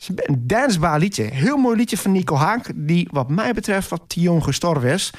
Een 0.08 0.48
dansbaar 0.48 1.00
liedje. 1.00 1.24
Heel 1.24 1.58
mooi 1.58 1.78
liedje 1.78 1.98
van 1.98 2.12
Nico 2.12 2.36
Haak... 2.36 2.72
die 2.76 3.08
wat 3.12 3.30
mij 3.30 3.54
betreft 3.54 3.90
wat 3.90 4.02
te 4.08 4.20
jong 4.20 4.44
gestorven 4.44 4.90
is... 4.90 5.12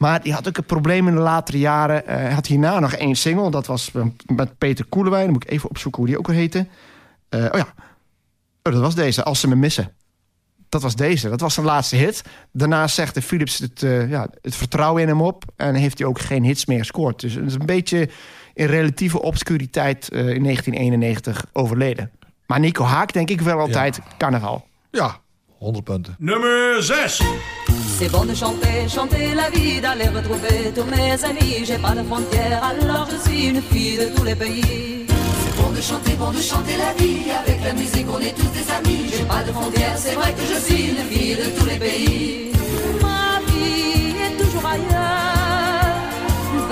Maar 0.00 0.22
die 0.22 0.32
had 0.32 0.48
ook 0.48 0.56
een 0.56 0.64
probleem 0.64 1.08
in 1.08 1.14
de 1.14 1.20
latere 1.20 1.58
jaren. 1.58 2.06
Eh, 2.06 2.16
Hij 2.16 2.32
had 2.32 2.46
hierna 2.46 2.78
nog 2.78 2.92
één 2.92 3.16
single. 3.16 3.50
Dat 3.50 3.66
was 3.66 3.90
eh, 3.94 4.02
met 4.26 4.58
Peter 4.58 4.84
Koelewijn. 4.84 5.24
Dan 5.24 5.32
moet 5.32 5.44
ik 5.44 5.50
even 5.50 5.68
opzoeken 5.70 6.00
hoe 6.00 6.10
die 6.10 6.18
ook 6.18 6.28
al 6.28 6.34
heette. 6.34 6.66
Eh, 7.28 7.44
oh 7.44 7.58
ja, 7.58 7.74
oh, 8.62 8.72
dat 8.72 8.80
was 8.80 8.94
deze. 8.94 9.22
Als 9.22 9.40
ze 9.40 9.48
me 9.48 9.54
missen. 9.54 9.92
Dat 10.68 10.82
was 10.82 10.96
deze. 10.96 11.28
Dat 11.28 11.40
was 11.40 11.54
zijn 11.54 11.66
laatste 11.66 11.96
hit. 11.96 12.22
Daarna 12.52 12.86
zegde 12.86 13.22
Philips 13.22 13.58
het, 13.58 13.80
ja, 14.08 14.28
het 14.42 14.56
vertrouwen 14.56 15.02
in 15.02 15.08
hem 15.08 15.22
op. 15.22 15.44
En 15.56 15.74
heeft 15.74 15.98
hij 15.98 16.08
ook 16.08 16.20
geen 16.20 16.44
hits 16.44 16.66
meer 16.66 16.78
gescoord. 16.78 17.20
Dus 17.20 17.34
het 17.34 17.46
is 17.46 17.54
een 17.54 17.66
beetje 17.66 18.08
in 18.54 18.66
relatieve 18.66 19.22
obscuriteit 19.22 20.08
in 20.08 20.42
1991 20.42 21.46
overleden. 21.52 22.10
Maar 22.50 22.60
Nico 22.60 22.84
Haak 22.84 23.12
denk 23.12 23.30
ik 23.30 23.40
wel 23.40 23.58
altijd 23.58 24.00
carnaval. 24.18 24.66
Ja, 24.90 25.20
100 25.58 25.84
punten. 25.84 26.14
Nummer 26.18 26.82
6. 26.82 27.22
C'est 27.98 28.10
bon 28.10 28.26
de 28.26 28.34
chanter, 28.34 28.88
chanter 28.88 29.34
la 29.34 29.50
vie, 29.50 29.80
d'aller 29.80 30.08
retrouver 30.08 30.72
tous 30.74 30.88
mes 30.90 31.24
amis. 31.24 31.64
J'ai 31.66 31.78
pas 31.78 31.94
de 31.94 32.04
frontières, 32.04 32.62
alors 32.62 33.06
je 33.10 33.28
suis 33.28 33.46
une 33.48 33.62
fille 33.62 33.98
de 33.98 34.06
tous 34.16 34.24
les 34.24 34.34
pays. 34.34 35.06
C'est 35.42 35.62
bon 35.62 35.70
de 35.70 35.80
chanter, 35.80 36.16
bon 36.18 36.32
de 36.32 36.40
chanter 36.40 36.76
la 36.76 36.92
vie. 36.98 37.30
Avec 37.42 37.58
la 37.64 37.72
musique, 37.72 38.06
on 38.16 38.20
est 38.20 38.34
tous 38.40 38.52
des 38.58 38.68
amis. 38.78 39.02
J'ai 39.12 39.24
pas 39.24 39.42
de 39.44 39.52
frontières, 39.52 39.98
c'est 39.98 40.14
vrai 40.14 40.32
que 40.32 40.44
je 40.52 40.58
suis 40.66 40.84
une 40.90 41.04
fille 41.10 41.36
de 41.36 41.46
tous 41.56 41.66
les 41.66 41.78
pays. 41.78 42.52
Ma 43.00 43.38
vie 43.46 44.14
est 44.26 44.36
toujours 44.42 44.66
ailleurs, 44.66 45.98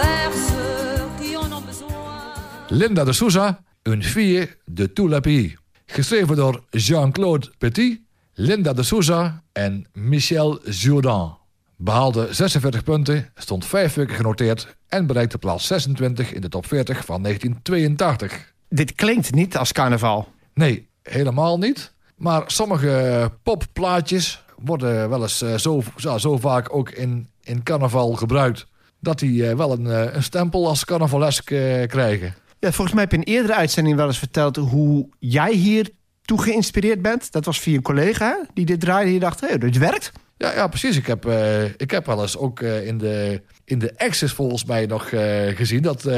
vers 0.00 0.32
ceux 0.48 1.04
qui 1.20 1.36
en 1.36 1.48
ont 1.56 1.64
besoin. 1.70 2.34
Linda 2.70 3.04
de 3.04 3.12
Souza 3.12 3.60
Une 3.86 4.02
fille 4.02 4.48
de 4.66 4.86
tout 4.86 5.08
le 5.08 5.20
pays. 5.20 5.54
Geschreven 5.90 6.36
door 6.36 6.64
Jean-Claude 6.70 7.52
Petit, 7.58 8.00
Linda 8.32 8.72
de 8.72 8.82
Souza 8.82 9.42
en 9.52 9.86
Michel 9.92 10.70
Jourdan. 10.70 11.38
Behaalde 11.76 12.28
46 12.30 12.82
punten, 12.82 13.30
stond 13.34 13.66
vijf 13.66 13.94
weken 13.94 14.14
genoteerd 14.14 14.76
en 14.88 15.06
bereikte 15.06 15.38
plaats 15.38 15.66
26 15.66 16.32
in 16.32 16.40
de 16.40 16.48
top 16.48 16.66
40 16.66 17.04
van 17.04 17.22
1982. 17.22 18.52
Dit 18.68 18.94
klinkt 18.94 19.34
niet 19.34 19.56
als 19.56 19.72
carnaval. 19.72 20.28
Nee, 20.54 20.88
helemaal 21.02 21.58
niet. 21.58 21.92
Maar 22.16 22.42
sommige 22.46 23.32
popplaatjes 23.42 24.42
worden 24.56 25.08
wel 25.08 25.22
eens 25.22 25.42
eh, 25.42 25.54
zo, 25.54 25.82
zo, 26.16 26.38
vaak 26.38 26.74
ook 26.74 26.90
in, 26.90 27.28
in 27.42 27.62
carnaval 27.62 28.12
gebruikt... 28.12 28.66
dat 29.00 29.18
die 29.18 29.48
eh, 29.48 29.56
wel 29.56 29.72
een, 29.72 29.86
eh, 29.86 30.14
een 30.14 30.22
stempel 30.22 30.68
als 30.68 30.84
carnavalesk 30.84 31.44
krijgen. 31.86 32.34
Ja, 32.60 32.72
volgens 32.72 32.92
mij 32.92 33.02
heb 33.02 33.12
je 33.12 33.18
in 33.18 33.22
een 33.26 33.34
eerdere 33.34 33.54
uitzending 33.54 33.96
wel 33.96 34.06
eens 34.06 34.18
verteld 34.18 34.56
hoe 34.56 35.08
jij 35.18 35.52
hier 35.52 35.90
toe 36.22 36.42
geïnspireerd 36.42 37.02
bent. 37.02 37.32
Dat 37.32 37.44
was 37.44 37.60
via 37.60 37.76
een 37.76 37.82
collega 37.82 38.46
die 38.54 38.66
dit 38.66 38.80
draaide. 38.80 39.10
Die 39.10 39.20
dacht, 39.20 39.40
hé, 39.40 39.58
dit 39.58 39.78
werkt. 39.78 40.12
Ja, 40.36 40.52
ja 40.52 40.66
precies. 40.66 40.96
Ik 40.96 41.06
heb, 41.06 41.26
eh, 41.26 41.64
ik 41.64 41.90
heb 41.90 42.06
wel 42.06 42.20
eens 42.20 42.36
ook 42.36 42.60
eh, 42.60 42.86
in 42.86 42.98
de, 42.98 43.42
in 43.64 43.78
de 43.78 43.92
Access 43.96 44.34
volgens 44.34 44.64
mij 44.64 44.86
nog 44.86 45.10
eh, 45.10 45.56
gezien... 45.56 45.82
dat 45.82 46.08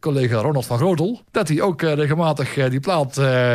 collega 0.00 0.38
Ronald 0.38 0.66
van 0.66 0.78
Grotel... 0.78 1.20
dat 1.30 1.48
hij 1.48 1.60
ook 1.60 1.82
regelmatig 1.82 2.68
die 2.68 2.80
plaat 2.80 3.12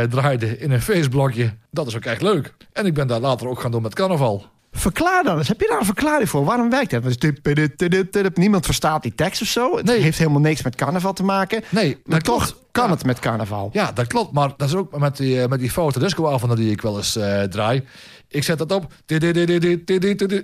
draaide 0.10 0.58
in 0.58 0.71
een 0.71 0.82
feestblokje. 0.82 1.54
Dat 1.71 1.88
is 1.88 1.95
ook 1.95 2.06
echt 2.06 2.21
leuk. 2.21 2.54
En 2.73 2.86
ik 2.86 2.93
ben 2.93 3.08
daar 3.08 3.19
later 3.19 3.47
ook 3.47 3.60
gaan 3.60 3.71
doen 3.71 3.82
met 3.82 3.95
carnaval. 3.95 4.45
Verklaar 4.71 5.23
dan 5.23 5.38
eens. 5.38 5.47
Heb 5.47 5.60
je 5.62 5.67
daar 5.69 5.79
een 5.79 5.86
verklaring 5.86 6.29
voor? 6.29 6.45
Waarom 6.45 6.69
werkt 6.69 6.91
dat? 8.23 8.38
Niemand 8.38 8.65
verstaat 8.65 9.03
die 9.03 9.15
tekst 9.15 9.41
of 9.41 9.47
zo. 9.47 9.75
Het 9.75 9.86
Nee. 9.86 9.99
heeft 9.99 10.17
helemaal 10.17 10.39
niks 10.41 10.62
met 10.62 10.75
carnaval 10.75 11.13
te 11.13 11.23
maken. 11.23 11.63
Nee, 11.69 11.97
Maar 12.05 12.21
toch 12.21 12.45
klopt. 12.45 12.63
kan 12.71 12.86
Ja. 12.86 12.91
het 12.91 13.05
met 13.05 13.19
carnaval. 13.19 13.69
Ja, 13.73 13.91
dat 13.91 14.07
klopt. 14.07 14.31
Maar 14.31 14.53
dat 14.57 14.67
is 14.67 14.75
ook 14.75 14.97
met 14.99 15.17
die, 15.17 15.41
eh, 15.41 15.47
met 15.49 15.60
die 15.60 15.71
foute 15.71 15.99
discoavonden 15.99 16.57
die 16.57 16.71
ik 16.71 16.81
wel 16.81 16.97
eens 16.97 17.15
eh, 17.15 17.41
draai. 17.43 17.84
Ik 18.27 18.43
zet 18.43 18.57
dat 18.57 18.71
op. 18.71 18.93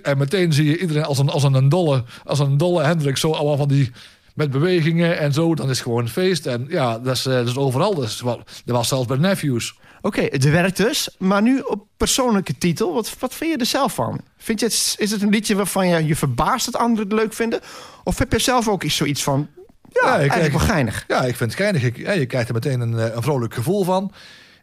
En 0.03 0.17
meteen 0.17 0.53
zie 0.53 0.65
je 0.69 0.77
iedereen 0.79 1.03
als 1.03 1.19
een, 1.19 1.29
als 1.29 1.43
een 1.43 1.69
dolle, 1.69 2.03
als 2.23 2.39
een 2.39 2.57
dolle 2.57 2.83
Hendrik. 2.83 3.17
Zo 3.17 3.31
allemaal 3.31 3.57
van 3.57 3.67
die 3.67 3.91
met 4.35 4.51
bewegingen 4.51 5.19
en 5.19 5.33
zo. 5.33 5.55
Dan 5.55 5.65
is 5.69 5.71
het 5.77 5.85
gewoon 5.85 6.01
een 6.03 6.09
feest. 6.09 6.45
En 6.45 6.65
ja, 6.69 6.99
dat 6.99 7.15
is, 7.15 7.25
eh, 7.25 7.33
dat 7.33 7.47
is 7.47 7.57
overal. 7.57 7.95
Dat, 7.95 8.03
is 8.03 8.21
wel, 8.21 8.35
dat 8.65 8.75
was 8.75 8.87
zelfs 8.87 9.07
bij 9.07 9.17
Nephews. 9.17 9.77
Oké, 10.01 10.21
het 10.21 10.49
werkt 10.49 10.77
dus. 10.77 11.15
Maar 11.17 11.41
nu 11.41 11.59
op 11.59 11.85
persoonlijke 11.97 12.57
titel. 12.57 12.93
Wat, 12.93 13.15
wat 13.19 13.33
vind 13.33 13.51
je 13.51 13.57
er 13.57 13.65
zelf 13.65 13.93
van? 13.93 14.21
Vind 14.37 14.59
je 14.59 14.65
het, 14.65 14.95
is 14.97 15.11
het 15.11 15.21
een 15.21 15.29
liedje 15.29 15.55
waarvan 15.55 15.87
je 15.87 16.05
je 16.05 16.15
verbaast 16.15 16.65
dat 16.65 16.81
anderen 16.81 17.09
het 17.09 17.19
leuk 17.19 17.33
vinden? 17.33 17.59
Of 18.03 18.17
heb 18.17 18.31
je 18.31 18.39
zelf 18.39 18.67
ook 18.67 18.83
iets 18.83 18.95
zoiets 18.95 19.23
van... 19.23 19.47
Ja, 19.89 20.07
Ja, 20.07 20.13
ik 20.13 20.19
eigenlijk 20.19 20.51
wel 20.51 20.75
geinig. 20.75 21.03
Ja, 21.07 21.21
ik 21.21 21.35
vind 21.35 21.51
het 21.51 21.59
geinig. 21.61 21.83
Ik, 21.83 21.97
ja, 21.97 22.11
je 22.11 22.25
krijgt 22.25 22.47
er 22.47 22.53
meteen 22.53 22.79
een, 22.79 22.99
eh, 22.99 23.15
een 23.15 23.21
vrolijk 23.21 23.53
gevoel 23.53 23.83
van. 23.83 24.11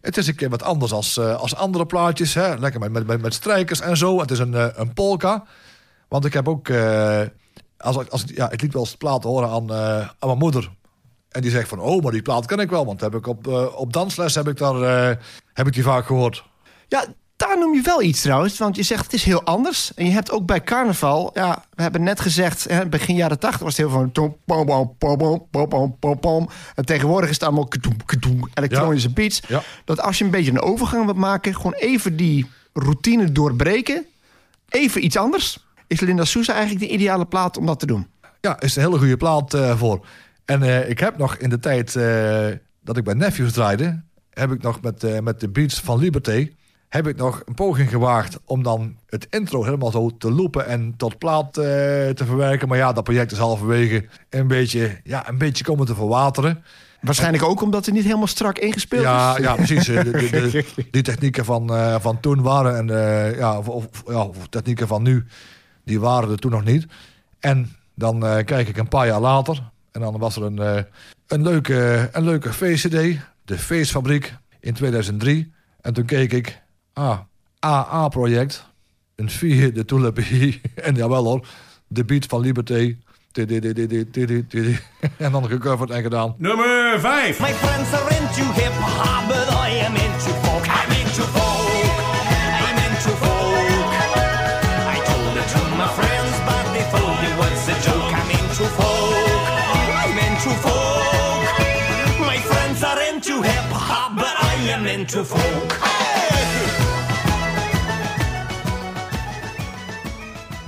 Het 0.00 0.16
is 0.16 0.26
een 0.26 0.34
keer 0.34 0.48
wat 0.48 0.62
anders 0.62 0.92
als, 0.92 1.16
eh, 1.16 1.36
als 1.36 1.54
andere 1.54 1.86
plaatjes. 1.86 2.34
Hè? 2.34 2.54
Lekker 2.58 2.90
met, 2.90 3.06
met, 3.06 3.22
met, 3.22 3.34
strijkers 3.34 3.80
en 3.80 3.96
zo. 3.96 4.20
Het 4.20 4.30
is 4.30 4.38
een, 4.38 4.54
eh, 4.54 4.66
een 4.74 4.92
polka. 4.92 5.44
Want 6.08 6.24
ik 6.24 6.32
heb 6.32 6.48
ook... 6.48 6.70
als, 7.76 8.10
als, 8.10 8.24
ja, 8.26 8.50
ik 8.50 8.60
liet 8.60 8.72
wel 8.72 8.82
eens 8.82 8.96
plaat 8.96 9.22
horen 9.22 9.48
aan, 9.48 9.72
aan 10.18 10.28
mijn 10.28 10.38
moeder. 10.38 10.70
En 11.34 11.40
die 11.40 11.50
zegt 11.50 11.68
van, 11.68 11.80
oh, 11.80 12.02
maar 12.02 12.12
die 12.12 12.22
plaat 12.22 12.46
ken 12.46 12.58
ik 12.58 12.70
wel. 12.70 12.86
Want 12.86 13.00
heb 13.00 13.14
ik 13.14 13.26
op, 13.26 13.48
eh, 13.48 13.66
op 13.76 13.92
dansles 13.92 14.34
heb 14.34 14.48
ik, 14.48 14.56
daar, 14.56 14.82
eh, 14.82 15.16
heb 15.52 15.66
ik 15.66 15.72
die 15.72 15.82
vaak 15.82 16.06
gehoord. 16.06 16.44
Ja, 16.88 17.04
daar 17.36 17.58
noem 17.58 17.74
je 17.74 17.80
wel 17.80 18.02
iets 18.02 18.20
trouwens. 18.20 18.58
Want 18.58 18.76
je 18.76 18.82
zegt, 18.82 19.04
het 19.04 19.12
is 19.12 19.24
heel 19.24 19.42
anders. 19.42 19.94
En 19.94 20.04
je 20.04 20.10
hebt 20.10 20.30
ook 20.30 20.46
bij 20.46 20.60
carnaval... 20.60 21.30
Ja, 21.34 21.64
we 21.74 21.82
hebben 21.82 22.02
net 22.02 22.20
gezegd, 22.20 22.64
hè, 22.68 22.86
begin 22.86 23.14
jaren 23.14 23.38
tachtig 23.38 23.60
was 23.62 23.76
het 23.76 23.86
heel 23.86 23.94
van... 23.94 24.12
Pom, 24.12 24.36
pom, 24.44 24.96
pom, 24.98 25.16
pom, 25.50 25.68
pom, 25.68 25.98
pom, 25.98 26.20
pom. 26.20 26.48
En 26.74 26.84
tegenwoordig 26.84 27.28
is 27.28 27.34
het 27.34 27.44
allemaal 27.44 27.68
kdoem, 27.68 27.96
kdoem, 28.04 28.50
elektronische 28.54 29.08
ja. 29.08 29.14
beats. 29.14 29.42
Dat 29.84 30.00
als 30.00 30.18
je 30.18 30.24
een 30.24 30.30
beetje 30.30 30.50
een 30.50 30.60
overgang 30.60 31.04
wilt 31.04 31.16
maken... 31.16 31.54
gewoon 31.54 31.74
even 31.74 32.16
die 32.16 32.50
routine 32.72 33.32
doorbreken. 33.32 34.06
Even 34.68 35.04
iets 35.04 35.16
anders. 35.16 35.58
Is 35.86 36.00
Linda 36.00 36.24
Souza 36.24 36.52
eigenlijk 36.52 36.86
de 36.86 36.92
ideale 36.92 37.26
plaat 37.26 37.56
om 37.56 37.66
dat 37.66 37.80
te 37.80 37.86
doen? 37.86 38.06
Ja, 38.40 38.60
is 38.60 38.76
een 38.76 38.82
hele 38.82 38.98
goede 38.98 39.16
plaat 39.16 39.54
eh, 39.54 39.78
voor. 39.78 40.06
En 40.44 40.62
eh, 40.62 40.88
ik 40.88 40.98
heb 40.98 41.16
nog 41.18 41.36
in 41.36 41.48
de 41.48 41.58
tijd 41.58 41.96
eh, 41.96 42.46
dat 42.82 42.96
ik 42.96 43.04
bij 43.04 43.14
Nephews 43.14 43.52
draaide... 43.52 44.02
heb 44.30 44.52
ik 44.52 44.62
nog 44.62 44.80
met, 44.80 45.04
eh, 45.04 45.20
met 45.20 45.40
de 45.40 45.48
beats 45.48 45.80
van 45.80 45.98
Liberté... 45.98 46.50
heb 46.88 47.06
ik 47.06 47.16
nog 47.16 47.42
een 47.46 47.54
poging 47.54 47.90
gewaagd 47.90 48.38
om 48.44 48.62
dan 48.62 48.96
het 49.08 49.26
intro 49.30 49.64
helemaal 49.64 49.90
zo 49.90 50.10
te 50.16 50.32
loopen... 50.32 50.66
en 50.66 50.94
tot 50.96 51.18
plaat 51.18 51.52
te 51.52 52.22
verwerken. 52.24 52.68
Maar 52.68 52.78
ja, 52.78 52.92
dat 52.92 53.04
project 53.04 53.32
is 53.32 53.38
halverwege 53.38 54.04
een 54.30 54.46
beetje, 54.46 55.00
ja, 55.04 55.28
een 55.28 55.38
beetje 55.38 55.64
komen 55.64 55.86
te 55.86 55.94
verwateren. 55.94 56.64
Waarschijnlijk 57.00 57.44
ook 57.44 57.62
omdat 57.62 57.86
het 57.86 57.94
niet 57.94 58.04
helemaal 58.04 58.26
strak 58.26 58.58
ingespeeld 58.58 59.02
Ja, 59.02 59.36
is. 59.36 59.44
ja 59.44 59.54
precies. 59.54 59.84
De- 59.84 60.02
de- 60.10 60.28
de- 60.50 60.64
die 60.90 61.02
technieken 61.02 61.44
van, 61.44 61.68
van 62.00 62.20
toen 62.20 62.42
waren... 62.42 62.76
en 62.76 62.86
ja, 63.36 63.58
of, 63.58 63.68
of- 63.68 64.02
ja, 64.06 64.22
of 64.24 64.36
technieken 64.48 64.86
van 64.86 65.02
nu, 65.02 65.24
die 65.84 66.00
waren 66.00 66.30
er 66.30 66.38
toen 66.38 66.50
nog 66.50 66.64
niet. 66.64 66.86
En 67.40 67.72
dan 67.94 68.20
kijk 68.44 68.68
ik 68.68 68.76
een 68.76 68.88
paar 68.88 69.06
jaar 69.06 69.20
later... 69.20 69.72
en 69.94 70.00
dan 70.00 70.18
was 70.18 70.36
er 70.36 70.42
een, 70.42 70.58
eh, 70.58 70.82
een 71.26 71.42
leuke, 71.42 72.08
een 72.12 72.24
leuke 72.24 72.52
feestcd... 72.52 73.18
de 73.44 73.58
Feestfabriek 73.58 74.34
in 74.60 74.74
2003. 74.74 75.52
En 75.80 75.94
toen 75.94 76.04
keek 76.04 76.32
ik... 76.32 76.62
Ah, 76.92 77.18
AA-project. 77.60 78.66
Een 79.14 79.30
vier 79.30 79.74
de 79.74 79.84
Toulepie. 79.84 80.60
en 80.74 80.94
jawel 80.94 81.24
hoor, 81.24 81.46
de 81.86 82.04
beat 82.04 82.26
van 82.26 82.40
Liberté. 82.40 82.96
En 85.16 85.32
dan 85.32 85.48
gecoverd 85.48 85.90
en 85.90 86.02
gedaan. 86.02 86.34
Nummer 86.38 87.00
5. 87.00 87.40
My 87.40 87.46
friends 87.46 87.92
are 87.92 88.10
into 88.10 88.52
hip 88.52 88.72
hop, 88.72 89.26
but 89.26 89.48
I 89.48 89.84
am 89.86 89.94
into 89.94 90.30
folk. 90.42 90.63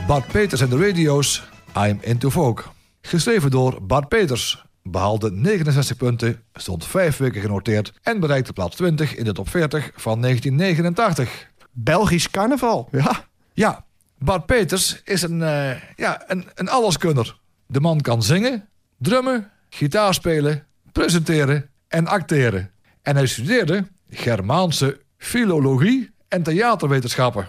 Bart 0.07 0.27
Peters 0.33 0.61
en 0.61 0.69
de 0.69 0.87
radio's, 0.87 1.49
I'm 1.77 1.99
Into 2.01 2.31
Folk. 2.31 2.69
Geschreven 3.01 3.51
door 3.51 3.83
Bart 3.83 4.09
Peters. 4.09 4.65
Behaalde 4.83 5.31
69 5.33 5.97
punten, 5.97 6.43
stond 6.53 6.87
5 6.87 7.17
weken 7.17 7.41
genoteerd... 7.41 7.93
en 8.03 8.21
bereikte 8.21 8.53
plaats 8.53 8.77
20 8.77 9.15
in 9.15 9.25
de 9.25 9.33
top 9.33 9.49
40 9.49 9.91
van 9.95 10.21
1989. 10.21 11.51
Belgisch 11.73 12.31
carnaval. 12.31 12.89
Ja. 12.91 13.25
Ja, 13.53 13.85
Bart 14.19 14.47
Peters 14.47 15.01
is 15.05 15.23
een, 15.23 15.43
eh, 15.43 15.71
ja, 15.97 16.25
een, 16.27 16.49
een 16.55 16.69
alleskunner. 16.69 17.39
De 17.67 17.81
man 17.81 18.01
kan 18.01 18.23
zingen, 18.23 18.69
drummen, 18.99 19.51
gitaar 19.69 20.15
spelen, 20.15 20.67
presenteren 20.93 21.71
en 21.89 22.07
acteren. 22.07 22.71
En 23.03 23.17
hij 23.17 23.27
studeerde 23.27 23.87
Germaanse 24.11 25.01
filologie 25.19 26.11
en 26.29 26.43
theaterwetenschappen. 26.43 27.49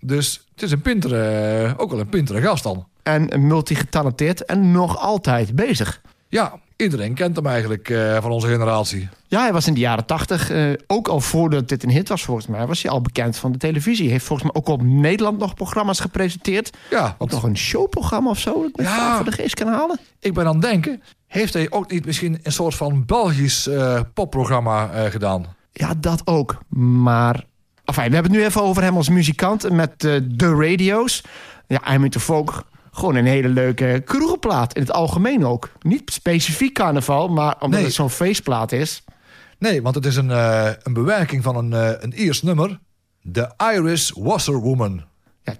Dus 0.00 0.44
het 0.52 0.62
is 0.62 0.70
een 0.70 0.80
pintere, 0.80 1.74
ook 1.76 1.90
wel 1.90 2.00
een 2.00 2.08
pintere 2.08 2.40
gast 2.42 2.62
dan. 2.62 2.86
En 3.02 3.46
multigetalenteerd 3.46 4.44
en 4.44 4.72
nog 4.72 4.98
altijd 4.98 5.54
bezig. 5.54 6.00
Ja, 6.28 6.52
iedereen 6.76 7.14
kent 7.14 7.36
hem 7.36 7.46
eigenlijk 7.46 7.88
eh, 7.90 8.22
van 8.22 8.30
onze 8.30 8.46
generatie. 8.46 9.08
Ja, 9.28 9.40
hij 9.40 9.52
was 9.52 9.66
in 9.66 9.74
de 9.74 9.80
jaren 9.80 10.04
tachtig, 10.06 10.50
eh, 10.50 10.72
ook 10.86 11.08
al 11.08 11.20
voordat 11.20 11.68
dit 11.68 11.82
een 11.82 11.90
hit 11.90 12.08
was 12.08 12.22
volgens 12.24 12.46
mij, 12.46 12.66
was 12.66 12.82
hij 12.82 12.90
al 12.90 13.00
bekend 13.00 13.36
van 13.36 13.52
de 13.52 13.58
televisie. 13.58 14.10
Heeft 14.10 14.24
volgens 14.24 14.52
mij 14.52 14.62
ook 14.62 14.68
op 14.68 14.82
Nederland 14.82 15.38
nog 15.38 15.54
programma's 15.54 16.00
gepresenteerd. 16.00 16.76
Ja, 16.90 17.14
want 17.18 17.30
nog 17.30 17.42
een 17.42 17.56
showprogramma 17.56 18.30
of 18.30 18.38
zo, 18.38 18.52
dat 18.60 18.70
ik 18.80 18.80
Ja. 18.80 19.16
voor 19.16 19.24
de 19.24 19.32
geest 19.32 19.54
kan 19.54 19.66
halen. 19.68 19.98
ik 20.20 20.34
ben 20.34 20.46
aan 20.46 20.52
het 20.52 20.62
denken... 20.62 21.02
heeft 21.26 21.52
hij 21.52 21.70
ook 21.70 21.90
niet 21.90 22.06
misschien 22.06 22.38
een 22.42 22.52
soort 22.52 22.74
van 22.74 23.04
Belgisch 23.06 23.66
eh, 23.66 24.00
popprogramma 24.14 25.08
gedaan? 25.10 25.56
Ja, 25.72 25.94
dat 25.98 26.22
ook. 26.24 26.58
Maar 26.68 27.44
enfin, 27.84 28.08
we 28.08 28.14
hebben 28.14 28.32
het 28.32 28.40
nu 28.40 28.44
even 28.44 28.62
over 28.62 28.82
hem 28.82 28.96
als 28.96 29.08
muzikant 29.08 29.70
met 29.70 30.00
de 30.00 30.54
Radio's. 30.58 31.24
Ja, 31.66 31.94
I'm 31.94 32.04
Into 32.04 32.20
Folk. 32.20 32.64
Gewoon 32.92 33.14
een 33.14 33.26
hele 33.26 33.48
leuke 33.48 34.02
kroegenplaat. 34.04 34.74
In 34.74 34.80
het 34.80 34.92
algemeen 34.92 35.46
ook. 35.46 35.70
Niet 35.80 36.10
specifiek 36.12 36.74
carnaval, 36.74 37.28
maar 37.28 37.56
omdat 37.60 37.82
het 37.82 37.92
zo'n 37.92 38.10
feestplaat 38.10 38.72
is. 38.72 39.02
Nee, 39.58 39.82
want 39.82 39.94
het 39.94 40.06
is 40.06 40.16
een, 40.16 40.30
een 40.82 40.92
bewerking 40.92 41.42
van 41.42 41.56
een, 41.56 41.70
uh, 41.70 41.90
een 42.00 42.12
Iers 42.12 42.42
nummer. 42.42 42.78
The 43.32 43.52
Irish 43.74 44.10
Wasserwoman. 44.14 45.02
Ja, 45.42 45.54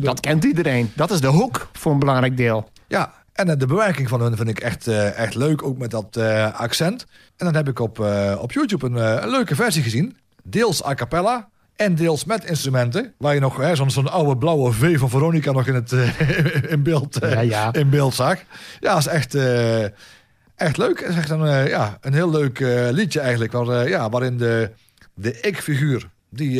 dat 0.00 0.20
kent 0.20 0.44
iedereen. 0.44 0.92
Dat 0.94 1.10
is 1.10 1.20
de 1.20 1.26
hoek 1.26 1.68
voor 1.72 1.92
een 1.92 1.98
belangrijk 1.98 2.36
deel. 2.36 2.68
Ja, 2.86 3.12
en 3.34 3.48
eh, 3.48 3.58
de 3.58 3.66
bewerking 3.66 4.08
van 4.08 4.20
hun 4.20 4.36
vind 4.36 4.48
ik 4.48 4.60
echt, 4.60 4.86
eh, 4.86 5.18
echt 5.18 5.34
leuk, 5.34 5.62
ook 5.62 5.78
met 5.78 5.90
dat 5.90 6.16
eh, 6.16 6.60
accent. 6.60 7.06
En 7.36 7.46
dan 7.46 7.54
heb 7.54 7.68
ik 7.68 7.78
op, 7.78 7.98
op 8.38 8.52
YouTube 8.52 8.86
een, 8.86 9.22
een 9.22 9.30
leuke 9.30 9.54
versie 9.54 9.82
gezien. 9.82 10.16
Deels 10.42 10.84
a 10.84 10.94
cappella 10.94 11.48
en 11.76 11.94
deels 11.94 12.24
met 12.24 12.44
instrumenten. 12.44 13.14
Waar 13.18 13.34
je 13.34 13.40
nog 13.40 13.70
zo'n 13.72 13.90
zo'n 13.90 14.10
oude 14.10 14.36
blauwe 14.36 14.72
V 14.72 14.98
van 14.98 15.08
Veronica 15.08 15.52
nog 15.52 15.66
in, 15.66 15.74
het, 15.74 15.92
in, 16.74 16.82
beeld, 16.82 17.18
Ja, 17.20 17.40
ja. 17.40 17.72
in 17.72 17.90
beeld 17.90 18.14
zag. 18.14 18.38
Ja, 18.80 18.96
is 18.96 19.06
echt, 19.06 19.34
echt 20.54 20.76
leuk. 20.76 21.00
Het 21.00 21.08
is 21.08 21.16
echt 21.16 21.30
een, 21.30 21.68
ja, 21.68 21.98
een 22.00 22.14
heel 22.14 22.30
leuk 22.30 22.58
liedje 22.90 23.20
eigenlijk. 23.20 23.52
Waar, 23.52 23.88
ja, 23.88 24.08
waarin 24.08 24.36
de, 24.36 24.70
de 25.14 25.40
ik-figuur, 25.40 26.10
die, 26.30 26.52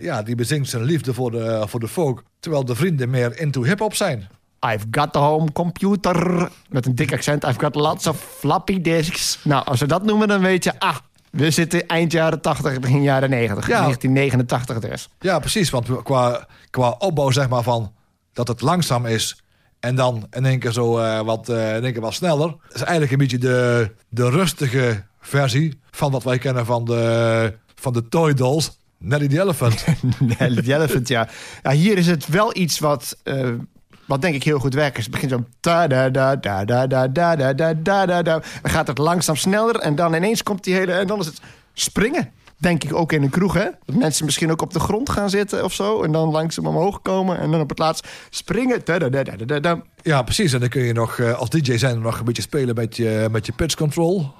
ja, 0.00 0.22
die 0.22 0.34
bezingt 0.34 0.68
zijn 0.68 0.82
liefde 0.82 1.14
voor 1.14 1.30
de, 1.30 1.64
voor 1.66 1.80
de 1.80 1.88
folk. 1.88 2.22
Terwijl 2.40 2.64
de 2.64 2.74
vrienden 2.74 3.10
meer 3.10 3.38
into 3.38 3.62
hip-hop 3.62 3.94
zijn. 3.94 4.28
I've 4.66 4.84
got 4.90 5.16
a 5.16 5.20
home 5.20 5.52
computer. 5.52 6.48
Met 6.68 6.86
een 6.86 6.94
dik 6.94 7.12
accent. 7.12 7.44
I've 7.44 7.60
got 7.60 7.74
lots 7.74 8.06
of 8.06 8.16
floppy 8.38 8.80
disks. 8.80 9.38
Nou, 9.42 9.64
als 9.64 9.80
we 9.80 9.86
dat 9.86 10.04
noemen, 10.04 10.28
dan 10.28 10.40
weet 10.40 10.64
je... 10.64 10.80
Ah, 10.80 10.96
we 11.30 11.50
zitten 11.50 11.86
eind 11.86 12.12
jaren 12.12 12.40
80, 12.40 12.80
begin 12.80 13.02
jaren 13.02 13.30
90. 13.30 13.66
Ja. 13.68 13.80
1989 13.80 14.90
dus. 14.90 15.08
Ja, 15.20 15.38
precies. 15.38 15.70
Want 15.70 16.02
qua, 16.02 16.46
qua 16.70 16.94
opbouw 16.98 17.30
zeg 17.30 17.48
maar 17.48 17.62
van 17.62 17.92
dat 18.32 18.48
het 18.48 18.60
langzaam 18.60 19.06
is. 19.06 19.42
En 19.80 19.94
dan 19.94 20.26
in 20.30 20.46
één 20.46 20.58
keer 20.58 20.72
zo 20.72 20.98
eh, 20.98 21.20
wat, 21.20 21.48
eh, 21.48 21.76
in 21.76 21.84
één 21.84 21.92
keer 21.92 22.00
wat 22.00 22.14
sneller. 22.14 22.48
Dat 22.48 22.74
is 22.74 22.82
eigenlijk 22.82 23.12
een 23.12 23.18
beetje 23.18 23.38
de, 23.38 23.90
de 24.08 24.30
rustige 24.30 25.04
versie 25.20 25.80
van 25.90 26.10
wat 26.10 26.22
wij 26.22 26.38
kennen 26.38 26.66
van 26.66 26.84
de, 26.84 27.54
van 27.74 27.92
de 27.92 28.08
Toy 28.08 28.34
Dolls. 28.34 28.78
Nelly 28.98 29.28
the 29.28 29.40
Elephant. 29.40 29.84
Nee, 30.38 30.62
The 30.62 30.74
Elephant, 30.74 31.08
ja. 31.08 31.28
ja. 31.62 31.70
Hier 31.70 31.98
is 31.98 32.06
het 32.06 32.26
wel 32.26 32.56
iets 32.56 32.78
wat, 32.78 33.16
eh, 33.22 33.48
wat 34.08 34.22
denk 34.22 34.34
ik 34.34 34.42
heel 34.42 34.58
goed 34.58 34.74
werkt. 34.74 34.96
Het 34.96 35.10
begint 35.10 35.30
zo... 35.30 35.44
da 35.60 35.86
da 35.86 36.10
da 36.10 36.36
da 36.36 36.64
da 36.64 36.86
da 36.86 37.06
da 37.06 37.36
da 37.36 37.52
da 37.52 37.74
da 37.74 38.06
da 38.06 38.22
da. 38.22 38.42
Dan 38.62 38.70
gaat 38.70 38.86
het 38.86 38.98
langzaam 38.98 39.36
sneller 39.36 39.76
en 39.76 39.94
dan 39.94 40.14
ineens 40.14 40.42
komt 40.42 40.64
die 40.64 40.74
hele... 40.74 40.92
En 40.92 41.06
dan 41.06 41.18
is 41.18 41.26
het 41.26 41.40
springen. 41.72 42.32
Denk 42.56 42.84
ik 42.84 42.94
ook 42.94 43.12
in 43.12 43.22
een 43.22 43.30
kroeg, 43.30 43.54
hè? 43.54 43.68
Dat 43.84 43.96
mensen 43.96 44.24
misschien 44.24 44.50
ook 44.50 44.62
op 44.62 44.72
de 44.72 44.80
grond 44.80 45.10
gaan 45.10 45.30
zitten 45.30 45.64
of 45.64 45.72
zo. 45.72 46.02
En 46.02 46.12
dan 46.12 46.30
langzaam 46.30 46.66
omhoog 46.66 47.02
komen. 47.02 47.38
En 47.38 47.50
dan 47.50 47.60
op 47.60 47.68
het 47.68 47.78
laatst 47.78 48.08
springen. 48.30 48.82
Ja, 50.02 50.22
precies. 50.22 50.52
En 50.52 50.60
dan 50.60 50.68
kun 50.68 50.82
je 50.82 50.92
nog 50.92 51.18
eh, 51.18 51.38
als 51.38 51.50
DJ 51.50 51.76
zijn 51.76 52.00
nog 52.00 52.18
een 52.18 52.24
beetje 52.24 52.42
spelen 52.42 52.74
met 52.74 52.96
je, 52.96 53.28
met 53.30 53.46
je 53.46 53.52
pitch 53.52 53.74
control. 53.74 54.30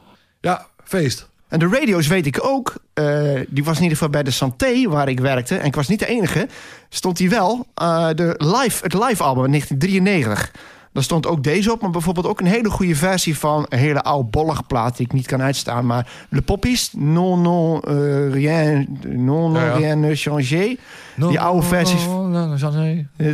Ja, 0.40 0.66
feest. 0.84 1.28
En 1.49 1.59
de 1.59 1.68
radio's 1.68 2.07
weet 2.07 2.26
ik 2.26 2.44
ook. 2.44 2.74
eh, 2.94 3.05
die 3.49 3.64
was 3.64 3.76
in 3.76 3.82
ieder 3.82 3.96
geval 3.96 4.12
bij 4.12 4.22
de 4.22 4.30
Santé, 4.30 4.88
waar 4.88 5.09
ik 5.09 5.20
werkte. 5.20 5.57
En 5.57 5.66
ik 5.66 5.74
was 5.74 5.88
niet 5.88 5.99
de 5.99 6.07
enige. 6.07 6.49
Stond 6.88 7.16
die 7.16 7.30
wel. 7.30 7.66
eh, 7.74 8.09
de 8.14 8.34
live, 8.38 8.82
het 8.84 8.92
live 8.94 9.22
album 9.22 9.44
in 9.44 9.51
1993. 9.51 10.51
Daar 10.92 11.03
stond 11.03 11.26
ook 11.26 11.42
deze 11.42 11.72
op. 11.72 11.80
Maar 11.80 11.90
bijvoorbeeld 11.90 12.26
ook 12.26 12.40
een 12.40 12.46
hele 12.46 12.70
goede 12.70 12.94
versie 12.94 13.38
van 13.38 13.66
een 13.68 13.78
hele 13.78 14.03
oude 14.03 14.28
bollige 14.28 14.62
plaat. 14.62 14.96
Die 14.96 15.07
ik 15.07 15.12
niet 15.12 15.26
kan 15.26 15.42
uitstaan. 15.42 15.86
Maar 15.86 16.09
Le 16.30 16.42
Poppies. 16.42 16.90
Non, 16.96 17.42
non, 17.42 17.80
eh, 17.80 18.30
rien. 18.32 18.99
Non, 19.07 19.53
non, 19.53 19.61
Ja, 19.61 19.64
ja. 19.64 19.72
rien 19.74 20.01
ne 20.01 20.14
changé. 20.16 20.76
Die 21.16 21.40
oude 21.40 21.66
versies. 21.66 22.03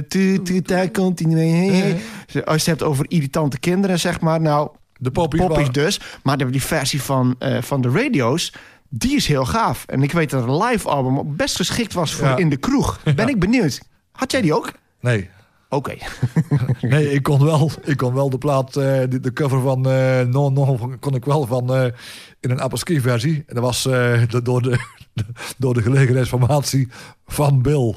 Tu, 0.09 0.43
tu, 0.43 0.91
continue. 0.93 1.71
Als 2.45 2.65
je 2.65 2.71
het 2.71 2.79
hebt 2.79 2.83
over 2.83 3.05
irritante 3.09 3.59
kinderen, 3.59 4.01
zeg 4.01 4.21
maar. 4.21 4.41
Nou, 4.41 4.69
De 4.99 5.11
poppies. 5.11 5.71
dus. 5.71 6.01
Maar 6.23 6.37
de, 6.39 6.51
die 6.51 6.63
versie 6.63 7.03
van, 7.03 7.35
eh, 7.39 7.63
van 7.63 7.81
de 7.81 7.91
radio's, 7.91 8.53
die 8.89 9.17
is 9.17 9.27
heel 9.27 9.45
gaaf. 9.45 9.85
En 9.87 10.03
ik 10.03 10.13
weet 10.13 10.31
dat 10.31 10.43
een 10.43 10.57
live 10.63 10.89
album 10.89 11.37
best 11.37 11.57
geschikt 11.57 11.93
was 11.93 12.15
voor 12.15 12.27
Ja. 12.27 12.37
in 12.37 12.49
de 12.51 12.57
kroeg. 12.57 13.01
Ben 13.17 13.29
ik 13.29 13.39
benieuwd. 13.39 13.81
Had 14.13 14.31
jij 14.31 14.41
die 14.41 14.55
ook? 14.55 14.73
Nee. 15.01 15.31
Oké. 15.75 15.95
Nee, 16.81 17.13
ik 17.13 17.23
kon 17.23 17.45
wel, 17.45 17.71
ik 17.85 17.97
kon 17.97 18.15
wel 18.15 18.31
de 18.31 18.39
plaat, 18.39 18.77
eh, 18.77 19.01
de, 19.09 19.21
de 19.21 19.33
cover 19.33 19.61
van 19.61 19.87
eh 19.89 20.21
No 20.21 20.51
No 20.51 20.79
kon 21.01 21.15
ik 21.15 21.25
wel 21.25 21.47
van 21.47 21.75
eh, 21.75 21.85
in 22.41 22.51
een 22.51 22.61
apres-ski 22.61 23.01
versie. 23.01 23.45
En 23.47 23.55
dat 23.55 23.63
was 23.65 23.87
eh, 23.87 24.23
de- 24.29 24.43
door, 24.43 24.63
de, 24.63 24.79
door 25.59 25.75
de 25.75 25.83
gelegenheidsformatie 25.83 26.89
van 27.27 27.63
Bill. 27.63 27.95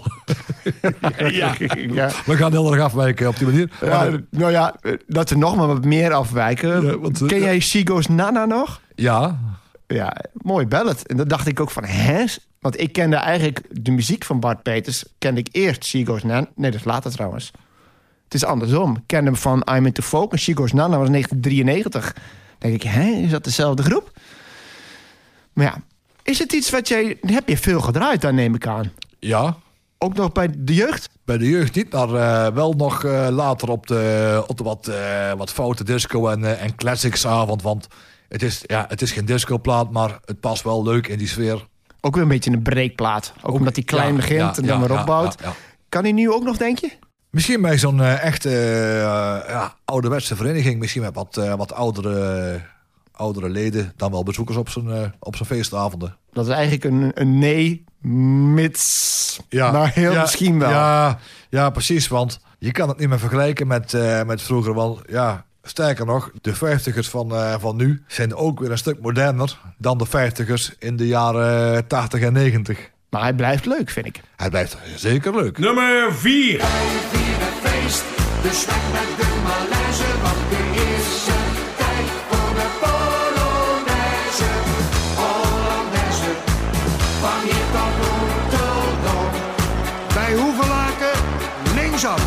ja. 1.29 1.55
ja. 1.91 2.09
We 2.25 2.35
gaan 2.37 2.51
heel 2.51 2.73
erg 2.73 2.83
afwijken 2.83 3.27
op 3.27 3.37
die 3.37 3.47
manier. 3.47 3.69
Ja, 3.81 3.87
Maar, 3.87 4.21
nou 4.31 4.51
ja, 4.51 4.75
eh, 4.81 4.93
dat 5.07 5.29
we 5.29 5.37
nog 5.37 5.55
maar 5.55 5.67
wat 5.67 5.85
meer 5.85 6.13
afwijken. 6.13 6.85
Ja, 6.85 6.97
want, 6.99 7.21
eh, 7.21 7.27
Ken 7.27 7.39
jij 7.39 7.59
Sigo's 7.59 8.07
Nana 8.07 8.45
nog? 8.45 8.81
ja, 8.95 9.39
Ja, 9.87 10.15
mooi 10.33 10.65
ballad. 10.67 11.01
En 11.01 11.17
dan 11.17 11.27
dacht 11.27 11.47
ik 11.47 11.59
ook 11.59 11.71
van, 11.71 11.83
hè? 11.83 12.25
Want 12.59 12.79
ik 12.79 12.91
kende 12.93 13.15
eigenlijk 13.15 13.61
de 13.71 13.91
muziek 13.91 14.23
van 14.23 14.39
Bart 14.39 14.63
Peters... 14.63 15.05
kende 15.17 15.39
ik 15.39 15.47
eerst 15.51 15.85
Sigo's 15.85 16.23
Nana. 16.23 16.47
Nee, 16.55 16.71
dat 16.71 16.79
is 16.79 16.85
later 16.85 17.11
trouwens. 17.11 17.51
Het 18.27 18.35
is 18.35 18.45
andersom. 18.45 18.95
Ik 18.95 19.03
kende 19.05 19.25
hem 19.25 19.39
van 19.39 19.67
I'm 19.71 19.85
Into 19.85 20.01
Folk 20.01 20.31
en 20.31 20.39
Sigo's 20.39 20.73
Nana 20.73 20.97
was 20.97 21.09
1993. 21.09 22.13
Dan 22.13 22.23
denk 22.57 22.73
ik, 22.73 22.89
hè? 22.89 23.09
Is 23.09 23.31
dat 23.31 23.43
dezelfde 23.43 23.83
groep? 23.83 24.11
Maar 25.53 25.65
ja, 25.65 25.81
is 26.23 26.39
het 26.39 26.53
iets 26.53 26.69
wat 26.69 26.87
jij... 26.87 27.17
Heb 27.21 27.49
je 27.49 27.57
veel 27.57 27.81
gedraaid 27.81 28.21
dan, 28.21 28.35
neem 28.35 28.55
ik 28.55 28.67
aan? 28.67 28.91
ja. 29.19 29.57
Ook 29.99 30.15
nog 30.15 30.31
bij 30.31 30.49
de 30.57 30.73
jeugd? 30.73 31.09
Bij 31.25 31.37
de 31.37 31.49
jeugd 31.49 31.75
niet, 31.75 31.93
maar 31.93 32.13
eh, 32.13 32.53
wel 32.53 32.73
nog 32.73 33.03
eh, 33.03 33.27
later 33.31 33.69
op 33.69 33.87
de, 33.87 34.43
op 34.47 34.57
de 34.57 34.63
wat, 34.63 34.87
eh, 34.87 35.33
wat 35.33 35.51
foute 35.51 35.83
disco 35.83 36.27
en, 36.27 36.59
en 36.59 36.75
classics 36.75 37.27
avond. 37.27 37.61
Want 37.61 37.87
het 38.29 38.43
is, 38.43 38.63
ja, 38.65 38.85
het 38.89 39.01
is 39.01 39.11
geen 39.11 39.25
discoplaat, 39.25 39.91
maar 39.91 40.19
het 40.25 40.39
past 40.39 40.63
wel 40.63 40.83
leuk 40.83 41.07
in 41.07 41.17
die 41.17 41.27
sfeer. 41.27 41.67
Ook 42.01 42.13
weer 42.13 42.23
een 42.23 42.29
beetje 42.29 42.51
een 42.51 42.61
breekplaat. 42.61 43.33
Ook, 43.41 43.55
omdat 43.55 43.75
hij 43.75 43.83
klein 43.85 44.09
ja, 44.09 44.15
begint 44.15 44.39
ja, 44.39 44.55
en 44.55 44.63
ja, 44.63 44.67
dan 44.69 44.87
weer 44.87 44.99
opbouwt. 44.99 45.35
Kan 45.89 46.03
hij 46.03 46.11
nu 46.11 46.31
ook 46.31 46.43
nog, 46.43 46.57
denk 46.57 46.79
je? 46.79 46.91
Misschien 47.29 47.61
bij 47.61 47.77
zo'n 47.77 48.01
eh, 48.01 48.23
echte 48.23 48.49
eh, 48.49 49.49
ja, 49.49 49.75
ouderwetse 49.85 50.35
vereniging. 50.35 50.79
Misschien 50.79 51.01
met 51.01 51.15
wat, 51.15 51.37
eh, 51.37 51.53
wat 51.53 51.73
oudere, 51.73 52.61
oudere 53.11 53.49
leden. 53.49 53.93
Dan 53.95 54.11
wel 54.11 54.23
bezoekers 54.23 54.57
op 54.57 54.69
zijn, 54.69 54.91
eh, 54.91 55.09
op 55.19 55.35
zijn 55.35 55.49
feestavonden. 55.49 56.15
Dat 56.31 56.47
is 56.47 56.53
eigenlijk 56.53 56.83
een, 56.83 57.11
een 57.13 57.39
nee, 57.39 57.83
mits. 58.53 59.39
maar 59.49 59.93
heel 59.93 60.11
ja, 60.11 60.21
misschien 60.21 60.59
wel. 60.59 60.69
Ja, 60.69 61.19
ja, 61.49 61.69
precies. 61.69 62.07
Want 62.07 62.39
je 62.59 62.71
kan 62.71 62.89
het 62.89 62.97
niet 62.97 63.09
meer 63.09 63.19
vergelijken 63.19 63.67
met, 63.67 63.93
eh, 63.93 64.23
met 64.23 64.41
vroeger. 64.41 64.73
Want 64.73 65.01
ja, 65.07 65.45
sterker 65.63 66.05
nog, 66.05 66.31
de 66.41 66.55
vijftigers 66.55 67.09
van, 67.09 67.35
eh, 67.35 67.55
van 67.59 67.75
nu 67.75 68.03
zijn 68.07 68.35
ook 68.35 68.59
weer 68.59 68.71
een 68.71 68.77
stuk 68.77 69.01
moderner 69.01 69.59
dan 69.77 69.97
de 69.97 70.05
vijftigers 70.05 70.75
in 70.79 70.95
de 70.95 71.07
jaren 71.07 71.87
80 71.87 72.21
en 72.21 72.33
90. 72.33 72.91
Maar 73.09 73.21
hij 73.21 73.33
blijft 73.33 73.65
leuk, 73.65 73.89
vind 73.89 74.05
ik. 74.05 74.21
Hij 74.35 74.49
blijft 74.49 74.77
zeker 74.95 75.35
leuk. 75.35 75.57
Nummer 75.57 76.13
4. 76.13 76.61
feest, 77.63 78.03
dus 78.41 78.65
weg 78.65 78.83
met 78.91 79.09
de 79.19 79.29
malaise, 79.43 80.09
want 80.23 80.41
de 80.53 80.63
eerste 80.85 81.35
tijd 81.81 82.09
voor 82.29 82.51
de 82.59 82.67
Polonaise, 82.83 84.51
Hollandaise, 85.19 86.31
van 87.21 87.39
hier 87.47 87.67
tot 87.75 87.93
Rotterdam. 88.03 89.29
Bij 90.13 90.33
Hoevelaken 90.41 91.17
linksaf. 91.75 92.23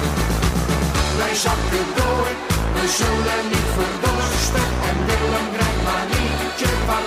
Wij 1.21 1.35
zakken 1.35 1.87
door, 1.99 2.27
we 2.77 2.85
zullen 3.01 3.43
niet 3.53 3.69
verdorsten, 3.79 4.67
en 4.89 4.97
Willem 5.07 5.47
krijgt 5.57 5.83
maar 5.87 6.07
liedje 6.15 6.71
van 6.89 7.05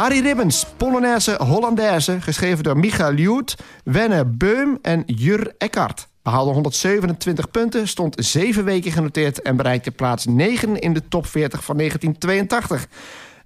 Arie 0.00 0.22
Ribbens, 0.22 0.66
Polonaise 0.76 1.36
Hollandaise, 1.42 2.20
geschreven 2.20 2.64
door 2.64 2.78
Michael 2.78 3.12
Ljoet, 3.12 3.56
Wenne 3.84 4.24
Beum 4.24 4.78
en 4.82 5.02
Jur 5.06 5.54
Eckhart. 5.58 6.08
Behaalde 6.22 6.52
127 6.52 7.50
punten, 7.50 7.88
stond 7.88 8.14
zeven 8.18 8.64
weken 8.64 8.92
genoteerd 8.92 9.42
en 9.42 9.56
bereikte 9.56 9.90
plaats 9.90 10.26
9 10.26 10.78
in 10.78 10.92
de 10.92 11.08
top 11.08 11.26
40 11.26 11.64
van 11.64 11.76
1982. 11.76 12.88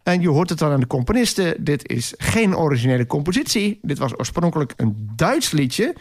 En 0.03 0.21
je 0.21 0.29
hoort 0.29 0.49
het 0.49 0.59
dan 0.59 0.73
aan 0.73 0.81
de 0.81 0.87
componisten. 0.87 1.65
Dit 1.65 1.89
is 1.89 2.15
geen 2.17 2.57
originele 2.57 3.07
compositie. 3.07 3.79
Dit 3.83 3.99
was 3.99 4.19
oorspronkelijk 4.19 4.73
een 4.77 5.11
Duits 5.17 5.51
liedje. 5.51 5.95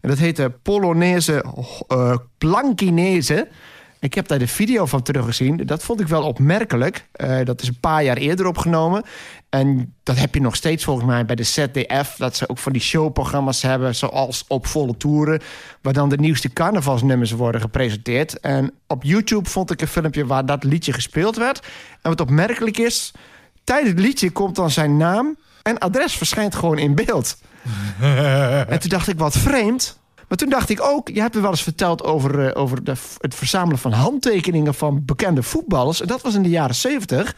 En 0.00 0.08
dat 0.08 0.18
heette 0.18 0.52
Polonaise 0.62 1.44
eh 1.88 2.16
Plankinese. 2.38 3.48
Ik 4.00 4.14
heb 4.14 4.28
daar 4.28 4.38
de 4.38 4.48
video 4.48 4.86
van 4.86 5.02
teruggezien. 5.02 5.56
Dat 5.56 5.82
vond 5.82 6.00
ik 6.00 6.08
wel 6.08 6.22
opmerkelijk. 6.22 7.08
Eh, 7.12 7.38
dat 7.44 7.62
is 7.62 7.68
een 7.68 7.80
paar 7.80 8.04
jaar 8.04 8.16
eerder 8.16 8.46
opgenomen. 8.46 9.02
En 9.48 9.94
dat 10.02 10.18
heb 10.18 10.34
je 10.34 10.40
nog 10.40 10.56
steeds 10.56 10.84
volgens 10.84 11.06
mij 11.06 11.24
bij 11.24 11.36
de 11.36 11.42
ZDF. 11.42 12.14
Dat 12.16 12.36
ze 12.36 12.48
ook 12.48 12.58
van 12.58 12.72
die 12.72 12.80
showprogramma's 12.80 13.62
hebben, 13.62 13.94
zoals 13.94 14.44
op 14.48 14.66
volle 14.66 14.96
toeren. 14.96 15.40
Waar 15.82 15.92
dan 15.92 16.08
de 16.08 16.16
nieuwste 16.16 16.52
carnavalsnummers 16.52 17.30
worden 17.30 17.60
gepresenteerd. 17.60 18.40
En 18.40 18.72
op 18.86 19.02
YouTube 19.02 19.48
vond 19.48 19.70
ik 19.70 19.80
een 19.80 19.88
filmpje 19.88 20.26
waar 20.26 20.46
dat 20.46 20.64
liedje 20.64 20.92
gespeeld 20.92 21.36
werd. 21.36 21.66
En 22.02 22.10
wat 22.10 22.20
opmerkelijk 22.20 22.78
is, 22.78 23.12
tijdens 23.64 23.90
het 23.90 24.00
liedje 24.00 24.30
komt 24.30 24.56
dan 24.56 24.70
zijn 24.70 24.96
naam 24.96 25.36
en 25.62 25.78
adres 25.78 26.16
verschijnt 26.16 26.54
gewoon 26.54 26.78
in 26.78 26.94
beeld. 26.94 27.38
en 28.68 28.78
toen 28.80 28.90
dacht 28.90 29.08
ik, 29.08 29.18
wat 29.18 29.38
vreemd. 29.38 29.98
Maar 30.28 30.38
toen 30.38 30.48
dacht 30.48 30.68
ik 30.68 30.82
ook, 30.82 31.08
je 31.08 31.20
hebt 31.20 31.34
me 31.34 31.40
wel 31.40 31.50
eens 31.50 31.62
verteld 31.62 32.02
over, 32.04 32.46
eh, 32.48 32.60
over 32.62 32.84
de, 32.84 32.92
het 33.18 33.34
verzamelen 33.34 33.78
van 33.78 33.92
handtekeningen 33.92 34.74
van 34.74 35.04
bekende 35.04 35.42
voetballers. 35.42 36.00
En 36.00 36.06
dat 36.06 36.22
was 36.22 36.34
in 36.34 36.42
de 36.42 36.48
jaren 36.48 36.74
zeventig. 36.74 37.36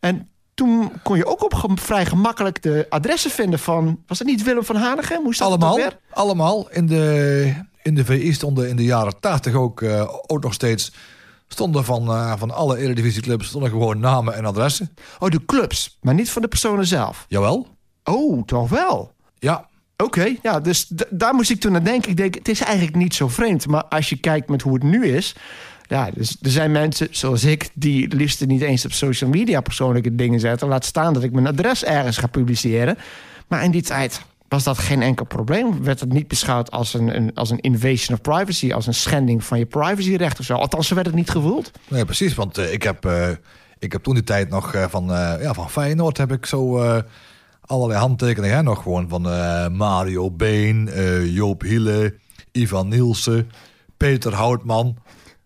En 0.00 0.28
toen 0.54 0.92
kon 1.02 1.16
je 1.16 1.26
ook 1.26 1.44
op 1.44 1.54
ge- 1.54 1.68
vrij 1.74 2.06
gemakkelijk 2.06 2.62
de 2.62 2.86
adressen 2.88 3.30
vinden 3.30 3.58
van... 3.58 4.02
Was 4.06 4.18
het 4.18 4.28
niet 4.28 4.42
Willem 4.42 4.64
van 4.64 4.76
Hanegem? 4.76 5.22
Hoe 5.22 5.34
staat 5.34 5.46
Allemaal, 5.48 5.78
allemaal. 6.10 6.70
In 6.70 6.86
de, 6.86 7.54
in 7.82 7.94
de 7.94 8.04
VI 8.04 8.32
stonden 8.32 8.68
in 8.68 8.76
de 8.76 8.84
jaren 8.84 9.20
80 9.20 9.54
ook, 9.54 9.82
eh, 9.82 10.14
ook 10.26 10.42
nog 10.42 10.52
steeds... 10.52 10.92
stonden 11.48 11.84
van, 11.84 12.08
eh, 12.08 12.32
van 12.36 12.50
alle 12.50 12.78
eredivisieclubs 12.78 13.46
stonden 13.48 13.70
gewoon 13.70 13.98
namen 13.98 14.34
en 14.34 14.44
adressen. 14.44 14.94
Oh, 15.18 15.28
de 15.28 15.44
clubs, 15.44 15.98
maar 16.00 16.14
niet 16.14 16.30
van 16.30 16.42
de 16.42 16.48
personen 16.48 16.86
zelf. 16.86 17.24
Jawel. 17.28 17.66
Oh, 18.04 18.42
toch 18.44 18.68
wel? 18.68 19.12
Ja, 19.38 19.68
Oké, 19.96 20.36
ja, 20.42 20.60
dus 20.60 20.90
daar 21.10 21.34
moest 21.34 21.50
ik 21.50 21.60
toen 21.60 21.74
aan 21.74 21.84
denken. 21.84 22.10
Ik 22.10 22.16
denk, 22.16 22.34
het 22.34 22.48
is 22.48 22.60
eigenlijk 22.60 22.96
niet 22.96 23.14
zo 23.14 23.28
vreemd. 23.28 23.66
Maar 23.66 23.84
als 23.84 24.08
je 24.08 24.16
kijkt 24.16 24.48
met 24.48 24.62
hoe 24.62 24.74
het 24.74 24.82
nu 24.82 25.06
is... 25.06 25.34
Ja, 25.86 26.10
dus 26.14 26.36
er 26.42 26.50
zijn 26.50 26.72
mensen 26.72 27.08
zoals 27.10 27.44
ik... 27.44 27.70
die 27.74 28.14
liefst 28.14 28.46
niet 28.46 28.60
eens 28.60 28.84
op 28.84 28.92
social 28.92 29.30
media 29.30 29.60
persoonlijke 29.60 30.14
dingen 30.14 30.40
zetten. 30.40 30.68
Laat 30.68 30.84
staan 30.84 31.14
dat 31.14 31.22
ik 31.22 31.32
mijn 31.32 31.46
adres 31.46 31.84
ergens 31.84 32.16
ga 32.16 32.26
publiceren. 32.26 32.98
Maar 33.48 33.64
in 33.64 33.70
die 33.70 33.82
tijd 33.82 34.20
was 34.48 34.64
dat 34.64 34.78
geen 34.78 35.02
enkel 35.02 35.26
probleem. 35.26 35.82
Werd 35.82 36.00
het 36.00 36.12
niet 36.12 36.28
beschouwd 36.28 36.70
als 36.70 36.94
een, 36.94 37.16
een, 37.16 37.34
als 37.34 37.50
een 37.50 37.60
invasion 37.60 38.16
of 38.16 38.22
privacy... 38.22 38.72
als 38.72 38.86
een 38.86 38.94
schending 38.94 39.44
van 39.44 39.58
je 39.58 39.66
privacyrecht 39.66 40.38
of 40.38 40.44
zo. 40.44 40.54
Althans, 40.54 40.88
zo 40.88 40.94
werd 40.94 41.06
het 41.06 41.16
niet 41.16 41.30
gevoeld. 41.30 41.70
Nee, 41.88 42.04
precies. 42.04 42.34
Want 42.34 42.58
eh, 42.58 42.72
ik, 42.72 42.82
heb, 42.82 43.04
eh, 43.04 43.28
ik 43.78 43.92
heb 43.92 44.02
toen 44.02 44.14
die 44.14 44.24
tijd 44.24 44.48
nog 44.48 44.74
eh, 44.74 44.84
van, 44.88 45.04
ja, 45.40 45.54
van 45.54 45.70
Feyenoord... 45.70 46.18
heb 46.18 46.32
ik 46.32 46.46
zo 46.46 46.82
allerlei 47.66 48.00
handtekeningen 48.00 48.56
hè, 48.56 48.62
nog 48.62 48.82
gewoon 48.82 49.08
van 49.08 49.28
eh, 49.30 49.68
Mario 49.68 50.30
Been, 50.30 50.88
eh, 50.88 51.34
Joop 51.34 51.62
Hiele, 51.62 52.14
Ivan 52.52 52.88
Nielsen, 52.88 53.50
Peter 53.96 54.34
Houtman, 54.34 54.96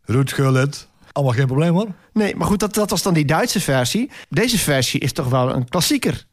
Ruud 0.04 0.30
Gullit. 0.32 0.88
Allemaal 1.12 1.34
geen 1.34 1.46
probleem 1.46 1.74
hoor. 1.74 1.86
Nee, 2.12 2.36
maar 2.36 2.46
goed, 2.46 2.60
dat, 2.60 2.74
dat 2.74 2.90
was 2.90 3.02
dan 3.02 3.14
die 3.14 3.24
Duitse 3.24 3.60
versie. 3.60 4.10
Deze 4.28 4.58
versie 4.58 5.00
is 5.00 5.12
toch 5.12 5.28
wel 5.28 5.54
een 5.54 5.68
klassieker. 5.68 6.26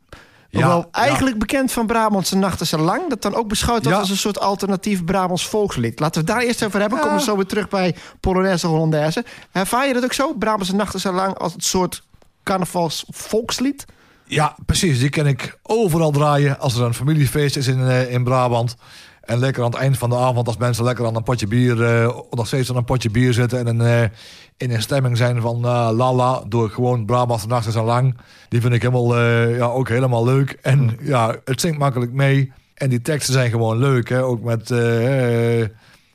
Ja, 0.50 0.68
wel 0.68 0.78
ja. 0.78 0.88
eigenlijk 0.92 1.38
bekend 1.40 1.72
van 1.72 1.86
Brabantse 1.88 2.36
Nachten 2.38 2.68
zijn 2.68 2.82
lang. 2.82 3.10
Dat 3.10 3.22
dan 3.22 3.36
ook 3.36 3.48
beschouwd 3.48 3.78
wordt 3.84 3.96
Ja. 3.96 4.00
als 4.00 4.10
een 4.10 4.18
soort 4.18 4.40
alternatief 4.40 5.04
Brabants 5.04 5.48
volkslied. 5.48 6.00
Laten 6.00 6.22
we 6.22 6.28
daar 6.28 6.42
eerst 6.42 6.64
over 6.64 6.80
hebben. 6.80 7.00
Komen 7.00 7.18
we 7.18 7.24
zo 7.24 7.36
weer 7.36 7.46
terug 7.46 7.70
bij 7.70 7.96
Polonaise 8.20 8.68
Hollandaise. 8.68 9.26
Ervaar 9.52 9.88
je 9.88 9.94
dat 9.94 10.04
ook 10.04 10.14
zo? 10.14 10.34
Brabantse 10.34 10.76
Nachten 10.76 11.00
zijn 11.00 11.14
lang 11.14 11.38
als 11.38 11.54
het 11.54 11.64
soort 11.64 12.04
carnavals 12.44 13.06
volkslied? 13.10 13.86
Ja, 14.28 14.56
precies. 14.66 15.00
Die 15.00 15.10
kan 15.10 15.28
ik 15.28 15.60
overal 15.64 16.12
draaien 16.12 16.60
als 16.60 16.76
er 16.76 16.86
een 16.86 16.94
familiefeest 16.94 17.58
is 17.58 17.68
in, 17.68 17.88
eh, 17.88 18.12
in 18.12 18.24
Brabant. 18.24 18.76
En 19.22 19.40
lekker 19.40 19.64
aan 19.64 19.72
het 19.72 19.80
eind 19.80 19.98
van 19.98 20.10
de 20.10 20.16
avond, 20.16 20.48
als 20.48 20.58
mensen 20.58 20.84
lekker 20.84 21.06
aan 21.06 21.16
een 21.16 21.24
potje 21.24 21.48
bier, 21.48 21.84
eh, 21.84 22.18
nog 22.30 22.48
steeds 22.48 22.70
aan 22.70 22.76
een 22.76 22.84
potje 22.84 23.10
bier 23.10 23.34
zitten 23.34 23.60
en 23.60 23.68
een, 23.68 23.82
eh, 23.82 24.10
in 24.58 24.72
een 24.72 24.82
stemming 24.82 25.18
zijn 25.18 25.42
van 25.42 25.60
lala, 25.96 26.44
door 26.48 26.70
gewoon 26.70 27.06
Brabantse 27.06 27.48
nachten 27.48 27.72
zijn 27.72 27.86
lang. 27.86 28.18
Die 28.50 28.62
vind 28.62 28.74
ik 28.74 28.82
helemaal, 28.82 29.20
ja, 29.50 29.66
ook 29.66 29.90
helemaal 29.90 30.26
leuk. 30.26 30.58
En 30.62 30.98
ja, 31.02 31.36
het 31.46 31.62
zingt 31.62 31.78
makkelijk 31.78 32.12
mee. 32.12 32.52
En 32.74 32.90
die 32.90 33.02
teksten 33.02 33.34
zijn 33.34 33.50
gewoon 33.50 33.78
leuk, 33.78 34.10
hè? 34.10 34.24
ook 34.24 34.42
met 34.42 34.70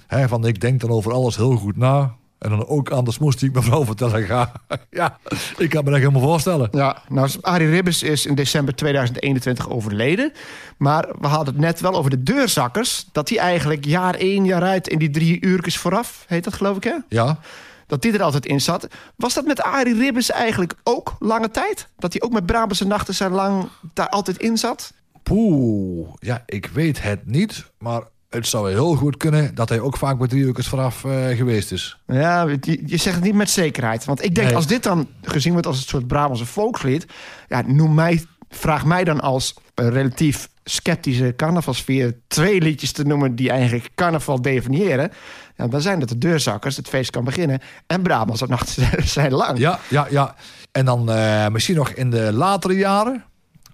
hè, 0.06 0.28
van 0.28 0.46
ik 0.46 0.60
denk 0.60 0.80
dan 0.80 0.90
over 0.90 1.12
alles 1.12 1.36
heel 1.36 1.56
goed 1.56 1.76
na. 1.76 2.14
En 2.40 2.50
dan 2.50 2.66
ook 2.66 2.92
aan 2.92 3.04
de 3.04 3.12
smoes 3.12 3.36
die 3.36 3.48
ik 3.48 3.54
mevrouw 3.54 3.84
vertellen 3.84 4.22
ga. 4.32 4.52
ja, 4.90 5.18
ik 5.56 5.70
kan 5.70 5.84
me 5.84 5.90
dat 5.90 5.98
helemaal 5.98 6.22
voorstellen. 6.22 6.68
Ja, 6.72 7.02
nou, 7.08 7.30
Arie 7.40 7.68
Ribbes 7.68 8.02
is 8.02 8.26
in 8.26 8.34
december 8.34 8.74
2021 8.74 9.68
overleden. 9.70 10.32
Maar 10.76 11.08
we 11.20 11.26
hadden 11.26 11.54
het 11.54 11.62
net 11.62 11.80
wel 11.80 11.94
over 11.94 12.10
de 12.10 12.22
deurzakkers. 12.22 13.06
Dat 13.12 13.28
die 13.28 13.38
eigenlijk 13.38 13.84
jaar 13.84 14.18
in, 14.18 14.44
jaar 14.44 14.62
uit 14.62 14.88
in 14.88 14.98
die 14.98 15.10
drie 15.10 15.40
uurtjes 15.44 15.78
vooraf, 15.78 16.24
heet 16.26 16.44
dat 16.44 16.54
geloof 16.54 16.76
ik 16.76 16.84
hè? 16.84 16.94
Ja, 17.08 17.38
Dat 17.86 18.02
die 18.02 18.12
er 18.12 18.22
altijd 18.22 18.46
in 18.46 18.60
zat. 18.60 18.86
Was 19.16 19.34
dat 19.34 19.44
met 19.44 19.62
Arie 19.62 19.94
Ribbes 19.98 20.30
eigenlijk 20.30 20.74
ook 20.84 21.16
lange 21.18 21.50
tijd? 21.50 21.88
Dat 21.98 22.12
hij 22.12 22.22
ook 22.22 22.32
met 22.32 22.46
Brabantse 22.46 22.86
nachten 22.86 23.14
zijn 23.14 23.32
lang 23.32 23.68
daar 23.94 24.08
altijd 24.08 24.38
in 24.38 24.56
zat? 24.56 24.92
Poeh, 25.22 26.08
ja, 26.18 26.42
ik 26.46 26.66
weet 26.72 27.02
het 27.02 27.26
niet. 27.26 27.64
Maar 27.78 28.02
het 28.30 28.46
zou 28.46 28.70
heel 28.70 28.94
goed 28.94 29.16
kunnen 29.16 29.54
dat 29.54 29.68
hij 29.68 29.80
ook 29.80 29.96
vaak 29.96 30.18
met 30.18 30.30
drie 30.30 30.42
uur 30.42 30.64
vooraf 30.64 31.04
eh, 31.04 31.36
geweest 31.36 31.72
is. 31.72 31.98
Ja, 32.06 32.48
je, 32.48 32.82
je 32.86 32.96
zegt 32.96 33.14
het 33.16 33.24
niet 33.24 33.34
met 33.34 33.50
zekerheid. 33.50 34.04
Want 34.04 34.24
ik 34.24 34.34
denk, 34.34 34.46
Nee. 34.46 34.56
als 34.56 34.66
dit 34.66 34.82
dan 34.82 35.08
gezien 35.22 35.52
wordt 35.52 35.66
als 35.66 35.76
een 35.76 35.88
soort 35.88 36.06
Brabantse 36.06 36.46
volkslied... 36.46 37.06
Ja, 37.48 37.62
noem 37.66 37.94
mij, 37.94 38.24
vraag 38.48 38.84
mij 38.84 39.04
dan 39.04 39.20
als 39.20 39.54
een 39.74 39.90
relatief 39.90 40.48
sceptische 40.64 41.34
carnavalsfeer... 41.36 42.16
twee 42.28 42.60
liedjes 42.60 42.92
te 42.92 43.04
noemen 43.04 43.34
die 43.34 43.50
eigenlijk 43.50 43.88
carnaval 43.94 44.42
definiëren... 44.42 45.10
Ja, 45.56 45.66
dan 45.66 45.80
zijn 45.80 46.00
het 46.00 46.08
de 46.08 46.18
deurzakkers, 46.18 46.76
het 46.76 46.88
feest 46.88 47.10
kan 47.10 47.24
beginnen... 47.24 47.60
en 47.86 48.02
Brabantse 48.02 48.46
nachten 48.46 48.88
zijn 49.08 49.32
lang. 49.32 49.58
Ja, 49.58 49.78
ja, 49.88 50.06
ja. 50.10 50.34
En 50.72 50.84
dan 50.84 51.10
eh, 51.10 51.48
misschien 51.48 51.76
nog 51.76 51.90
in 51.90 52.10
de 52.10 52.32
latere 52.32 52.74
jaren. 52.74 53.24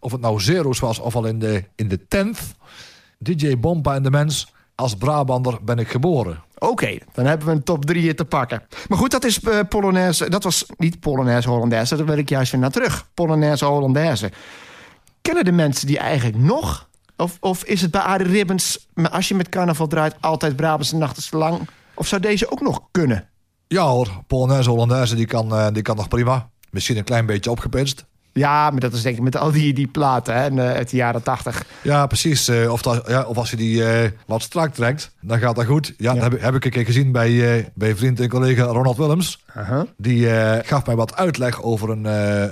Of 0.01 0.13
het 0.13 0.21
nou 0.21 0.41
Zero's 0.41 0.79
was 0.79 0.99
of 0.99 1.17
al 1.17 1.25
in 1.25 1.39
de, 1.39 1.65
in 1.75 1.89
de 1.89 2.09
tenth. 2.09 2.39
DJ 3.19 3.59
Bompa 3.59 3.95
en 3.95 4.03
de 4.03 4.11
Mens. 4.11 4.55
Als 4.75 4.95
Brabander 4.95 5.59
ben 5.65 5.79
ik 5.79 5.89
geboren. 5.89 6.43
Oké, 6.59 6.99
dan 7.13 7.27
hebben 7.27 7.47
we 7.47 7.53
een 7.53 7.63
top 7.63 7.85
3 7.85 8.15
te 8.15 8.25
pakken. 8.25 8.63
Maar 8.89 8.99
goed, 8.99 9.11
dat 9.11 9.25
is 9.25 9.41
eh, 9.41 9.59
Polonaise. 9.69 10.31
Dat 10.31 10.43
was 10.43 10.67
niet 10.77 11.01
Polonaise 11.01 11.49
Hollandaise, 11.49 11.97
daar 11.97 12.07
wil 12.07 12.19
ik 12.19 12.29
juist 12.29 12.53
weer 12.53 12.61
naar 12.61 12.71
terug. 12.71 13.09
Polonaise 13.15 13.65
Hollandaise. 13.65 14.33
Kennen 15.23 15.45
de 15.45 15.53
mensen 15.53 15.87
die 15.87 15.99
eigenlijk 15.99 16.37
nog? 16.37 16.89
Of, 17.17 17.37
of 17.41 17.65
is 17.65 17.81
het 17.83 17.91
bij 17.91 18.01
Arie 18.01 18.27
Ribbens, 18.27 18.89
maar 18.95 19.11
als 19.11 19.29
je 19.29 19.35
met 19.35 19.49
carnaval 19.49 19.87
draait, 19.87 20.15
altijd 20.21 20.57
Brabantse 20.57 20.97
nachten 20.97 21.39
lang? 21.39 21.69
Of 21.95 22.07
zou 22.07 22.21
deze 22.21 22.51
ook 22.51 22.61
nog 22.61 22.81
kunnen? 22.91 23.29
Ja 23.69 23.83
hoor, 23.83 24.23
Polonaise 24.27 24.71
Hollandaise 24.71 25.15
die 25.15 25.27
kan, 25.27 25.55
eh, 25.55 25.67
die 25.73 25.83
kan 25.83 25.97
nog 25.97 26.09
prima. 26.09 26.51
Misschien 26.71 26.97
een 26.97 27.05
klein 27.05 27.27
beetje 27.27 27.51
opgepitst. 27.51 28.07
Ja, 28.37 28.71
maar 28.71 28.81
dat 28.81 28.93
is 28.93 29.03
denk 29.03 29.17
ik 29.17 29.23
met 29.23 29.37
al 29.37 29.51
die, 29.53 29.73
die 29.75 29.87
platen 29.87 30.35
hè, 30.35 30.43
en, 30.45 30.59
eh, 30.59 30.75
uit 30.75 30.91
de 30.91 30.97
jaren 30.97 31.23
80. 31.23 31.65
Ja, 31.83 32.07
precies. 32.07 32.49
Eh, 32.49 32.73
of, 32.73 32.83
dat, 32.83 33.05
ja, 33.09 33.23
of 33.23 33.37
als 33.37 33.51
je 33.51 33.57
die 33.57 33.85
eh, 33.85 34.11
wat 34.27 34.43
strak 34.43 34.75
trekt, 34.75 35.11
dan 35.21 35.39
gaat 35.39 35.57
dat 35.57 35.65
goed. 35.65 35.95
Ja, 35.97 36.13
dat 36.15 36.23
heb, 36.23 36.35
ik- 36.35 36.41
heb 36.41 36.55
ik 36.55 36.65
een 36.65 36.71
keer 36.71 36.85
gezien 36.85 37.13
bij, 37.13 37.71
bij 37.75 37.97
vriend 37.97 38.21
en 38.21 38.29
collega 38.29 38.63
Ronald 38.65 38.97
Willems. 38.97 39.45
Die 39.97 40.27
gaf 40.63 40.87
mij 40.87 40.97
wat 40.97 41.17
uitleg 41.17 41.63
over 41.63 41.91
een, 41.91 42.05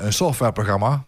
een 0.06 0.12
softwareprogramma, 0.12 1.04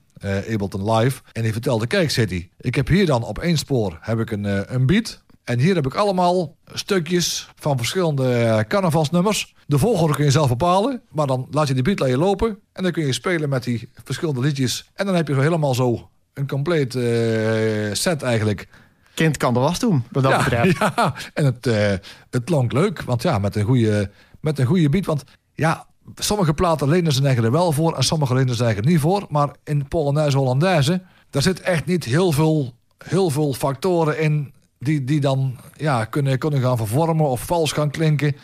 Ableton 0.52 0.92
Live. 0.92 1.20
En 1.32 1.42
die 1.42 1.52
vertelde, 1.52 1.86
kijk 1.86 2.10
City, 2.10 2.48
ik 2.60 2.74
heb 2.74 2.88
hier 2.88 3.06
dan 3.06 3.22
op 3.24 3.38
één 3.38 3.58
spoor 3.58 3.98
heb 4.00 4.18
ik 4.20 4.30
een, 4.30 4.74
een 4.74 4.86
beat. 4.86 5.22
En 5.46 5.58
hier 5.58 5.74
heb 5.74 5.86
ik 5.86 5.94
allemaal 5.94 6.56
stukjes 6.72 7.48
van 7.56 7.76
verschillende 7.76 8.34
eh, 8.34 8.60
carnavalsnummers. 8.68 9.54
De 9.66 9.78
volgorde 9.78 10.14
kun 10.14 10.24
je 10.24 10.30
zelf 10.30 10.48
bepalen, 10.48 11.02
maar 11.10 11.26
dan 11.26 11.46
laat 11.50 11.68
je 11.68 11.74
die 11.74 11.82
beat 11.82 11.98
laten 11.98 12.18
lopen. 12.18 12.58
En 12.72 12.82
dan 12.82 12.92
kun 12.92 13.06
je 13.06 13.12
spelen 13.12 13.48
met 13.48 13.64
die 13.64 13.88
verschillende 14.04 14.40
liedjes. 14.40 14.90
En 14.94 15.06
dan 15.06 15.14
heb 15.14 15.28
je 15.28 15.34
zo 15.34 15.40
helemaal 15.40 15.74
zo 15.74 16.10
een 16.34 16.46
compleet 16.46 16.94
eh, 16.94 17.92
set 17.92 18.22
eigenlijk. 18.22 18.68
Kind 19.14 19.36
kan 19.36 19.54
de 19.54 19.60
was 19.60 19.78
doen, 19.78 20.04
wat 20.10 20.22
dat 20.22 20.32
ja, 20.32 20.38
betreft. 20.38 20.78
ja, 20.96 21.14
en 21.34 21.44
het, 21.44 21.66
eh, 21.66 21.92
het 22.30 22.44
klonk 22.44 22.72
leuk, 22.72 23.02
want 23.02 23.22
ja, 23.22 23.38
met 23.38 23.56
een 23.56 23.64
goede, 23.64 24.10
met 24.40 24.58
een 24.58 24.66
goede 24.66 24.88
beat. 24.88 25.06
Want 25.06 25.24
ja, 25.54 25.86
sommige 26.14 26.54
platen 26.54 26.88
lenen 26.88 27.12
ze 27.12 27.28
er 27.28 27.50
wel 27.50 27.72
voor 27.72 27.96
en 27.96 28.02
sommige 28.02 28.34
lenen 28.34 28.54
ze 28.54 28.64
er 28.64 28.84
niet 28.84 29.00
voor. 29.00 29.26
Maar 29.28 29.50
in 29.64 29.88
Polonaise 29.88 30.36
Hollandaise, 30.36 31.02
daar 31.30 31.42
zit 31.42 31.60
echt 31.60 31.86
niet 31.86 32.04
heel 32.04 32.32
veel, 32.32 32.72
heel 33.04 33.30
veel 33.30 33.52
factoren 33.52 34.20
in 34.20 34.54
die, 34.78 35.04
die 35.04 35.20
dan 35.20 35.56
ja, 35.76 36.04
kunnen, 36.04 36.38
kunnen 36.38 36.60
gaan 36.60 36.76
vervormen 36.76 37.28
of 37.28 37.40
vals 37.40 37.72
gaan 37.72 37.90
klinken 37.90 38.36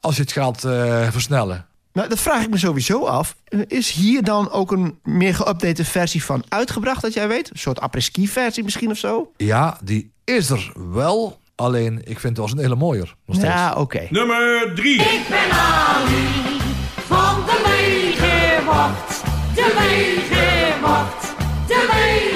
als 0.00 0.16
je 0.16 0.22
het 0.22 0.32
gaat 0.32 0.64
eh, 0.64 1.10
versnellen. 1.10 1.66
Nou, 1.92 2.08
dat 2.08 2.20
vraag 2.20 2.42
ik 2.42 2.50
me 2.50 2.58
sowieso 2.58 3.04
af. 3.04 3.36
Is 3.66 3.90
hier 3.90 4.22
dan 4.22 4.50
ook 4.50 4.72
een 4.72 4.98
meer 5.02 5.34
geüpdate 5.34 5.84
versie 5.84 6.24
van 6.24 6.44
uitgebracht, 6.48 7.02
dat 7.02 7.12
jij 7.12 7.28
weet? 7.28 7.50
Een 7.50 7.58
soort 7.58 7.80
apres-ski 7.80 8.28
versie 8.28 8.64
misschien 8.64 8.90
of 8.90 8.96
zo? 8.96 9.32
Ja, 9.36 9.78
die 9.82 10.12
is 10.24 10.50
er 10.50 10.72
wel. 10.92 11.38
Alleen, 11.54 11.98
ik 11.98 12.20
vind 12.20 12.22
het 12.22 12.36
wel 12.36 12.44
eens 12.44 12.52
een 12.52 12.62
hele 12.62 12.74
mooier. 12.74 13.14
Nog 13.26 13.36
steeds. 13.36 13.52
Ja, 13.52 13.74
oké. 13.74 14.06
Nummer 14.10 14.72
3. 14.74 14.94
Ik 15.00 15.26
ben 15.28 15.50
Ali 15.50 16.60
van 17.06 17.44
de 17.44 17.62
Wegenwacht. 17.64 19.22
De 19.54 19.74
Wegenwacht. 19.78 21.34
De 21.66 21.88
Wegenwacht. 21.92 22.33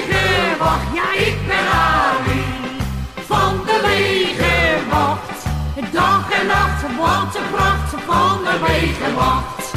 Wat 6.99 7.35
een 7.35 7.51
pracht 7.51 7.89
van 7.89 8.43
de 8.43 8.65
Wegenwacht. 8.67 9.73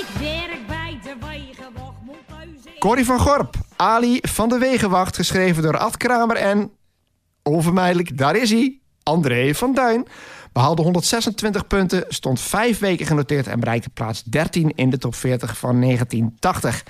Ik 0.00 0.06
werk 0.18 0.66
bij 0.66 0.98
de 1.02 1.14
Wegenwacht. 1.26 2.78
Corrie 2.78 3.04
van 3.04 3.18
Gorp, 3.18 3.54
Ali 3.76 4.18
van 4.22 4.48
de 4.48 4.58
Wegenwacht, 4.58 5.16
geschreven 5.16 5.62
door 5.62 5.78
Ad 5.78 5.96
Kramer 5.96 6.36
en... 6.36 6.70
onvermijdelijk, 7.42 8.18
daar 8.18 8.36
is 8.36 8.50
hij, 8.50 8.78
André 9.02 9.54
van 9.54 9.74
Duin. 9.74 10.06
Behaalde 10.52 10.82
126 10.82 11.66
punten, 11.66 12.04
stond 12.08 12.40
vijf 12.40 12.78
weken 12.78 13.06
genoteerd... 13.06 13.46
en 13.46 13.60
bereikte 13.60 13.90
plaats 13.90 14.22
13 14.22 14.72
in 14.74 14.90
de 14.90 14.98
top 14.98 15.14
40 15.14 15.58
van 15.58 15.80
1980. 15.80 16.84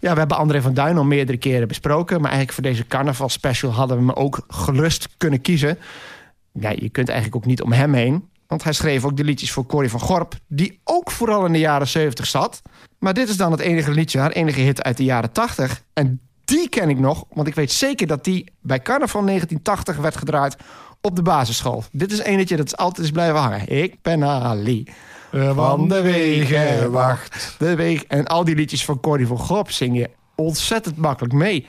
Ja, 0.00 0.12
we 0.12 0.18
hebben 0.18 0.36
André 0.36 0.62
van 0.62 0.74
Duin 0.74 0.96
al 0.96 1.04
meerdere 1.04 1.38
keren 1.38 1.68
besproken... 1.68 2.20
maar 2.20 2.30
eigenlijk 2.30 2.52
voor 2.52 2.70
deze 2.72 2.86
carnaval 2.86 3.28
special 3.28 3.72
hadden 3.72 3.96
we 3.96 4.02
hem 4.02 4.12
ook 4.12 4.44
gerust 4.48 5.08
kunnen 5.16 5.40
kiezen. 5.40 5.78
Ja, 6.60 6.70
je 6.70 6.88
kunt 6.88 7.08
eigenlijk 7.08 7.36
ook 7.36 7.46
niet 7.46 7.62
om 7.62 7.72
hem 7.72 7.94
heen... 7.94 8.28
want 8.46 8.64
hij 8.64 8.72
schreef 8.72 9.04
ook 9.04 9.16
de 9.16 9.24
liedjes 9.24 9.52
voor 9.52 9.66
Corrie 9.66 9.90
van 9.90 10.00
Gorp... 10.00 10.34
die 10.48 10.80
ook 10.84 11.10
vooral 11.10 11.46
in 11.46 11.52
de 11.52 11.58
jaren 11.58 11.88
70 11.88 12.26
zat... 12.26 12.62
Maar 13.04 13.14
dit 13.14 13.28
is 13.28 13.36
dan 13.36 13.50
het 13.50 13.60
enige 13.60 13.90
liedje, 13.90 14.18
haar 14.18 14.30
enige 14.30 14.60
hit 14.60 14.82
uit 14.82 14.96
de 14.96 15.04
jaren 15.04 15.32
80. 15.32 15.82
En 15.92 16.20
die 16.44 16.68
ken 16.68 16.88
ik 16.88 16.98
nog, 16.98 17.24
want 17.32 17.48
ik 17.48 17.54
weet 17.54 17.72
zeker 17.72 18.06
dat 18.06 18.24
die 18.24 18.52
bij 18.60 18.80
carnaval 18.80 19.24
1980 19.24 19.96
werd 19.96 20.16
gedraaid 20.16 20.56
op 21.00 21.16
de 21.16 21.22
basisschool. 21.22 21.84
Dit 21.92 22.12
is 22.12 22.24
een 22.24 22.36
liedje 22.36 22.56
dat 22.56 22.66
is 22.66 22.76
altijd 22.76 23.06
is 23.06 23.12
blijven 23.12 23.40
hangen. 23.40 23.68
Ik 23.68 24.02
ben 24.02 24.24
Ali. 24.24 24.86
Van 25.32 25.88
de 25.88 26.02
Wegenwacht. 26.02 27.54
De 27.58 27.74
weeg. 27.74 28.04
En 28.04 28.26
al 28.26 28.44
die 28.44 28.54
liedjes 28.54 28.84
van 28.84 29.00
Corrie 29.00 29.26
van 29.26 29.38
Gorp 29.38 29.70
zing 29.70 29.96
je 29.96 30.10
ontzettend 30.34 30.96
makkelijk 30.96 31.34
mee. 31.34 31.66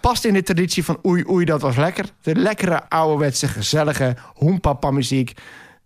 Past 0.00 0.24
in 0.24 0.32
de 0.32 0.42
traditie 0.42 0.84
van 0.84 0.98
oei 1.06 1.24
oei, 1.28 1.44
dat 1.44 1.60
was 1.60 1.76
lekker. 1.76 2.04
De 2.22 2.34
lekkere, 2.34 2.88
ouderwetse, 2.88 3.48
gezellige 3.48 4.16
hoenpapa 4.34 4.90
muziek. 4.90 5.32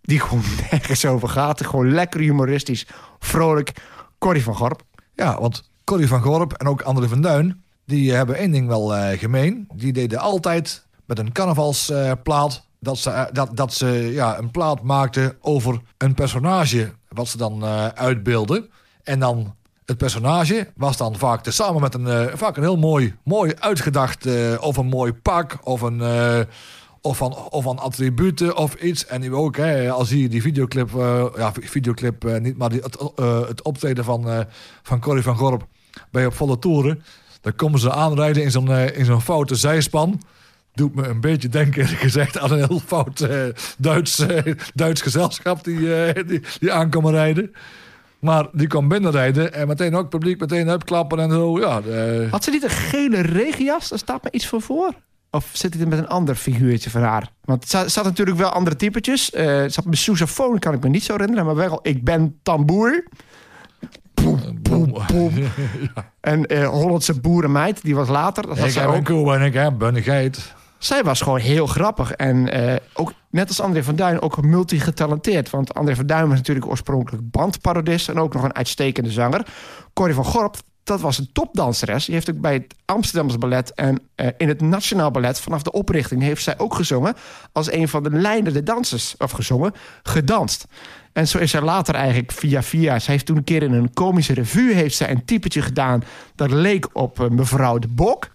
Die 0.01 0.19
gewoon 0.19 0.43
nergens 0.71 1.05
over 1.05 1.29
gaat. 1.29 1.65
Gewoon 1.65 1.91
lekker 1.91 2.19
humoristisch, 2.19 2.87
vrolijk. 3.19 3.71
Corrie 4.17 4.43
van 4.43 4.55
Gorp. 4.55 4.81
Ja, 5.15 5.39
want 5.39 5.69
Corrie 5.83 6.07
van 6.07 6.21
Gorp 6.21 6.53
en 6.53 6.67
ook 6.67 6.81
André 6.81 7.07
van 7.07 7.21
Duin... 7.21 7.63
die 7.85 8.13
hebben 8.13 8.35
één 8.35 8.51
ding 8.51 8.67
wel 8.67 8.95
eh, 8.95 9.19
gemeen. 9.19 9.67
Die 9.73 9.93
deden 9.93 10.19
altijd 10.19 10.85
met 11.05 11.19
een 11.19 11.31
carnavalsplaat... 11.31 12.67
dat 12.79 12.97
ze, 12.97 13.09
eh, 13.09 13.25
dat, 13.31 13.57
dat 13.57 13.73
ze 13.73 13.87
ja, 14.11 14.37
een 14.37 14.51
plaat 14.51 14.81
maakten 14.81 15.37
over 15.41 15.81
een 15.97 16.13
personage... 16.13 16.93
wat 17.07 17.27
ze 17.27 17.37
dan 17.37 17.63
eh, 17.63 17.87
uitbeelden. 17.87 18.69
En 19.03 19.19
dan 19.19 19.55
het 19.85 19.97
personage 19.97 20.67
was 20.75 20.97
dan 20.97 21.15
vaak 21.17 21.45
samen 21.51 21.81
met 21.81 21.93
een, 21.93 22.07
eh, 22.07 22.25
vaak 22.33 22.57
een 22.57 22.63
heel 22.63 22.77
mooi, 22.77 23.15
mooi 23.23 23.53
uitgedacht... 23.59 24.25
eh, 24.25 24.57
of 24.59 24.77
een 24.77 24.85
mooi 24.85 25.13
pak 25.13 25.57
of 25.63 25.81
een... 25.81 26.01
eh, 26.01 26.39
of 27.01 27.17
van, 27.17 27.35
of 27.49 27.63
van 27.63 27.79
attributen 27.79 28.57
of 28.57 28.73
iets. 28.73 29.05
En 29.05 29.33
ook, 29.33 29.57
hè, 29.57 29.91
als 29.91 30.09
je 30.09 30.29
die 30.29 30.41
videoclip, 30.41 30.89
ja, 31.35 31.51
videoclip 31.55 32.39
niet, 32.39 32.57
maar 32.57 32.71
het, 32.71 32.97
het 33.47 33.61
optreden 33.61 34.03
van, 34.03 34.45
van 34.83 34.99
Corrie 34.99 35.23
van 35.23 35.35
Gorp 35.35 35.65
bij 36.11 36.25
op 36.25 36.33
volle 36.33 36.59
toeren. 36.59 37.03
Dan 37.41 37.55
komen 37.55 37.79
ze 37.79 37.91
aanrijden 37.91 38.43
in 38.43 38.51
zo'n 38.51 38.69
in 38.69 39.05
zo'n 39.05 39.21
foute 39.21 39.55
zijspan. 39.55 40.21
Doet 40.73 40.95
me 40.95 41.07
een 41.07 41.21
beetje 41.21 41.49
denken, 41.49 41.87
gezegd, 41.87 42.39
aan 42.39 42.51
een 42.51 42.67
heel 42.67 42.81
fout 42.85 43.27
Duits, 43.77 44.25
Duits 44.73 45.01
gezelschap 45.01 45.63
die, 45.63 45.79
die, 46.25 46.41
die 46.59 46.71
aankomen 46.71 47.11
rijden. 47.11 47.53
Maar 48.23 48.47
die 48.51 48.67
kwam 48.67 48.87
binnenrijden 48.87 49.53
en 49.53 49.67
meteen 49.67 49.95
ook 49.95 50.09
publiek 50.09 50.39
meteen 50.39 50.69
uitklappen 50.69 51.19
en 51.19 51.29
zo. 51.31 51.59
Ja, 51.59 51.81
eh, 51.81 52.31
Had 52.31 52.43
ze 52.43 52.51
niet 52.51 52.63
een 52.63 52.69
gele 52.69 53.21
regenjas? 53.21 53.89
Daar 53.89 53.99
staat 53.99 54.23
me 54.23 54.31
iets 54.31 54.47
van 54.47 54.61
voor. 54.61 54.93
Of 55.31 55.49
zit 55.53 55.73
het 55.73 55.89
met 55.89 55.99
een 55.99 56.07
ander 56.07 56.35
figuurtje 56.35 56.89
van 56.89 57.01
haar? 57.01 57.29
Want 57.45 57.67
zat, 57.67 57.91
zat 57.91 58.03
natuurlijk 58.03 58.37
wel 58.37 58.49
andere 58.49 58.75
typetjes. 58.75 59.31
Eh 59.31 59.45
het 59.55 59.73
zat 59.73 59.85
met 59.85 59.97
sousaphone, 59.97 60.59
kan 60.59 60.73
ik 60.73 60.83
me 60.83 60.89
niet 60.89 61.03
zo 61.03 61.11
herinneren. 61.13 61.45
Maar 61.45 61.55
wel, 61.55 61.79
ik 61.81 62.03
ben 62.03 62.39
tamboer. 62.43 63.03
Boem, 64.13 64.39
boem, 64.61 64.93
boem. 65.07 65.31
En 66.21 66.45
eh, 66.45 66.67
Hollandse 66.67 67.19
boerenmeid, 67.19 67.83
die 67.83 67.95
was 67.95 68.07
later. 68.09 68.47
Dat 68.47 68.57
had 68.59 68.67
ik 68.67 68.73
heb 68.73 68.87
een 68.89 68.95
ook. 68.95 69.03
koe 69.03 69.33
en 69.35 69.41
ik 69.41 69.53
heb 69.53 69.81
een 69.81 70.03
geit. 70.03 70.53
Zij 70.83 71.03
was 71.03 71.21
gewoon 71.21 71.39
heel 71.39 71.67
grappig. 71.67 72.11
En 72.11 72.51
eh, 72.51 72.75
ook 72.93 73.13
net 73.29 73.47
als 73.47 73.59
André 73.59 73.83
van 73.83 73.95
Duin 73.95 74.21
ook 74.21 74.41
multi-getalenteerd. 74.41 75.49
Want 75.49 75.73
André 75.73 75.95
van 75.95 76.05
Duin 76.05 76.27
was 76.27 76.37
natuurlijk 76.37 76.67
oorspronkelijk 76.67 77.31
bandparodist... 77.31 78.09
en 78.09 78.19
ook 78.19 78.33
nog 78.33 78.43
een 78.43 78.55
uitstekende 78.55 79.11
zanger. 79.11 79.47
Corrie 79.93 80.15
van 80.15 80.25
Gorp, 80.25 80.55
dat 80.83 81.01
was 81.01 81.17
een 81.17 81.29
topdanseres. 81.33 82.05
Die 82.05 82.13
heeft 82.13 82.29
ook 82.29 82.41
bij 82.41 82.53
het 82.53 82.75
Amsterdamse 82.85 83.37
Ballet... 83.37 83.73
en 83.73 83.99
eh, 84.15 84.27
in 84.37 84.47
het 84.47 84.61
Nationaal 84.61 85.11
Ballet 85.11 85.39
vanaf 85.39 85.61
de 85.61 85.71
oprichting... 85.71 86.21
heeft 86.21 86.43
zij 86.43 86.57
ook 86.57 86.75
gezongen 86.75 87.15
als 87.51 87.71
een 87.71 87.87
van 87.87 88.03
de 88.03 88.11
leidende 88.11 88.63
dansers. 88.63 89.15
Of 89.17 89.31
gezongen, 89.31 89.73
gedanst. 90.03 90.65
En 91.13 91.27
zo 91.27 91.37
is 91.37 91.51
zij 91.51 91.61
later 91.61 91.95
eigenlijk 91.95 92.31
via 92.31 92.63
via... 92.63 92.99
Ze 92.99 93.11
heeft 93.11 93.25
toen 93.25 93.37
een 93.37 93.43
keer 93.43 93.63
in 93.63 93.73
een 93.73 93.93
komische 93.93 94.33
revue... 94.33 94.73
heeft 94.73 94.95
zij 94.95 95.11
een 95.11 95.25
typetje 95.25 95.61
gedaan 95.61 96.03
dat 96.35 96.51
leek 96.51 96.87
op 96.93 97.19
eh, 97.19 97.29
mevrouw 97.29 97.79
de 97.79 97.87
Bok... 97.87 98.31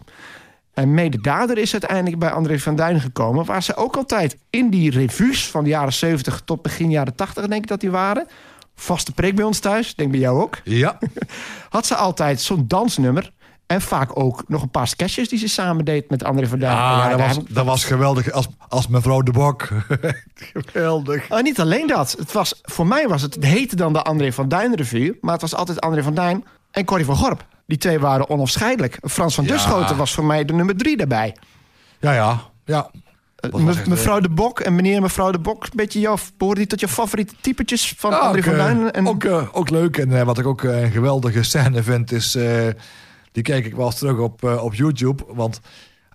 En 0.79 0.95
mede 0.95 1.21
daardoor 1.21 1.59
is 1.59 1.73
uiteindelijk 1.73 2.19
bij 2.19 2.31
André 2.31 2.59
van 2.59 2.77
Duin 2.77 3.01
gekomen... 3.01 3.45
waar 3.45 3.63
ze 3.63 3.77
ook 3.77 3.97
altijd 3.97 4.37
in 4.51 4.71
die 4.71 4.91
revues 4.91 5.47
van 5.47 5.65
de 5.65 5.71
jaren 5.71 5.93
70 5.93 6.43
tot 6.45 6.63
begin 6.63 6.91
jaren 6.91 7.15
80... 7.15 7.47
denk 7.47 7.63
ik 7.63 7.69
dat 7.69 7.81
die 7.81 7.91
waren. 7.91 8.27
Vaste 8.75 9.13
prik 9.13 9.35
bij 9.37 9.45
ons 9.45 9.59
thuis, 9.59 9.95
denk 9.95 10.11
bij 10.11 10.21
jou 10.21 10.41
ook. 10.43 10.59
Ja, 10.65 10.99
Had 11.69 11.87
ze 11.87 11.95
altijd 11.95 12.41
zo'n 12.41 12.65
dansnummer... 12.69 13.33
en 13.67 13.81
vaak 13.81 14.19
ook 14.19 14.45
nog 14.49 14.63
een 14.63 14.71
paar 14.71 14.89
sketches 14.89 15.29
die 15.29 15.39
ze 15.39 15.49
samen 15.49 15.85
deed 15.85 16.11
met 16.11 16.25
André 16.25 16.47
van 16.47 16.59
Duin. 16.59 16.77
Ah, 16.77 16.79
Ja, 16.81 17.09
dat, 17.09 17.19
was, 17.21 17.37
heb 17.37 17.49
ik- 17.49 17.55
dat 17.55 17.65
was 17.65 17.85
geweldig 17.85 18.31
als, 18.31 18.49
als 18.69 18.89
mevrouw 18.89 19.21
de 19.23 19.33
Bok. 19.33 19.69
geweldig. 20.53 21.31
Oh, 21.31 21.41
niet 21.41 21.61
alleen 21.61 21.87
dat. 21.87 22.15
Het 22.19 22.33
was, 22.33 22.59
voor 22.63 22.87
mij 22.87 23.09
was 23.09 23.23
het, 23.23 23.35
het 23.35 23.45
heette 23.45 23.77
dan 23.77 23.93
de 23.93 24.03
André 24.03 24.33
van 24.33 24.49
Duin 24.49 24.75
revue... 24.75 25.19
maar 25.21 25.33
het 25.33 25.41
was 25.43 25.55
altijd 25.55 25.81
André 25.81 26.03
van 26.03 26.15
Duin 26.15 26.45
en 26.71 26.85
Corrie 26.85 27.07
van 27.07 27.17
Gorp. 27.17 27.45
Die 27.69 27.79
twee 27.79 27.99
waren 27.99 28.29
onafscheidelijk. 28.31 28.99
Frans 29.03 29.35
van 29.35 29.45
Ja. 29.45 29.51
Duschoten 29.53 29.97
was 29.97 30.15
voor 30.15 30.25
mij 30.25 30.45
de 30.45 30.53
nummer 30.53 30.77
drie 30.77 30.97
daarbij. 30.97 31.37
Ja, 31.99 32.13
ja, 32.13 32.41
ja. 32.65 32.91
Eh, 33.37 33.53
me- 33.53 33.71
echt, 33.71 33.87
mevrouw 33.87 34.21
de 34.21 34.29
Bok 34.29 34.61
en 34.61 34.75
meneer 34.75 34.97
en 34.97 35.03
mevrouw 35.03 35.31
de 35.31 35.39
Bok... 35.39 35.65
een 35.65 35.71
beetje 35.75 36.01
jouw, 36.01 36.17
behoren 36.37 36.59
die 36.59 36.67
tot 36.69 36.81
je 36.81 36.89
favoriete 36.89 37.35
typetjes 37.41 37.95
van 37.97 38.11
Ja, 38.11 38.19
André 38.19 38.39
ook, 38.39 38.45
van 38.45 38.53
eh, 38.55 38.59
Duin? 38.59 38.91
En, 38.91 39.09
ook, 39.09 39.25
eh, 39.25 39.49
ook 39.53 39.71
leuk. 39.71 39.97
En 39.97 40.19
eh, 40.19 40.23
wat 40.23 40.39
ik 40.39 40.47
ook 40.47 40.63
eh, 40.65 40.83
een 40.83 40.91
geweldige 40.91 41.43
scène 41.43 41.83
vind, 41.83 42.13
is... 42.13 42.35
eh, 42.35 42.67
die 43.33 43.43
kijk 43.43 43.65
ik 43.67 43.75
wel 43.77 43.87
eens 43.87 43.99
terug 43.99 44.19
op, 44.19 44.45
eh, 44.45 44.65
op 44.65 44.75
YouTube. 44.75 45.25
Want 45.29 45.61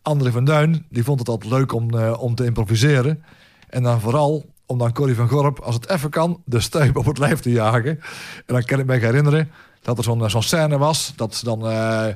André 0.01 0.31
van 0.31 0.45
Duin, 0.45 0.85
die 0.89 1.03
vond 1.03 1.19
het 1.19 1.29
altijd 1.29 1.51
leuk 1.51 1.73
om, 1.73 1.97
eh, 1.99 2.21
om 2.21 2.35
te 2.35 2.45
improviseren. 2.45 3.23
En 3.69 3.83
dan 3.83 3.99
vooral 3.99 4.45
om 4.65 4.77
dan 4.77 4.93
Corrie 4.93 5.15
van 5.15 5.27
Gorp, 5.29 5.59
als 5.59 5.75
het 5.75 5.89
even 5.89 6.09
kan... 6.09 6.41
de 6.45 6.59
stuip 6.59 6.97
op 6.97 7.05
het 7.05 7.17
lijf 7.17 7.39
te 7.39 7.51
jagen. 7.51 7.89
En 8.35 8.43
dan 8.45 8.63
kan 8.63 8.79
ik 8.79 8.85
me 8.85 8.93
herinneren 8.97 9.51
dat 9.83 9.97
er 9.97 10.03
zo'n 10.03 10.23
eh, 10.23 10.29
zo'n 10.29 10.43
scène 10.43 10.77
was... 10.77 11.13
dat 11.15 11.35
ze 11.35 11.45
dan 11.45 11.67
eh, 11.69 12.07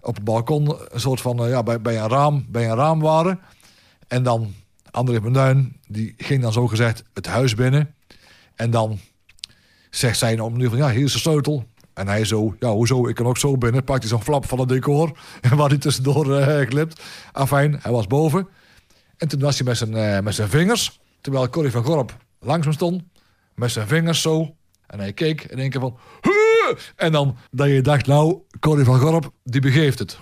op 0.00 0.14
het 0.14 0.24
balkon 0.24 0.76
een 0.88 1.00
soort 1.00 1.20
van... 1.20 1.44
eh, 1.44 1.50
ja, 1.50 1.62
bij, 1.62 1.80
bij, 1.80 1.98
een 1.98 2.08
raam, 2.08 2.46
bij 2.48 2.68
een 2.70 2.76
raam 2.76 3.00
waren. 3.00 3.40
En 4.08 4.22
dan 4.22 4.54
André 4.90 5.30
Duin, 5.30 5.80
die 5.88 6.14
ging 6.16 6.42
dan 6.42 6.52
zo 6.52 6.66
gezegd 6.66 7.02
het 7.14 7.26
huis 7.26 7.54
binnen... 7.54 7.94
En 8.54 8.70
dan 8.70 8.98
zegt 9.90 10.18
zij 10.18 10.38
op 10.38 10.52
manier 10.52 10.68
van, 10.68 10.78
ja, 10.78 10.90
hier 10.90 11.04
is 11.04 11.12
de 11.12 11.18
sleutel. 11.18 11.64
En 11.94 12.08
hij 12.08 12.24
zo, 12.24 12.56
ja, 12.58 12.70
hoezo, 12.70 13.08
ik 13.08 13.14
kan 13.14 13.26
ook 13.26 13.36
zo 13.36 13.58
binnen. 13.58 13.84
Pakt 13.84 14.00
hij 14.00 14.08
zo'n 14.08 14.22
flap 14.22 14.46
van 14.46 14.58
het 14.58 14.68
decor, 14.68 15.18
waar 15.56 15.68
hij 15.68 15.78
tussendoor 15.78 16.42
glipt. 16.42 17.02
Afijn, 17.32 17.78
hij 17.82 17.92
was 17.92 18.06
boven. 18.06 18.48
En 19.16 19.28
toen 19.28 19.40
was 19.40 19.56
hij 19.58 19.66
met 19.66 19.76
zijn, 19.76 20.24
met 20.24 20.34
zijn 20.34 20.48
vingers, 20.48 21.00
terwijl 21.20 21.48
Corrie 21.48 21.70
van 21.70 21.84
Gorp 21.84 22.16
langs 22.40 22.66
hem 22.66 22.74
stond, 22.74 23.02
met 23.54 23.70
zijn 23.70 23.88
vingers 23.88 24.22
zo. 24.22 24.54
En 24.86 24.98
hij 24.98 25.12
keek 25.12 25.44
en 25.44 25.58
één 25.58 25.70
keer 25.70 25.80
van! 25.80 25.98
En 26.96 27.12
dan 27.12 27.36
dat 27.50 27.68
je 27.68 27.80
dacht, 27.80 28.06
nou, 28.06 28.38
Corrie 28.60 28.84
van 28.84 29.00
Gorp, 29.00 29.30
die 29.44 29.60
begeeft 29.60 29.98
het. 29.98 30.18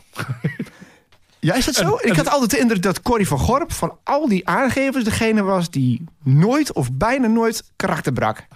ja, 1.40 1.54
is 1.54 1.64
dat 1.64 1.74
zo? 1.74 1.98
ik 2.00 2.16
had 2.16 2.28
altijd 2.28 2.50
de 2.50 2.58
indruk 2.58 2.82
dat 2.82 3.02
Corrie 3.02 3.28
van 3.28 3.38
Gorp... 3.38 3.72
van 3.72 3.98
al 4.04 4.28
die 4.28 4.48
aangevers 4.48 5.04
degene 5.04 5.42
was 5.42 5.70
die 5.70 6.04
nooit 6.22 6.72
of 6.72 6.92
bijna 6.92 7.26
nooit 7.26 7.62
karakter 7.76 8.12
brak. 8.12 8.46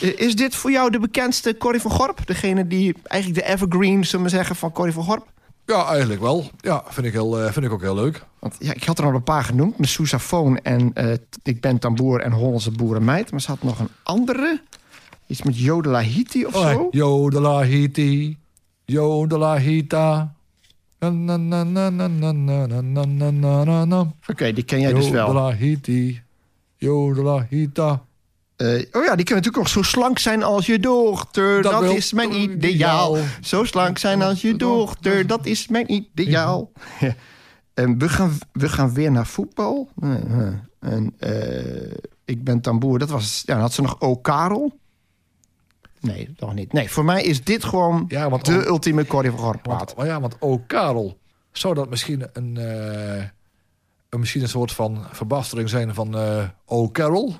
Is 0.00 0.36
dit 0.36 0.54
voor 0.54 0.70
jou 0.70 0.90
de 0.90 0.98
bekendste 0.98 1.56
Corrie 1.56 1.80
van 1.80 1.90
Gorp? 1.90 2.26
Degene 2.26 2.66
die 2.66 2.94
eigenlijk 3.02 3.46
de 3.46 3.52
evergreen, 3.52 4.06
zullen 4.06 4.24
we 4.24 4.30
zeggen, 4.30 4.56
van 4.56 4.72
Corrie 4.72 4.94
van 4.94 5.04
Gorp? 5.04 5.26
Ja, 5.70 5.86
eigenlijk 5.86 6.20
wel. 6.20 6.50
Ja, 6.60 6.84
vind 6.88 7.06
ik, 7.06 7.12
heel, 7.12 7.40
eh, 7.40 7.52
vind 7.52 7.66
ik 7.66 7.72
ook 7.72 7.80
heel 7.80 7.94
leuk. 7.94 8.24
Want 8.38 8.56
ja, 8.58 8.74
ik 8.74 8.84
had 8.84 8.98
er 8.98 9.04
al 9.04 9.14
een 9.14 9.22
paar 9.22 9.44
genoemd. 9.44 9.78
Met 9.78 9.88
sousaphone 9.88 10.60
en 10.60 10.92
eh, 10.94 11.12
Ik 11.42 11.60
ben 11.60 11.78
tamboer 11.78 12.20
en 12.20 12.32
Hollandse 12.32 12.70
boerenmeid. 12.70 13.30
Maar 13.30 13.40
ze 13.40 13.50
had 13.50 13.62
nog 13.62 13.78
een 13.78 13.88
andere. 14.02 14.62
Iets 15.30 15.42
met 15.42 15.58
Jodelahiti 15.58 16.46
of 16.46 16.54
oh, 16.54 16.70
zo? 16.70 16.88
Jodelahiti, 16.90 18.38
Jodelahita. 18.84 20.34
Oké, 24.26 24.52
die 24.52 24.64
ken 24.64 24.80
jij 24.80 24.92
dus 24.92 25.08
wel. 25.08 25.26
Jodelahiti, 25.26 26.22
Jodelahita. 26.76 28.04
Oh 28.92 29.04
ja, 29.04 29.16
die 29.16 29.24
kunnen 29.24 29.26
natuurlijk 29.26 29.58
ook 29.58 29.68
zo 29.68 29.82
slank 29.82 30.18
zijn 30.18 30.42
als 30.42 30.66
je 30.66 30.78
dochter. 30.78 31.62
Dat, 31.62 31.72
dat 31.72 31.94
is 31.94 32.12
mijn 32.12 32.40
ideaal. 32.40 33.16
Zo 33.40 33.64
slank 33.64 33.98
zijn 33.98 34.22
als 34.22 34.40
je 34.40 34.56
dochter. 34.56 35.26
Dat 35.26 35.46
is 35.46 35.68
mijn 35.68 35.92
ideaal. 35.92 36.72
En 37.74 37.98
we 37.98 38.08
gaan, 38.08 38.38
we 38.52 38.68
gaan 38.68 38.94
weer 38.94 39.10
naar 39.10 39.26
voetbal. 39.26 39.88
En 40.80 41.14
ik 42.24 42.44
ben 42.44 42.60
tamboer. 42.60 42.98
Dat 42.98 43.10
was, 43.10 43.42
ja, 43.46 43.58
had 43.58 43.72
ze 43.72 43.82
nog 43.82 44.00
O. 44.00 44.16
Karel. 44.16 44.78
Nee, 46.00 46.34
nog 46.36 46.54
niet. 46.54 46.72
Nee, 46.72 46.90
voor 46.90 47.04
mij 47.04 47.22
is 47.22 47.44
dit 47.44 47.64
gewoon 47.64 48.04
Ja, 48.08 48.30
want 48.30 48.44
de 48.44 48.66
ultieme 48.66 49.06
Corrie 49.06 49.30
van 49.30 49.40
Gorp 49.40 49.62
plaat. 49.62 49.78
Want, 49.78 49.96
maar 49.96 50.06
ja, 50.06 50.20
want 50.20 50.36
oh 50.38 50.66
Karel, 50.66 51.18
zou 51.52 51.74
dat 51.74 51.90
misschien 51.90 52.24
een, 52.32 52.56
eh, 52.56 53.24
een, 54.08 54.20
misschien 54.20 54.42
een 54.42 54.48
soort 54.48 54.72
van 54.72 55.04
verbastering 55.12 55.68
zijn 55.68 55.94
van 55.94 56.16
eh 56.16 56.44
oh 56.64 56.92
Carol? 56.92 57.34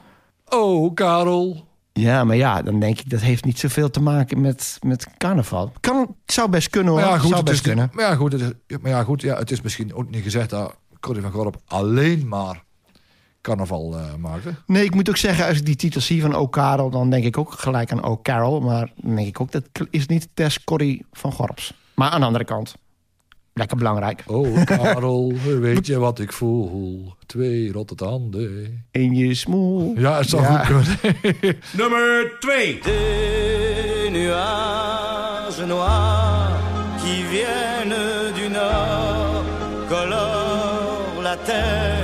Oh 0.48 0.94
Karel. 0.94 1.68
Ja, 1.92 2.24
maar 2.24 2.36
ja, 2.36 2.62
dan 2.62 2.80
denk 2.80 2.98
ik 2.98 3.10
dat 3.10 3.20
heeft 3.20 3.44
niet 3.44 3.58
zoveel 3.58 3.90
te 3.90 4.02
maken 4.02 4.40
met, 4.40 4.78
met 4.86 5.06
carnaval. 5.18 5.72
Kan, 5.80 6.16
zou 6.26 6.48
best 6.48 6.70
kunnen 6.70 6.92
hoor. 6.92 7.00
Maar 7.00 7.10
ja, 7.10 7.18
goed, 7.18 7.28
zou 7.28 7.36
het 7.36 7.44
best 7.44 7.56
is, 7.56 7.66
kunnen. 7.66 7.90
maar 7.92 8.04
ja, 8.04 8.14
goed, 8.14 8.32
het 8.32 8.40
is, 8.66 8.78
maar 8.80 8.90
ja, 8.90 9.02
goed 9.02 9.20
ja, 9.20 9.36
het 9.36 9.50
is 9.50 9.60
misschien 9.60 9.94
ook 9.94 10.10
niet 10.10 10.22
gezegd 10.22 10.50
dat 10.50 10.76
Corrie 11.00 11.22
van 11.22 11.32
Gorp 11.32 11.60
alleen 11.66 12.28
maar 12.28 12.64
carnaval 13.40 13.96
eh, 13.98 14.14
maakte. 14.14 14.54
Nee, 14.66 14.84
ik 14.84 14.94
moet 14.94 15.08
ook 15.08 15.16
zeggen, 15.16 15.46
als 15.46 15.56
ik 15.58 15.66
die 15.66 15.76
titel 15.76 16.00
zie 16.00 16.20
van 16.20 16.34
O. 16.34 16.48
Karel... 16.48 16.90
dan 16.90 17.10
denk 17.10 17.24
ik 17.24 17.38
ook 17.38 17.52
gelijk 17.52 17.92
aan 17.92 18.02
O. 18.02 18.18
Carol. 18.22 18.60
Maar 18.60 18.92
dan 18.96 19.14
denk 19.14 19.28
ik 19.28 19.40
ook, 19.40 19.52
dat 19.52 19.64
is 19.90 20.06
niet 20.06 20.28
Tess 20.34 20.64
Corrie 20.64 21.04
van 21.12 21.32
Gorps. 21.32 21.72
Maar 21.94 22.10
aan 22.10 22.20
de 22.20 22.26
andere 22.26 22.44
kant, 22.44 22.74
lekker 23.54 23.76
belangrijk. 23.76 24.22
Oh 24.26 24.64
Karel, 24.64 25.32
weet 25.60 25.86
je 25.86 25.98
wat 25.98 26.18
ik 26.18 26.32
voel? 26.32 27.14
Twee 27.26 27.72
rotte 27.72 27.94
tanden. 27.94 28.84
In 28.90 29.14
je 29.14 29.34
smoel. 29.34 29.94
Ja, 29.96 30.16
het 30.18 30.28
zou 30.28 30.42
Ja. 30.42 30.64
goed 30.64 31.00
kunnen. 31.00 31.56
Nummer 31.76 32.32
2. 32.40 32.80
Des 32.82 34.10
nuages 34.10 35.66
noirs 35.66 36.62
qui 37.02 37.24
viennent 37.30 38.34
du 38.34 38.48
nord 38.48 39.48
la 41.22 41.36
terre, 41.44 41.99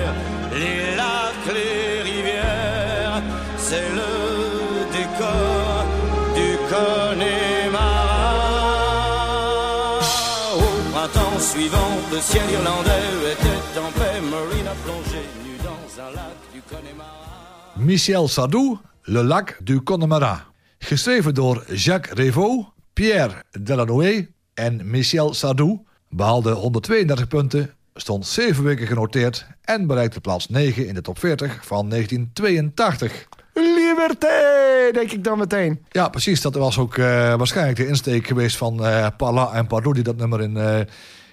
suivant, 11.66 11.96
le 12.12 12.20
ciel 12.20 12.50
irlandais 12.52 13.32
était 13.32 13.78
en 13.80 13.90
paix, 13.98 14.20
Marine 14.30 14.68
a 14.68 14.74
plongé 14.84 15.22
nu 15.44 15.56
dans 15.64 16.02
un 16.02 16.10
lac 16.14 16.36
du 16.52 16.60
Connemara. 16.62 17.74
Michel 17.76 18.28
Sardou, 18.28 18.78
Le 19.04 19.22
Lac 19.22 19.56
du 19.62 19.80
Connemara. 19.80 20.44
Geschreven 20.78 21.34
door 21.34 21.64
Jacques 21.74 22.10
Revaux, 22.14 22.66
Pierre 22.94 23.42
Delanoë 23.58 24.28
en 24.54 24.90
Michel 24.90 25.34
Sardou. 25.34 25.84
Behaalde 26.10 26.50
132 26.50 27.26
punten, 27.28 27.70
stond 27.94 28.26
7 28.26 28.64
weken 28.64 28.86
genoteerd 28.86 29.46
en 29.64 29.86
bereikte 29.86 30.20
plaats 30.20 30.48
9 30.48 30.86
in 30.86 30.94
de 30.94 31.00
top 31.00 31.18
40 31.18 31.66
van 31.66 31.88
1982. 31.88 33.26
Liberté, 33.54 34.90
denk 34.92 35.10
ik 35.10 35.24
dan 35.24 35.38
meteen. 35.38 35.84
Ja, 35.90 36.08
precies. 36.08 36.40
Dat 36.40 36.54
was 36.54 36.78
ook 36.78 36.96
eh, 36.96 37.06
waarschijnlijk 37.34 37.76
de 37.76 37.86
insteek 37.86 38.26
geweest 38.26 38.56
van 38.56 38.84
eh 38.84 39.06
Parla 39.16 39.52
en 39.52 39.66
Pardot... 39.66 39.94
die 39.94 40.04
dat 40.04 40.16
nummer 40.16 40.40
in, 40.40 40.56
eh, 40.56 40.80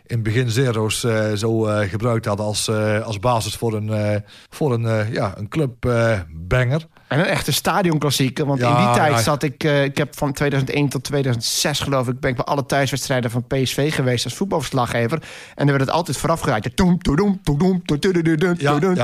in 0.06 0.24
begin 0.24 0.49
zero's 0.49 1.04
eh, 1.04 1.32
zo 1.34 1.66
eh, 1.66 1.89
gebruikt 1.89 2.26
hadden 2.26 2.45
als, 2.45 2.68
eh, 2.68 3.01
als 3.01 3.20
basis 3.20 3.56
voor 3.56 3.74
een, 3.74 4.24
voor 4.49 4.74
een, 4.74 5.12
ja, 5.12 5.34
een 5.38 5.47
clubbanger. 5.47 6.88
En 7.08 7.20
een 7.20 7.26
echte 7.26 7.51
stadionklassieker. 7.51 8.45
Want 8.45 8.60
Ja, 8.60 8.70
in 8.70 8.86
die 8.86 8.95
tijd 8.95 9.20
zat 9.20 9.43
ik... 9.43 9.64
ik 9.64 9.97
heb 9.97 10.18
van 10.18 10.34
2001 10.34 10.89
tot 10.89 11.04
2006 11.04 11.80
geloof 11.80 12.08
ik... 12.08 12.20
ben 12.20 12.30
ik 12.30 12.36
bij 12.36 12.45
alle 12.45 12.66
thuiswedstrijden 12.66 13.32
van 13.32 13.47
PSV 13.47 13.93
geweest 13.93 14.26
als 14.26 14.34
voetbalverslaggever. 14.34 15.18
En 15.22 15.66
dan 15.66 15.68
werd 15.68 15.80
het 15.80 15.89
altijd 15.89 16.18
vooraf 16.18 16.41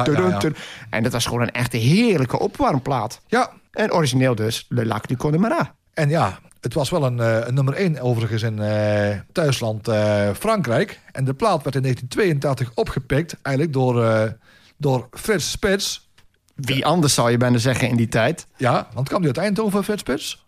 toedoem. 0.03 0.53
En 0.89 1.03
dat 1.03 1.11
was 1.11 1.25
gewoon 1.25 1.41
een 1.41 1.51
echte 1.51 1.77
heerlijke 1.77 2.39
opwarmplaat. 2.39 3.21
Ja, 3.27 3.51
En 3.71 3.93
origineel 3.93 4.35
dus 4.35 4.65
Le 4.69 4.85
Lac 4.85 5.07
du 5.07 5.15
Connemara. 5.15 5.75
en 5.93 6.09
ja, 6.09 6.39
het 6.61 6.73
was 6.73 6.89
wel 6.89 7.03
een, 7.03 7.19
eh, 7.19 7.47
een 7.47 7.53
nummer 7.53 7.73
1 7.73 8.01
overigens 8.01 8.43
in 8.43 8.59
eh, 8.59 9.17
thuisland 9.31 9.87
eh, 9.87 10.29
Frankrijk. 10.39 10.99
En 11.11 11.25
de 11.25 11.33
plaat 11.33 11.63
werd 11.63 11.75
in 11.75 11.81
1982 11.81 12.71
opgepikt, 12.75 13.35
eigenlijk 13.41 13.75
door, 13.75 14.33
door 14.77 15.07
Frits 15.11 15.51
Spits. 15.51 16.09
Wie 16.55 16.85
anders 16.85 17.13
zou 17.13 17.31
je 17.31 17.37
bijna 17.37 17.57
zeggen 17.57 17.89
in 17.89 17.95
die 17.95 18.07
tijd? 18.07 18.47
Ja, 18.57 18.87
want 18.93 19.07
kwam 19.07 19.19
die 19.19 19.27
uit 19.27 19.37
Eindhoven, 19.37 19.83
Frits 19.83 20.01
Spits? 20.01 20.47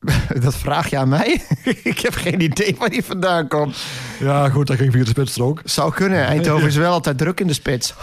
Dat 0.40 0.56
vraag 0.56 0.90
je 0.90 0.96
aan 0.96 1.08
mij? 1.08 1.42
ik 1.82 1.98
heb 1.98 2.14
geen 2.14 2.40
idee 2.40 2.76
waar 2.78 2.90
die 2.90 3.04
vandaan 3.04 3.48
komt. 3.48 3.76
Ja, 4.20 4.48
goed, 4.48 4.66
dat 4.66 4.76
ging 4.76 4.92
via 4.92 5.02
de 5.02 5.08
spitsstrook. 5.08 5.60
Zou 5.64 5.92
kunnen. 5.92 6.24
Eindhoven 6.24 6.68
is 6.74 6.76
wel 6.76 6.92
altijd 6.92 7.18
druk 7.18 7.40
in 7.40 7.46
de 7.46 7.52
spits. 7.52 7.94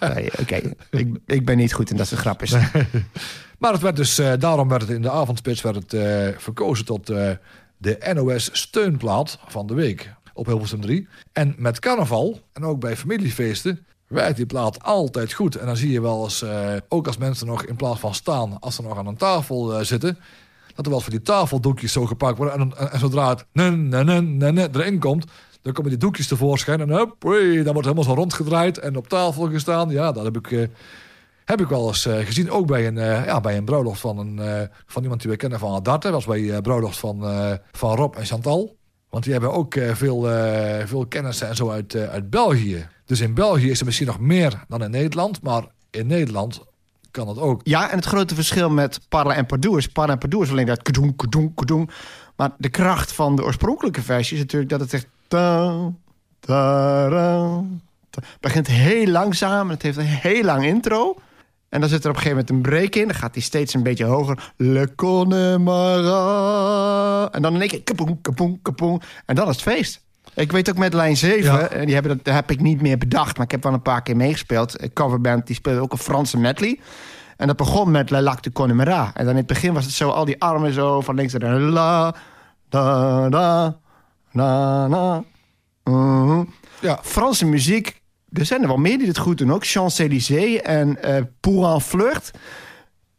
Nee, 0.00 0.30
Oké, 0.40 0.60
ik, 0.90 1.08
ik 1.26 1.44
ben 1.44 1.56
niet 1.56 1.72
goed 1.72 1.90
in 1.90 1.96
dat 1.96 2.06
soort 2.06 2.20
grapjes. 2.20 2.54
Maar 3.58 3.72
het 3.72 3.82
werd 3.82 3.96
dus, 3.96 4.18
eh, 4.18 4.32
daarom 4.38 4.68
werd 4.68 4.82
het 4.82 4.90
in 4.90 5.02
de 5.02 5.10
avondspits 5.10 5.62
werd 5.62 5.76
het, 5.76 5.92
eh, 5.92 6.28
verkozen 6.36 6.84
tot 6.84 7.10
eh, 7.10 7.30
de 7.76 8.12
NOS 8.14 8.48
steunplaat 8.52 9.38
van 9.46 9.66
de 9.66 9.74
week 9.74 10.14
op 10.34 10.46
Hilversum 10.46 10.80
3. 10.80 11.08
En 11.32 11.54
met 11.58 11.78
carnaval 11.78 12.40
en 12.52 12.64
ook 12.64 12.80
bij 12.80 12.96
familiefeesten 12.96 13.86
werkt 14.06 14.36
die 14.36 14.46
plaat 14.46 14.82
altijd 14.82 15.32
goed. 15.32 15.56
En 15.56 15.66
dan 15.66 15.76
zie 15.76 15.90
je 15.90 16.00
wel 16.00 16.24
eens, 16.24 16.44
ook 16.88 17.06
als 17.06 17.16
mensen 17.16 17.46
nog 17.46 17.64
in 17.64 17.76
plaats 17.76 18.00
van 18.00 18.14
staan, 18.14 18.60
als 18.60 18.74
ze 18.74 18.82
nog 18.82 18.98
aan 18.98 19.06
een 19.06 19.16
tafel 19.16 19.84
zitten, 19.84 20.18
dat 20.74 20.84
er 20.84 20.90
wel 20.90 21.00
van 21.00 21.10
die 21.10 21.22
tafeldoekjes 21.22 21.92
zo 21.92 22.06
gepakt 22.06 22.38
worden. 22.38 22.54
En, 22.54 22.72
en, 22.76 22.90
en 22.92 22.98
zodra 22.98 23.28
het 23.28 24.76
erin 24.76 24.98
komt, 24.98 25.24
dan 25.62 25.72
komen 25.72 25.90
die 25.90 26.00
doekjes 26.00 26.28
tevoorschijn 26.28 26.80
en 26.80 26.88
hup, 26.88 27.14
dan 27.20 27.72
wordt 27.72 27.88
helemaal 27.88 28.04
zo 28.04 28.14
rondgedraaid 28.14 28.78
en 28.78 28.96
op 28.96 29.08
tafel 29.08 29.50
gestaan. 29.50 29.88
Ja, 29.88 30.12
dat 30.12 30.24
heb 30.24 30.36
ik... 30.36 30.68
heb 31.48 31.60
ik 31.60 31.68
wel 31.68 31.88
eens 31.88 32.06
eh, 32.06 32.18
gezien, 32.26 32.50
ook 32.50 32.66
bij 32.66 32.86
een, 32.86 32.98
eh, 32.98 33.24
ja, 33.24 33.40
bij 33.40 33.56
een 33.56 33.64
bruiloft 33.64 34.00
van, 34.00 34.18
een, 34.18 34.38
eh, 34.38 34.68
van 34.86 35.02
iemand 35.02 35.20
die 35.20 35.30
we 35.30 35.36
kennen 35.36 35.58
van 35.58 35.74
Adart. 35.74 36.02
Dat 36.02 36.12
was 36.12 36.24
bij 36.24 36.60
bruiloft 36.60 36.98
van, 36.98 37.22
van 37.72 37.96
Rob 37.96 38.14
en 38.14 38.26
Chantal. 38.26 38.76
Want 39.10 39.24
die 39.24 39.32
hebben 39.32 39.52
ook 39.52 39.74
veel, 39.92 40.22
veel 40.86 41.06
kennissen 41.06 41.48
en 41.48 41.56
zo 41.56 41.70
uit, 41.70 41.94
uit 41.96 42.30
België. 42.30 42.88
Dus 43.04 43.20
in 43.20 43.34
België 43.34 43.70
is 43.70 43.78
er 43.78 43.84
misschien 43.84 44.06
nog 44.06 44.20
meer 44.20 44.64
dan 44.68 44.82
in 44.82 44.90
Nederland. 44.90 45.42
Maar 45.42 45.66
in 45.90 46.06
Nederland 46.06 46.60
kan 47.10 47.28
het 47.28 47.38
ook. 47.38 47.60
Ja, 47.64 47.90
en 47.90 47.96
het 47.96 48.04
grote 48.04 48.34
verschil 48.34 48.70
met 48.70 49.00
Parla 49.08 49.34
en 49.34 49.46
Pardoes. 49.46 49.86
Parla 49.86 50.12
en 50.12 50.18
Pardoes 50.18 50.44
is 50.44 50.50
alleen 50.50 50.66
dat 50.66 50.82
kadoen, 50.82 51.16
kadoen, 51.16 51.54
kadoen. 51.54 51.90
Maar 52.36 52.50
de 52.58 52.68
kracht 52.68 53.12
van 53.12 53.36
de 53.36 53.44
oorspronkelijke 53.44 54.02
versie 54.02 54.36
is 54.36 54.42
natuurlijk 54.42 54.70
dat 54.70 54.80
het 54.80 54.92
echt... 54.92 55.06
Ta. 55.28 55.92
begint 58.40 58.66
heel 58.66 59.06
langzaam. 59.06 59.70
Het 59.70 59.82
heeft 59.82 59.96
een 59.96 60.04
heel 60.04 60.44
lang 60.44 60.64
intro. 60.64 61.16
En 61.68 61.80
dan 61.80 61.88
zit 61.88 62.04
er 62.04 62.10
op 62.10 62.16
een 62.16 62.22
gegeven 62.22 62.44
moment 62.46 62.66
een 62.66 62.72
break 62.72 62.94
in. 62.94 63.06
Dan 63.08 63.16
gaat 63.16 63.34
hij 63.34 63.42
steeds 63.42 63.74
een 63.74 63.82
beetje 63.82 64.04
hoger. 64.04 64.52
Le 64.56 64.94
Connemara. 65.98 67.28
En 67.30 67.42
dan 67.42 67.54
in 67.54 67.60
één 67.60 67.70
keer 67.70 67.82
kapoen, 67.82 68.20
kapoen, 68.20 68.58
kapoen. 68.62 69.00
En 69.26 69.34
dan 69.34 69.48
is 69.48 69.54
het 69.54 69.62
feest. 69.64 70.06
Ik 70.34 70.52
weet 70.52 70.70
ook 70.70 70.76
met 70.76 70.94
lijn 70.94 71.16
7, 71.16 71.42
Ja. 71.52 71.68
en 71.68 71.84
die 71.84 71.94
hebben 71.94 72.16
dat, 72.16 72.24
dat 72.24 72.34
heb 72.34 72.50
ik 72.50 72.60
niet 72.60 72.80
meer 72.80 72.98
bedacht, 72.98 73.36
maar 73.36 73.44
ik 73.46 73.50
heb 73.52 73.62
wel 73.62 73.72
een 73.72 73.82
paar 73.82 74.02
keer 74.02 74.16
meegespeeld. 74.16 74.82
Een 74.82 74.92
coverband 74.92 75.46
die 75.46 75.56
speelde 75.56 75.80
ook 75.80 75.92
een 75.92 75.98
Franse 75.98 76.38
medley. 76.38 76.80
En 77.36 77.46
dat 77.46 77.56
begon 77.56 77.90
met 77.90 78.10
Le 78.10 78.22
Lac 78.22 78.42
de 78.42 78.52
Connemara. 78.52 79.10
En 79.14 79.22
dan 79.24 79.32
in 79.32 79.36
het 79.38 79.46
begin 79.46 79.72
was 79.74 79.84
het 79.84 79.94
zo, 79.94 80.08
al 80.10 80.24
die 80.24 80.40
armen 80.42 80.72
zo 80.72 81.00
van 81.00 81.14
links 81.14 81.32
naar 81.32 81.58
la, 81.58 82.14
da, 82.68 83.28
da, 83.28 83.76
na, 84.32 84.86
na. 84.86 85.24
Mhm. 85.84 86.44
Ja, 86.80 86.98
Franse 87.02 87.46
muziek, 87.46 88.02
er 88.32 88.46
zijn 88.46 88.62
er 88.62 88.68
wel 88.68 88.76
meer 88.76 88.98
die 88.98 89.06
het 89.06 89.18
goed 89.18 89.38
doen 89.38 89.52
ook. 89.52 89.66
Champs-Élysées 89.66 90.60
en 90.62 91.02
eh, 91.02 91.16
uh, 91.16 91.22
Pouran 91.40 91.82
Flirt. 91.82 92.30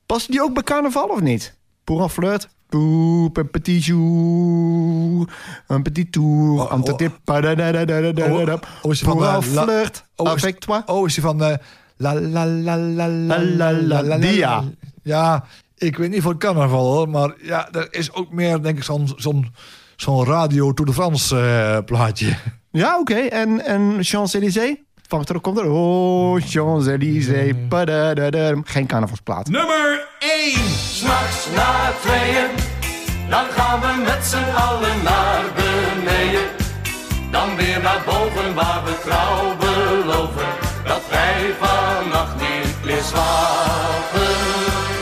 Past 0.05 0.31
die 0.31 0.41
ook 0.41 0.53
bij 0.53 0.63
carnaval 0.63 1.07
of 1.07 1.21
niet? 1.21 1.57
Pouran 1.83 2.09
Flirt. 2.09 2.49
Poep, 2.69 3.37
een 3.37 3.49
petit 3.49 3.85
jour, 3.85 5.29
een 5.67 5.81
petit 5.81 6.11
tour, 6.11 6.61
oh, 6.61 6.71
oh, 6.71 8.53
oh, 8.81 8.91
is 8.91 9.01
Pouran 9.01 9.35
eh, 9.35 9.41
Flirt, 9.41 10.05
oh, 10.15 10.29
avec 10.29 10.59
toi. 10.59 10.81
Oh, 10.85 11.05
is 11.05 11.13
die 11.13 11.23
van 11.23 11.43
eh, 11.43 11.57
la 11.97 12.13
la 12.13 12.45
la 12.45 12.77
la 12.77 13.07
la 13.07 13.71
la 13.71 14.01
la 14.03 14.63
Ja, 15.03 15.45
ik 15.77 15.97
weet 15.97 16.09
niet 16.09 16.21
van 16.21 16.37
carnaval 16.37 16.93
hoor, 16.93 17.09
maar 17.09 17.33
ja, 17.41 17.71
er 17.71 17.87
is 17.91 18.13
ook 18.13 18.31
meer 18.31 18.61
denk 18.61 18.77
ik 18.77 18.83
zo'n 18.83 19.13
zo'n 19.15 19.53
zo'n 19.95 20.25
radio 20.25 20.73
Tour 20.73 20.89
de 20.89 20.95
France 20.95 21.81
plaatje. 21.85 22.35
Ja, 22.71 22.99
oké. 22.99 23.15
En, 23.15 23.65
en 23.65 23.97
Champs-Élysées? 23.99 24.77
Van 25.09 25.25
er 25.25 25.39
komt 25.39 25.57
er. 25.57 25.71
Oh, 25.71 26.41
Champs-Élysées. 26.41 27.53
Geen 28.63 28.87
carnavalsplaat. 28.87 29.47
Nummer 29.47 30.07
1. 30.19 30.53
S'nachts 30.91 31.47
na 31.55 31.91
tweeën, 32.01 32.49
dan 33.29 33.45
gaan 33.49 33.79
we 33.79 34.03
met 34.05 34.25
z'n 34.25 34.55
allen 34.55 35.03
naar 35.03 35.43
beneden. 35.55 36.47
Dan 37.31 37.55
weer 37.55 37.81
naar 37.81 38.01
boven 38.05 38.53
waar 38.53 38.81
we 38.85 38.99
trouw 39.03 39.57
beloven 39.57 40.47
dat 40.85 41.01
wij 41.09 41.53
vannacht 41.59 42.35
niet 42.35 42.85
meer 42.85 43.03
slapen 43.03 44.35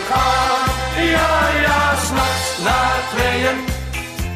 gaan. 0.09 0.69
Ja, 1.05 1.49
ja, 1.65 1.95
s'nachts 1.95 2.57
na 2.63 2.79
tweeën, 3.13 3.57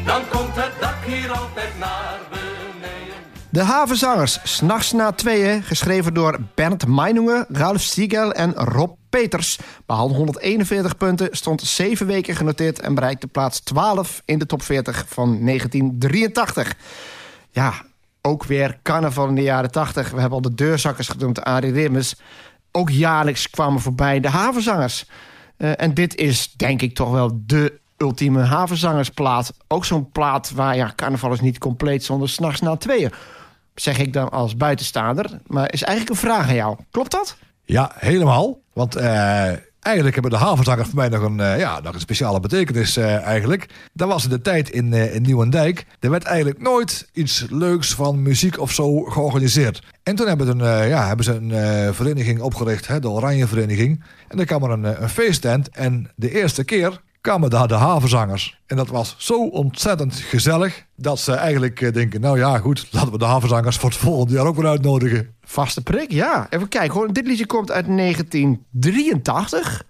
dan 0.04 0.22
komt 0.30 0.54
het 0.54 0.72
dak 0.80 1.04
hier 1.06 1.30
altijd 1.30 1.78
naar 1.78 1.88
beneden. 1.88 2.11
De 3.52 3.62
Havenzangers, 3.62 4.38
s'nachts 4.42 4.92
na 4.92 5.12
tweeën, 5.12 5.62
geschreven 5.62 6.14
door 6.14 6.38
Bernd 6.54 6.86
Meininger, 6.86 7.44
Ralf 7.48 7.80
Siegel 7.80 8.32
en 8.32 8.54
Rob 8.54 8.96
Peters. 9.10 9.58
Behaalde 9.86 10.14
141 10.14 10.96
punten, 10.96 11.28
stond 11.30 11.62
7 11.62 12.06
weken 12.06 12.36
genoteerd 12.36 12.80
en 12.80 12.94
bereikte 12.94 13.26
plaats 13.26 13.60
12 13.60 14.22
in 14.24 14.38
de 14.38 14.46
top 14.46 14.62
40 14.62 15.04
van 15.08 15.44
1983. 15.44 16.74
Ja, 17.50 17.72
ook 18.22 18.44
weer 18.44 18.78
carnaval 18.82 19.28
in 19.28 19.34
de 19.34 19.42
jaren 19.42 19.70
80. 19.70 20.10
We 20.10 20.20
hebben 20.20 20.38
al 20.38 20.50
de 20.50 20.54
deurzakkers 20.54 21.08
genoemd, 21.08 21.42
Arie 21.42 21.72
Rimmers. 21.72 22.14
Ook 22.70 22.90
jaarlijks 22.90 23.50
kwamen 23.50 23.80
voorbij 23.80 24.20
de 24.20 24.28
havenzangers. 24.28 25.06
Eh, 25.56 25.80
en 25.80 25.94
dit 25.94 26.16
is 26.16 26.52
denk 26.52 26.82
ik 26.82 26.94
toch 26.94 27.10
wel 27.10 27.40
de 27.46 27.80
ultieme 27.96 28.42
havenzangersplaat. 28.42 29.52
Ook 29.68 29.84
zo'n 29.84 30.10
plaat 30.10 30.50
waar 30.50 30.76
ja, 30.76 30.92
carnaval 30.96 31.32
is 31.32 31.40
niet 31.40 31.58
compleet 31.58 32.04
zonder 32.04 32.28
s'nachts 32.28 32.60
na 32.60 32.76
tweeën. 32.76 33.12
Zeg 33.74 33.98
ik 33.98 34.12
dan 34.12 34.30
als 34.30 34.56
buitenstaander. 34.56 35.40
Maar 35.46 35.72
is 35.72 35.82
eigenlijk 35.82 36.16
een 36.16 36.28
vraag 36.28 36.48
aan 36.48 36.54
jou. 36.54 36.76
Klopt 36.90 37.10
dat? 37.10 37.36
Ja, 37.64 37.92
helemaal. 37.94 38.60
Want 38.72 38.96
eh, 38.96 39.46
eigenlijk 39.80 40.14
hebben 40.14 40.30
de 40.30 40.36
havenzangers 40.36 40.88
voor 40.88 40.98
mij 40.98 41.08
nog 41.08 41.22
een, 41.22 41.40
eh, 41.40 41.58
ja, 41.58 41.80
nog 41.80 41.94
een 41.94 42.00
speciale 42.00 42.40
betekenis 42.40 42.96
eh, 42.96 43.22
eigenlijk. 43.22 43.66
Dat 43.92 44.08
was 44.08 44.24
in 44.24 44.30
de 44.30 44.40
tijd 44.40 44.70
in, 44.70 44.92
in 44.92 45.22
Nieuwendijk. 45.22 45.86
Er 46.00 46.10
werd 46.10 46.24
eigenlijk 46.24 46.62
nooit 46.62 47.08
iets 47.12 47.46
leuks 47.50 47.94
van 47.94 48.22
muziek 48.22 48.58
of 48.58 48.72
zo 48.72 49.00
georganiseerd. 49.00 49.82
En 50.02 50.14
toen 50.14 50.28
hebben, 50.28 50.46
ze 50.46 50.52
een, 50.52 50.88
ja, 50.88 51.06
hebben 51.06 51.24
ze 51.24 51.32
een 51.32 51.94
vereniging 51.94 52.40
opgericht, 52.40 52.86
hè, 52.86 53.00
de 53.00 53.10
Oranje 53.10 53.46
Vereniging. 53.46 54.04
En 54.28 54.36
daar 54.36 54.46
kwam 54.46 54.62
er 54.62 54.70
een, 54.70 55.02
een 55.02 55.08
feesttent. 55.08 55.68
En 55.68 56.10
de 56.16 56.30
eerste 56.30 56.64
keer 56.64 57.00
kwamen 57.22 57.50
daar 57.50 57.68
de 57.68 57.74
havenzangers. 57.74 58.58
En 58.66 58.76
dat 58.76 58.88
was 58.88 59.14
zo 59.18 59.46
ontzettend 59.48 60.14
gezellig 60.14 60.84
dat 60.96 61.18
ze 61.18 61.32
eigenlijk 61.32 61.80
eh, 61.80 61.92
denken... 61.92 62.20
nou 62.20 62.38
ja, 62.38 62.58
goed, 62.58 62.86
laten 62.90 63.12
we 63.12 63.18
de 63.18 63.24
havenzangers 63.24 63.76
voor 63.76 63.88
het 63.90 63.98
volgende 63.98 64.34
jaar 64.34 64.46
ook 64.46 64.56
weer 64.56 64.66
uitnodigen. 64.66 65.34
Vaste 65.42 65.82
prik, 65.82 66.10
ja. 66.12 66.46
Even 66.50 66.68
kijken 66.68 66.92
hoor. 66.92 67.12
Dit 67.12 67.26
liedje 67.26 67.46
komt 67.46 67.70
uit 67.70 67.86
1983. 67.86 69.82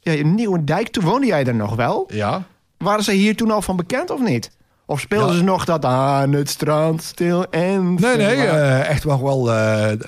Ja, 0.00 0.12
in 0.12 0.34
Nieuwendijk, 0.34 0.88
toen 0.88 1.04
woonde 1.04 1.26
jij 1.26 1.44
er 1.46 1.54
nog 1.54 1.74
wel. 1.74 2.08
Ja. 2.12 2.42
Waren 2.78 3.04
ze 3.04 3.12
hier 3.12 3.36
toen 3.36 3.50
al 3.50 3.62
van 3.62 3.76
bekend 3.76 4.10
of 4.10 4.20
niet? 4.20 4.50
Of 4.86 5.00
speelden 5.00 5.30
Ja. 5.30 5.36
ze 5.36 5.42
nog 5.44 5.64
dat 5.64 5.84
aan 5.84 6.32
het 6.32 6.48
strand 6.48 7.02
stil 7.02 7.50
en... 7.50 7.94
Nee, 7.94 8.16
nee, 8.16 8.36
eh, 8.46 8.88
echt 8.88 9.04
nog 9.04 9.20
wel... 9.20 9.52
eh, 9.52 9.98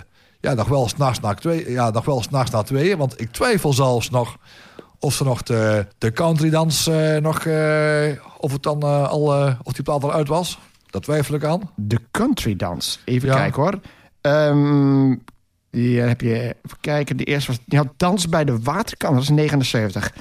ja, 0.41 0.55
nog 0.55 0.69
wel 0.69 0.89
s'nachts 0.89 1.21
na 1.21 1.35
twee. 1.35 1.71
Ja, 1.71 1.91
nog 1.91 2.05
wel 2.05 2.23
s'nachts 2.23 2.51
na 2.51 2.63
tweeën. 2.63 2.99
Want 2.99 3.21
ik 3.21 3.31
twijfel 3.33 3.73
zelfs 3.73 4.11
nog 4.11 4.37
of 5.01 5.15
ze 5.15 5.25
nog 5.25 5.43
de, 5.43 5.87
de 5.99 6.13
country 6.13 6.51
dans 6.51 6.87
eh, 6.87 7.17
nog... 7.17 7.45
eh, 7.45 8.11
of 8.39 8.53
het 8.53 8.63
dan 8.63 8.83
eh, 8.83 9.09
al... 9.09 9.55
of 9.63 9.73
die 9.73 9.83
plaat 9.83 10.03
al 10.03 10.13
uit 10.13 10.29
was. 10.29 10.59
Dat 10.91 11.03
twijfel 11.03 11.35
ik 11.35 11.45
aan. 11.45 11.71
De 11.75 11.99
country 12.11 12.57
dans. 12.57 13.01
Even 13.05 13.29
Ja. 13.29 13.35
kijken 13.35 13.63
hoor. 13.63 13.81
Hier 15.71 16.09
heb 16.09 16.21
je... 16.21 16.35
Even 16.63 16.79
kijken. 16.81 17.17
De 17.17 17.25
eerste 17.25 17.51
was... 17.51 17.61
Die 17.67 17.79
had 17.79 17.89
Dans 17.97 18.29
bij 18.29 18.45
de 18.45 18.61
Waterkant. 18.61 19.15
Dat 19.15 19.23
is 19.23 19.29
79. 19.29 20.13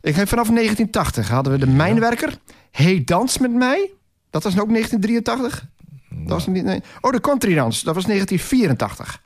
Ik 0.00 0.14
heb 0.14 0.28
vanaf 0.28 0.46
1980 0.48 1.28
hadden 1.28 1.52
we 1.52 1.58
de 1.58 1.66
Mijnwerker. 1.66 2.34
Hey, 2.70 3.02
dans 3.04 3.38
met 3.38 3.52
mij. 3.52 3.90
Dat 4.30 4.42
was 4.42 4.58
ook 4.58 4.68
1983. 4.68 5.64
Dat 6.10 6.28
was 6.28 6.46
niet, 6.46 6.64
nee. 6.64 6.82
Oh, 7.00 7.12
de 7.12 7.20
country 7.20 7.54
dans. 7.54 7.82
Dat 7.82 7.94
was 7.94 8.04
1984. 8.04 9.20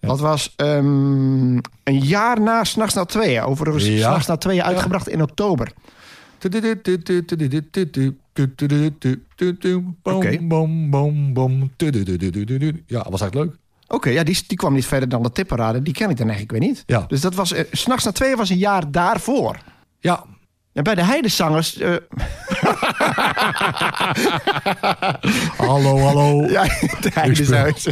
Dat 0.00 0.20
was 0.20 0.52
ehm, 0.56 1.52
een 1.84 1.98
jaar 2.00 2.40
na 2.40 2.64
S'nachts 2.64 2.94
na 2.94 3.04
tweeën. 3.04 3.42
Overigens, 3.42 3.86
Ja. 3.86 3.96
S'nachts 4.08 4.26
na 4.26 4.36
tweeën 4.36 4.62
uitgebracht 4.62 5.08
in 5.08 5.22
oktober. 5.22 5.72
Oké. 10.02 10.28
Ja, 12.86 13.06
was 13.10 13.20
echt 13.20 13.34
leuk. 13.34 13.54
Oké, 13.88 14.08
ja, 14.10 14.22
die, 14.22 14.42
die 14.46 14.56
kwam 14.56 14.74
niet 14.74 14.86
verder 14.86 15.08
dan 15.08 15.22
de 15.22 15.32
tipparade. 15.32 15.82
Die 15.82 15.92
ken 15.94 16.10
ik 16.10 16.16
dan 16.16 16.28
eigenlijk 16.28 16.58
weer 16.58 16.68
niet. 16.68 16.82
Ja. 16.86 17.04
Dus 17.08 17.20
dat 17.20 17.34
was... 17.34 17.52
eh, 17.52 17.64
S'nachts 17.70 18.04
na 18.04 18.12
tweeën 18.12 18.36
was 18.36 18.50
een 18.50 18.56
jaar 18.58 18.90
daarvoor. 18.90 19.58
Ja, 20.00 20.24
En 20.78 20.84
bij 20.84 20.94
de 20.94 21.04
Heidezangers... 21.04 21.76
eh, 21.76 21.94
hallo, 25.66 25.98
hallo. 25.98 26.46
ja, 26.48 26.62
de 27.00 27.10
Heidezangers. 27.12 27.82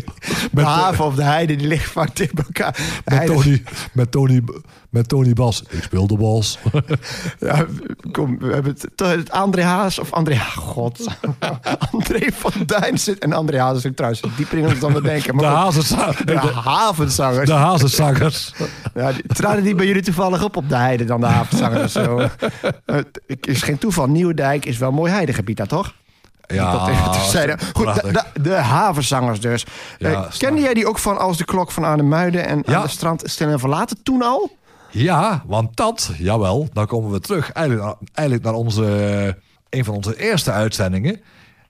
De 0.53 0.63
haven 0.63 1.05
of 1.05 1.15
de 1.15 1.23
heide, 1.23 1.57
die 1.57 1.67
liggen 1.67 1.91
vaak 1.91 2.09
tegen 2.09 2.39
elkaar. 2.47 2.79
Met 3.05 3.27
Tony, 3.27 3.63
met, 3.93 4.11
Tony, 4.11 4.41
met 4.97 5.09
Tony 5.09 5.33
Bas. 5.33 5.63
Ik 5.69 5.83
speel 5.83 6.07
de 6.07 6.17
bas. 6.17 6.59
Ja, 7.41 7.65
kom, 8.13 8.39
we 8.39 8.53
hebben 8.53 8.73
het, 8.73 9.03
het 9.17 9.31
André 9.31 9.63
Haas 9.63 9.99
of 9.99 10.13
André... 10.13 10.39
God. 10.57 11.07
André 11.93 12.29
van 12.33 12.53
Duin 12.67 12.99
zit... 12.99 13.19
En 13.19 13.33
André 13.33 13.61
Haas 13.61 13.77
is 13.77 13.87
ook 13.87 13.95
trouwens 13.95 14.23
dieper 14.37 14.59
in 14.59 14.65
ons 14.67 14.79
dan 14.79 14.93
we 14.93 15.03
denken. 15.03 15.37
De, 15.37 15.43
Maar 15.43 15.51
goed, 15.51 15.57
hazenzangers. 15.59 16.17
de 16.19 16.25
de, 16.25 16.39
havenzangers. 16.65 17.47
de 17.49 17.55
hazenzangers. 17.55 18.53
Ja, 18.95 19.13
die, 19.13 19.23
traden 19.27 19.63
die 19.65 19.75
bij 19.75 19.87
jullie 19.87 20.03
toevallig 20.03 20.45
op 20.45 20.57
op 20.57 20.69
de 20.69 20.77
heide 20.77 21.05
dan 21.05 21.21
de 21.21 21.27
havenzangers 21.27 21.93
zo? 21.93 22.29
Het 22.87 23.47
is 23.47 23.63
geen 23.63 23.79
toeval. 23.79 24.07
Nieuwendijk 24.07 24.65
is 24.65 24.79
wel 24.79 24.89
een 24.89 24.95
mooi 24.95 25.13
heidegebied 25.13 25.57
daar, 25.57 25.67
toch? 25.67 25.95
Ja. 26.47 26.79
Goed, 27.75 27.95
de, 27.95 28.13
de, 28.13 28.41
de 28.43 28.55
havenzangers 28.55 29.41
dus. 29.41 29.67
Ja, 29.99 30.11
Eh, 30.13 30.23
kende 30.39 30.61
jij 30.61 30.75
die 30.75 30.87
ook 30.89 30.99
van 30.99 31.19
Als 31.19 31.37
de 31.37 31.45
Klok 31.45 31.71
van 31.71 31.85
Arnhem 31.85 32.09
Muiden 32.09 32.47
en 32.47 32.63
Ja. 32.67 32.77
aan 32.77 32.83
de 32.83 32.89
strand 32.89 33.23
stil 33.25 33.49
en 33.49 33.59
verlaten 33.59 33.97
toen 34.03 34.23
al? 34.23 34.57
Ja, 34.97 35.43
want 35.47 35.77
dat, 35.77 36.11
jawel, 36.19 36.69
dan 36.73 36.87
komen 36.87 37.11
we 37.11 37.21
terug 37.21 37.53
eigenlijk, 37.53 38.43
naar- 38.43 38.55
onze, 38.55 39.39
een 39.71 39.85
van 39.85 39.95
onze 39.95 40.19
eerste 40.19 40.51
uitzendingen. 40.51 41.21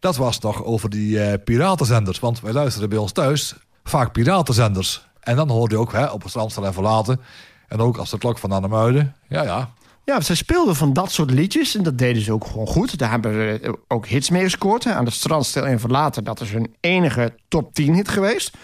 Dat 0.00 0.16
was 0.16 0.38
toch 0.38 0.64
over 0.64 0.90
die 0.90 1.20
eh, 1.22 1.42
piratenzenders. 1.44 2.18
Want 2.18 2.40
wij 2.40 2.52
luisterden 2.52 2.88
bij 2.88 2.98
ons 2.98 3.12
thuis 3.12 3.54
vaak 3.84 4.12
piratenzenders. 4.12 5.06
En 5.20 5.36
dan 5.36 5.50
hoorde 5.50 5.74
je 5.74 5.80
ook 5.80 5.92
hè, 5.92 6.06
op 6.06 6.22
het 6.22 6.34
en 6.56 6.72
verlaten. 6.72 7.20
En 7.68 7.78
ook 7.78 7.96
als 7.96 8.10
de 8.10 8.18
klok 8.18 8.38
van 8.38 8.52
Annemuiden. 8.52 9.14
Ja, 9.28 9.42
ja. 9.42 9.70
Ja, 10.04 10.20
zij 10.20 10.34
speelden 10.34 10.76
van 10.76 10.92
dat 10.92 11.12
soort 11.12 11.30
liedjes 11.30 11.76
en 11.76 11.82
dat 11.82 11.98
deden 11.98 12.22
ze 12.22 12.32
ook 12.32 12.46
gewoon 12.46 12.66
goed. 12.66 12.98
Daar 12.98 13.10
hebben 13.10 13.32
ze 13.32 13.78
ook 13.88 14.06
hits 14.06 14.30
mee 14.30 14.42
gescoord. 14.42 14.86
Aan 14.86 15.04
de 15.04 15.10
strand 15.10 15.46
stil 15.46 15.66
en 15.66 15.80
verlaten, 15.80 16.24
dat 16.24 16.40
is 16.40 16.52
hun 16.52 16.74
enige 16.80 17.34
top 17.48 17.74
10 17.74 17.94
hit 17.94 18.08
geweest. 18.08 18.56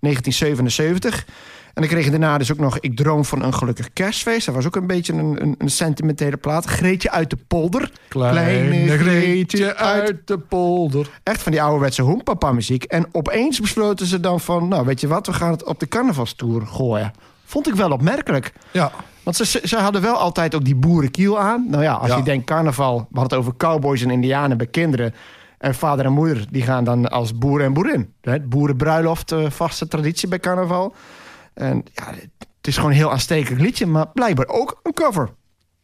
1977. 0.00 1.26
En 1.74 1.82
dan 1.82 1.86
kreeg 1.86 2.04
je 2.04 2.10
daarna 2.10 2.38
dus 2.38 2.52
ook 2.52 2.58
nog 2.58 2.78
Ik 2.78 2.96
droom 2.96 3.24
van 3.24 3.42
een 3.42 3.54
gelukkig 3.54 3.92
kerstfeest. 3.92 4.46
Dat 4.46 4.54
was 4.54 4.66
ook 4.66 4.76
een 4.76 4.86
beetje 4.86 5.12
een, 5.12 5.42
een, 5.42 5.54
een 5.58 5.70
sentimentele 5.70 6.36
plaat. 6.36 6.64
Greetje 6.64 7.10
uit 7.10 7.30
de 7.30 7.38
polder. 7.46 7.90
Kleine 8.08 8.98
Greetje 8.98 9.76
uit 9.76 10.16
de 10.24 10.38
polder. 10.38 11.10
Echt 11.22 11.42
van 11.42 11.52
die 11.52 11.62
ouderwetse 11.62 12.02
hoempapa 12.02 12.52
muziek. 12.52 12.84
En 12.84 13.06
opeens 13.12 13.60
besloten 13.60 14.06
ze 14.06 14.20
dan 14.20 14.40
van... 14.40 14.68
nou, 14.68 14.86
weet 14.86 15.00
je 15.00 15.08
wat, 15.08 15.26
we 15.26 15.32
gaan 15.32 15.50
het 15.50 15.64
op 15.64 15.80
de 15.80 15.88
carnavalstour 15.88 16.66
gooien. 16.66 17.12
Vond 17.44 17.68
ik 17.68 17.74
wel 17.74 17.90
opmerkelijk. 17.90 18.52
Ja, 18.70 18.92
Want 19.22 19.36
ze, 19.36 19.60
ze, 19.64 19.76
hadden 19.76 20.02
wel 20.02 20.16
altijd 20.16 20.54
ook 20.54 20.64
die 20.64 20.74
boerenkiel 20.74 21.38
aan. 21.38 21.66
Nou 21.68 21.82
ja, 21.82 21.92
als 21.92 22.08
Ja. 22.10 22.16
je 22.16 22.22
denkt 22.22 22.46
carnaval... 22.46 22.96
we 22.98 23.18
hadden 23.18 23.38
het 23.38 23.46
over 23.46 23.56
cowboys 23.56 24.02
en 24.02 24.10
indianen 24.10 24.56
bij 24.56 24.66
kinderen... 24.66 25.14
en 25.58 25.74
vader 25.74 26.04
en 26.04 26.12
moeder, 26.12 26.44
die 26.50 26.62
gaan 26.62 26.84
dan 26.84 27.10
als 27.10 27.38
boeren 27.38 27.66
en 27.66 27.72
boerin. 27.72 28.12
Hè, 28.20 28.40
Boerenbruiloft, 28.40 29.32
eh, 29.32 29.50
vaste 29.50 29.88
traditie 29.88 30.28
bij 30.28 30.38
carnaval. 30.40 30.94
En 31.60 31.84
ja, 31.94 32.14
het 32.56 32.66
is 32.66 32.76
gewoon 32.76 32.90
een 32.90 32.96
heel 32.96 33.10
aanstekelijk 33.10 33.62
liedje... 33.62 33.86
maar 33.86 34.08
blijkbaar 34.08 34.46
ook 34.46 34.80
een 34.82 34.92
cover. 34.92 35.30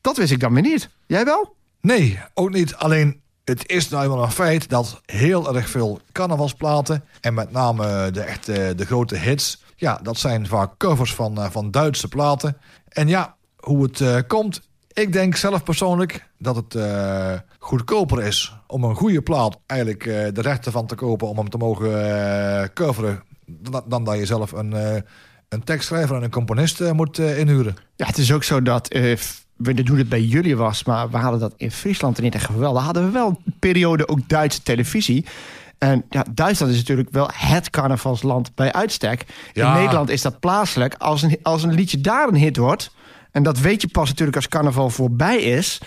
Dat 0.00 0.16
wist 0.16 0.32
ik 0.32 0.40
dan 0.40 0.52
weer 0.52 0.62
niet. 0.62 0.88
Jij 1.06 1.24
wel? 1.24 1.56
Nee, 1.80 2.20
ook 2.34 2.50
niet. 2.50 2.74
Alleen, 2.74 3.20
het 3.44 3.68
is 3.68 3.88
nou 3.88 4.04
eenmaal 4.04 4.22
een 4.22 4.30
feit 4.30 4.68
dat 4.68 5.00
heel 5.04 5.56
erg 5.56 5.68
veel 5.68 6.00
carnavalsplaten... 6.12 7.04
en 7.20 7.34
met 7.34 7.52
name 7.52 8.10
de, 8.10 8.20
echte, 8.20 8.72
de 8.76 8.86
grote 8.86 9.16
hits... 9.16 9.62
ja, 9.76 9.98
dat 10.02 10.18
zijn 10.18 10.46
vaak 10.46 10.76
covers 10.76 11.14
van, 11.14 11.38
eh, 11.38 11.50
van 11.50 11.70
Duitse 11.70 12.08
platen. 12.08 12.56
En 12.88 13.08
ja, 13.08 13.36
hoe 13.56 13.82
het 13.82 14.00
eh, 14.00 14.16
komt... 14.26 14.68
ik 14.92 15.12
denk 15.12 15.36
zelf 15.36 15.62
persoonlijk 15.62 16.28
dat 16.38 16.56
het 16.56 16.74
eh, 16.74 17.32
goedkoper 17.58 18.22
is... 18.22 18.56
om 18.66 18.84
een 18.84 18.96
goede 18.96 19.22
plaat 19.22 19.58
eigenlijk 19.66 20.04
de 20.34 20.40
rechten 20.40 20.72
van 20.72 20.86
te 20.86 20.94
kopen... 20.94 21.28
om 21.28 21.36
hem 21.36 21.50
te 21.50 21.58
mogen 21.58 22.72
coveren... 22.72 23.22
Dan, 23.46 23.84
dan 23.86 24.04
dat 24.04 24.18
je 24.18 24.26
zelf 24.26 24.52
een, 24.52 25.04
een 25.48 25.64
tekstschrijver 25.64 26.16
en 26.16 26.22
een 26.22 26.30
componist 26.30 26.80
eh, 26.80 26.92
moet 26.92 27.18
eh, 27.18 27.38
inhuren. 27.38 27.76
Ja, 27.96 28.06
het 28.06 28.18
is 28.18 28.32
ook 28.32 28.44
zo 28.44 28.62
dat... 28.62 28.88
eh, 28.88 29.16
f- 29.16 29.44
we 29.56 29.74
doen 29.74 29.88
hoe 29.88 29.98
het 29.98 30.08
bij 30.08 30.22
jullie 30.22 30.56
was, 30.56 30.84
maar 30.84 31.10
we 31.10 31.16
hadden 31.16 31.40
dat 31.40 31.54
in 31.56 31.70
Friesland 31.70 32.20
niet 32.20 32.34
echt 32.34 32.56
wel. 32.56 32.72
Daar 32.72 32.82
hadden 32.82 33.04
we 33.04 33.10
wel 33.10 33.28
een 33.44 33.54
periode 33.58 34.08
ook 34.08 34.28
Duitse 34.28 34.62
televisie. 34.62 35.26
En 35.78 36.04
ja, 36.10 36.24
Duitsland 36.34 36.72
is 36.72 36.78
natuurlijk 36.78 37.08
wel 37.10 37.30
het 37.32 37.70
carnavalsland 37.70 38.54
bij 38.54 38.72
uitstek. 38.72 39.24
Ja. 39.52 39.72
In 39.74 39.80
Nederland 39.80 40.08
is 40.10 40.22
dat 40.22 40.40
plaatselijk. 40.40 40.94
Als 40.94 41.22
een, 41.22 41.38
als 41.42 41.62
een 41.62 41.74
liedje 41.74 42.00
daar 42.00 42.28
een 42.28 42.34
hit 42.34 42.56
wordt... 42.56 42.90
en 43.32 43.42
dat 43.42 43.58
weet 43.60 43.80
je 43.82 43.88
pas 43.88 44.08
natuurlijk 44.08 44.36
als 44.36 44.48
carnaval 44.48 44.90
voorbij 44.90 45.36
is... 45.36 45.80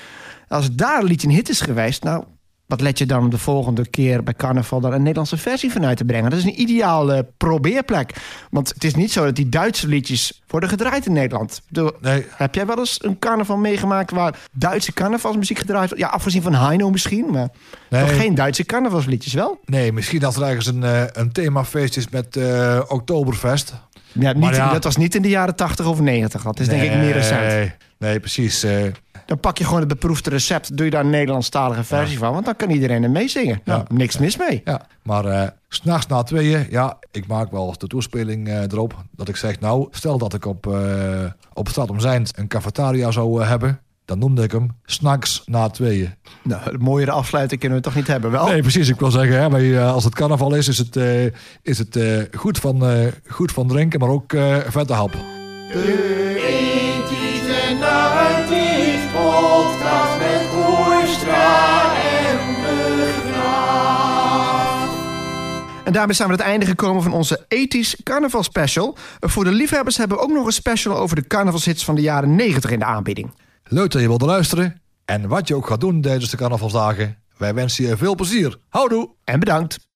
als 0.47 0.72
daar 0.72 0.99
een 0.99 1.07
liedje 1.07 1.28
een 1.28 1.34
hit 1.34 1.49
is 1.49 1.62
geweest... 1.62 2.03
nou, 2.03 2.24
wat 2.70 2.82
let 2.82 2.97
je 2.97 3.05
dan 3.05 3.20
om 3.20 3.30
de 3.30 3.38
volgende 3.38 3.88
keer 3.88 4.24
bij 4.24 4.34
carnaval... 4.34 4.80
daar 4.80 4.93
een 4.93 4.99
Nederlandse 5.01 5.38
versie 5.38 5.72
van 5.72 5.86
uit 5.86 5.97
te 5.97 6.05
brengen? 6.05 6.30
Dat 6.30 6.39
is 6.39 6.45
een 6.45 6.61
ideale 6.61 7.28
probeerplek. 7.38 8.13
Want 8.51 8.70
het 8.70 8.84
is 8.84 8.95
niet 8.95 9.11
zo 9.11 9.26
dat 9.26 9.36
die 9.36 9.49
Duitse 9.49 9.88
liedjes 9.88 10.41
worden 10.47 10.70
gedraaid 10.70 11.05
in 11.05 11.13
Nederland. 11.13 11.61
Bedoel, 11.67 11.91
Nee. 12.01 12.26
heb 12.36 12.55
jij 12.55 12.65
wel 12.65 12.78
eens 12.80 13.03
een 13.03 13.20
carnaval 13.20 13.57
meegemaakt 13.57 14.11
waar 14.11 14.39
Duitse 14.51 14.93
carnavalsmuziek 14.93 15.57
gedraaid 15.59 15.89
wordt? 15.89 16.03
Ja, 16.03 16.09
afgezien 16.09 16.41
van 16.41 16.53
Heino 16.55 16.89
misschien, 16.89 17.32
maar 17.32 17.49
Nee. 17.89 18.01
nog 18.01 18.15
geen 18.15 18.36
Duitse 18.36 18.63
carnavalsliedjes 18.65 19.34
wel? 19.34 19.59
Nee, 19.65 19.91
misschien 19.93 20.26
als 20.26 20.36
er 20.36 20.43
ergens 20.43 20.65
een, 20.65 20.84
eh, 20.84 21.03
een 21.13 21.32
themafeest 21.32 21.97
is 21.97 22.09
met 22.09 22.36
eh 22.38 22.80
Oktoberfest. 22.88 23.74
Ja, 24.11 24.32
niet, 24.34 24.55
ja. 24.55 24.72
Dat 24.72 24.84
was 24.84 24.95
niet 24.97 25.15
in 25.15 25.22
de 25.22 25.30
jaren 25.30 25.55
80 25.55 25.86
of 25.88 25.99
90. 25.99 26.41
Dat 26.43 26.59
is 26.59 26.67
denk 26.67 26.82
ik 26.82 26.93
meer 26.97 27.11
recent. 27.13 27.72
Nee, 27.97 28.20
precies. 28.20 28.63
eh, 28.63 28.82
Dan 29.30 29.39
pak 29.39 29.57
je 29.57 29.63
gewoon 29.63 29.80
het 29.80 29.88
beproefde 29.89 30.30
recept, 30.30 30.77
doe 30.77 30.86
je 30.86 30.91
daar 30.91 31.03
een 31.03 31.09
Nederlandstalige 31.09 31.84
versie 31.84 32.17
van, 32.17 32.34
want 32.34 32.45
dan 32.45 32.55
kan 32.55 32.69
iedereen 32.69 33.03
er 33.03 33.09
meezingen. 33.11 33.61
Nou, 33.65 33.80
Ja. 33.89 33.95
niks 33.95 34.17
mis 34.17 34.38
mee. 34.38 34.61
ja. 34.65 34.82
Maar 35.03 35.25
eh, 35.25 35.47
s 35.67 35.75
s'nachts 35.77 36.07
na 36.07 36.23
tweeën, 36.23 36.67
ja, 36.69 36.97
ik 37.11 37.27
maak 37.27 37.51
wel 37.51 37.75
de 37.77 37.88
toespeling 37.88 38.47
eh, 38.47 38.61
erop. 38.61 39.03
Dat 39.11 39.27
ik 39.27 39.36
zeg, 39.36 39.59
nou, 39.59 39.88
stel 39.91 40.17
dat 40.17 40.34
ik 40.34 40.45
op, 40.45 40.67
eh 40.67 41.25
op 41.53 41.67
Stad 41.69 41.89
om 41.89 41.99
Zijnd 41.99 42.32
een 42.38 42.47
cafetaria 42.47 43.11
zou 43.11 43.43
hebben. 43.43 43.80
Dan 44.05 44.19
noemde 44.19 44.43
ik 44.43 44.51
hem 44.51 44.67
s'nachts 44.86 45.43
na 45.45 45.67
tweeën. 45.69 46.13
Nou, 46.43 46.61
een 46.71 46.80
mooiere 46.82 47.11
afsluiting 47.11 47.59
kunnen 47.59 47.77
we 47.77 47.84
toch 47.84 47.95
niet 47.95 48.07
hebben, 48.07 48.32
wel? 48.32 48.47
Nee, 48.47 48.61
precies. 48.61 48.89
Ik 48.89 48.99
wil 48.99 49.11
zeggen, 49.11 49.41
hè, 49.41 49.49
bij, 49.49 49.77
eh, 49.77 49.91
als 49.93 50.03
het 50.03 50.15
carnaval 50.15 50.53
is, 50.55 50.67
is 50.67 50.77
het, 50.77 50.95
eh, 50.95 51.25
is 51.61 51.77
het 51.77 51.95
eh, 51.95 52.21
goed, 52.38 52.57
van, 52.57 52.86
eh, 52.86 53.07
goed 53.27 53.51
van 53.51 53.67
drinken, 53.67 53.99
maar 53.99 54.09
ook 54.09 54.34
eh 54.34 54.57
vette 54.67 54.93
hap. 54.93 55.15
En 65.89 65.95
daarmee 65.95 66.15
zijn 66.15 66.27
we 66.27 66.33
aan 66.33 66.39
het 66.39 66.49
einde 66.49 66.65
gekomen 66.65 67.03
van 67.03 67.13
onze 67.13 67.45
ethisch 67.47 67.95
carnaval 68.03 68.43
special. 68.43 68.97
Voor 69.19 69.43
de 69.43 69.51
liefhebbers 69.51 69.97
hebben 69.97 70.17
we 70.17 70.23
ook 70.23 70.31
nog 70.31 70.45
een 70.45 70.51
special 70.51 70.97
over 70.97 71.15
de 71.15 71.27
carnavalshits 71.27 71.85
van 71.85 71.95
de 71.95 72.01
jaren 72.01 72.35
90 72.35 72.71
in 72.71 72.79
de 72.79 72.85
aanbieding. 72.85 73.33
Leuk 73.63 73.91
dat 73.91 74.01
je 74.01 74.07
wilde 74.07 74.25
luisteren. 74.25 74.81
En 75.05 75.27
wat 75.27 75.47
je 75.47 75.55
ook 75.55 75.67
gaat 75.67 75.79
doen 75.79 76.01
tijdens 76.01 76.29
de 76.29 76.37
carnavalsdagen, 76.37 77.17
wij 77.37 77.53
wensen 77.53 77.85
je 77.85 77.97
veel 77.97 78.15
plezier. 78.15 78.57
Houdoe! 78.69 79.09
En 79.23 79.39
bedankt. 79.39 79.88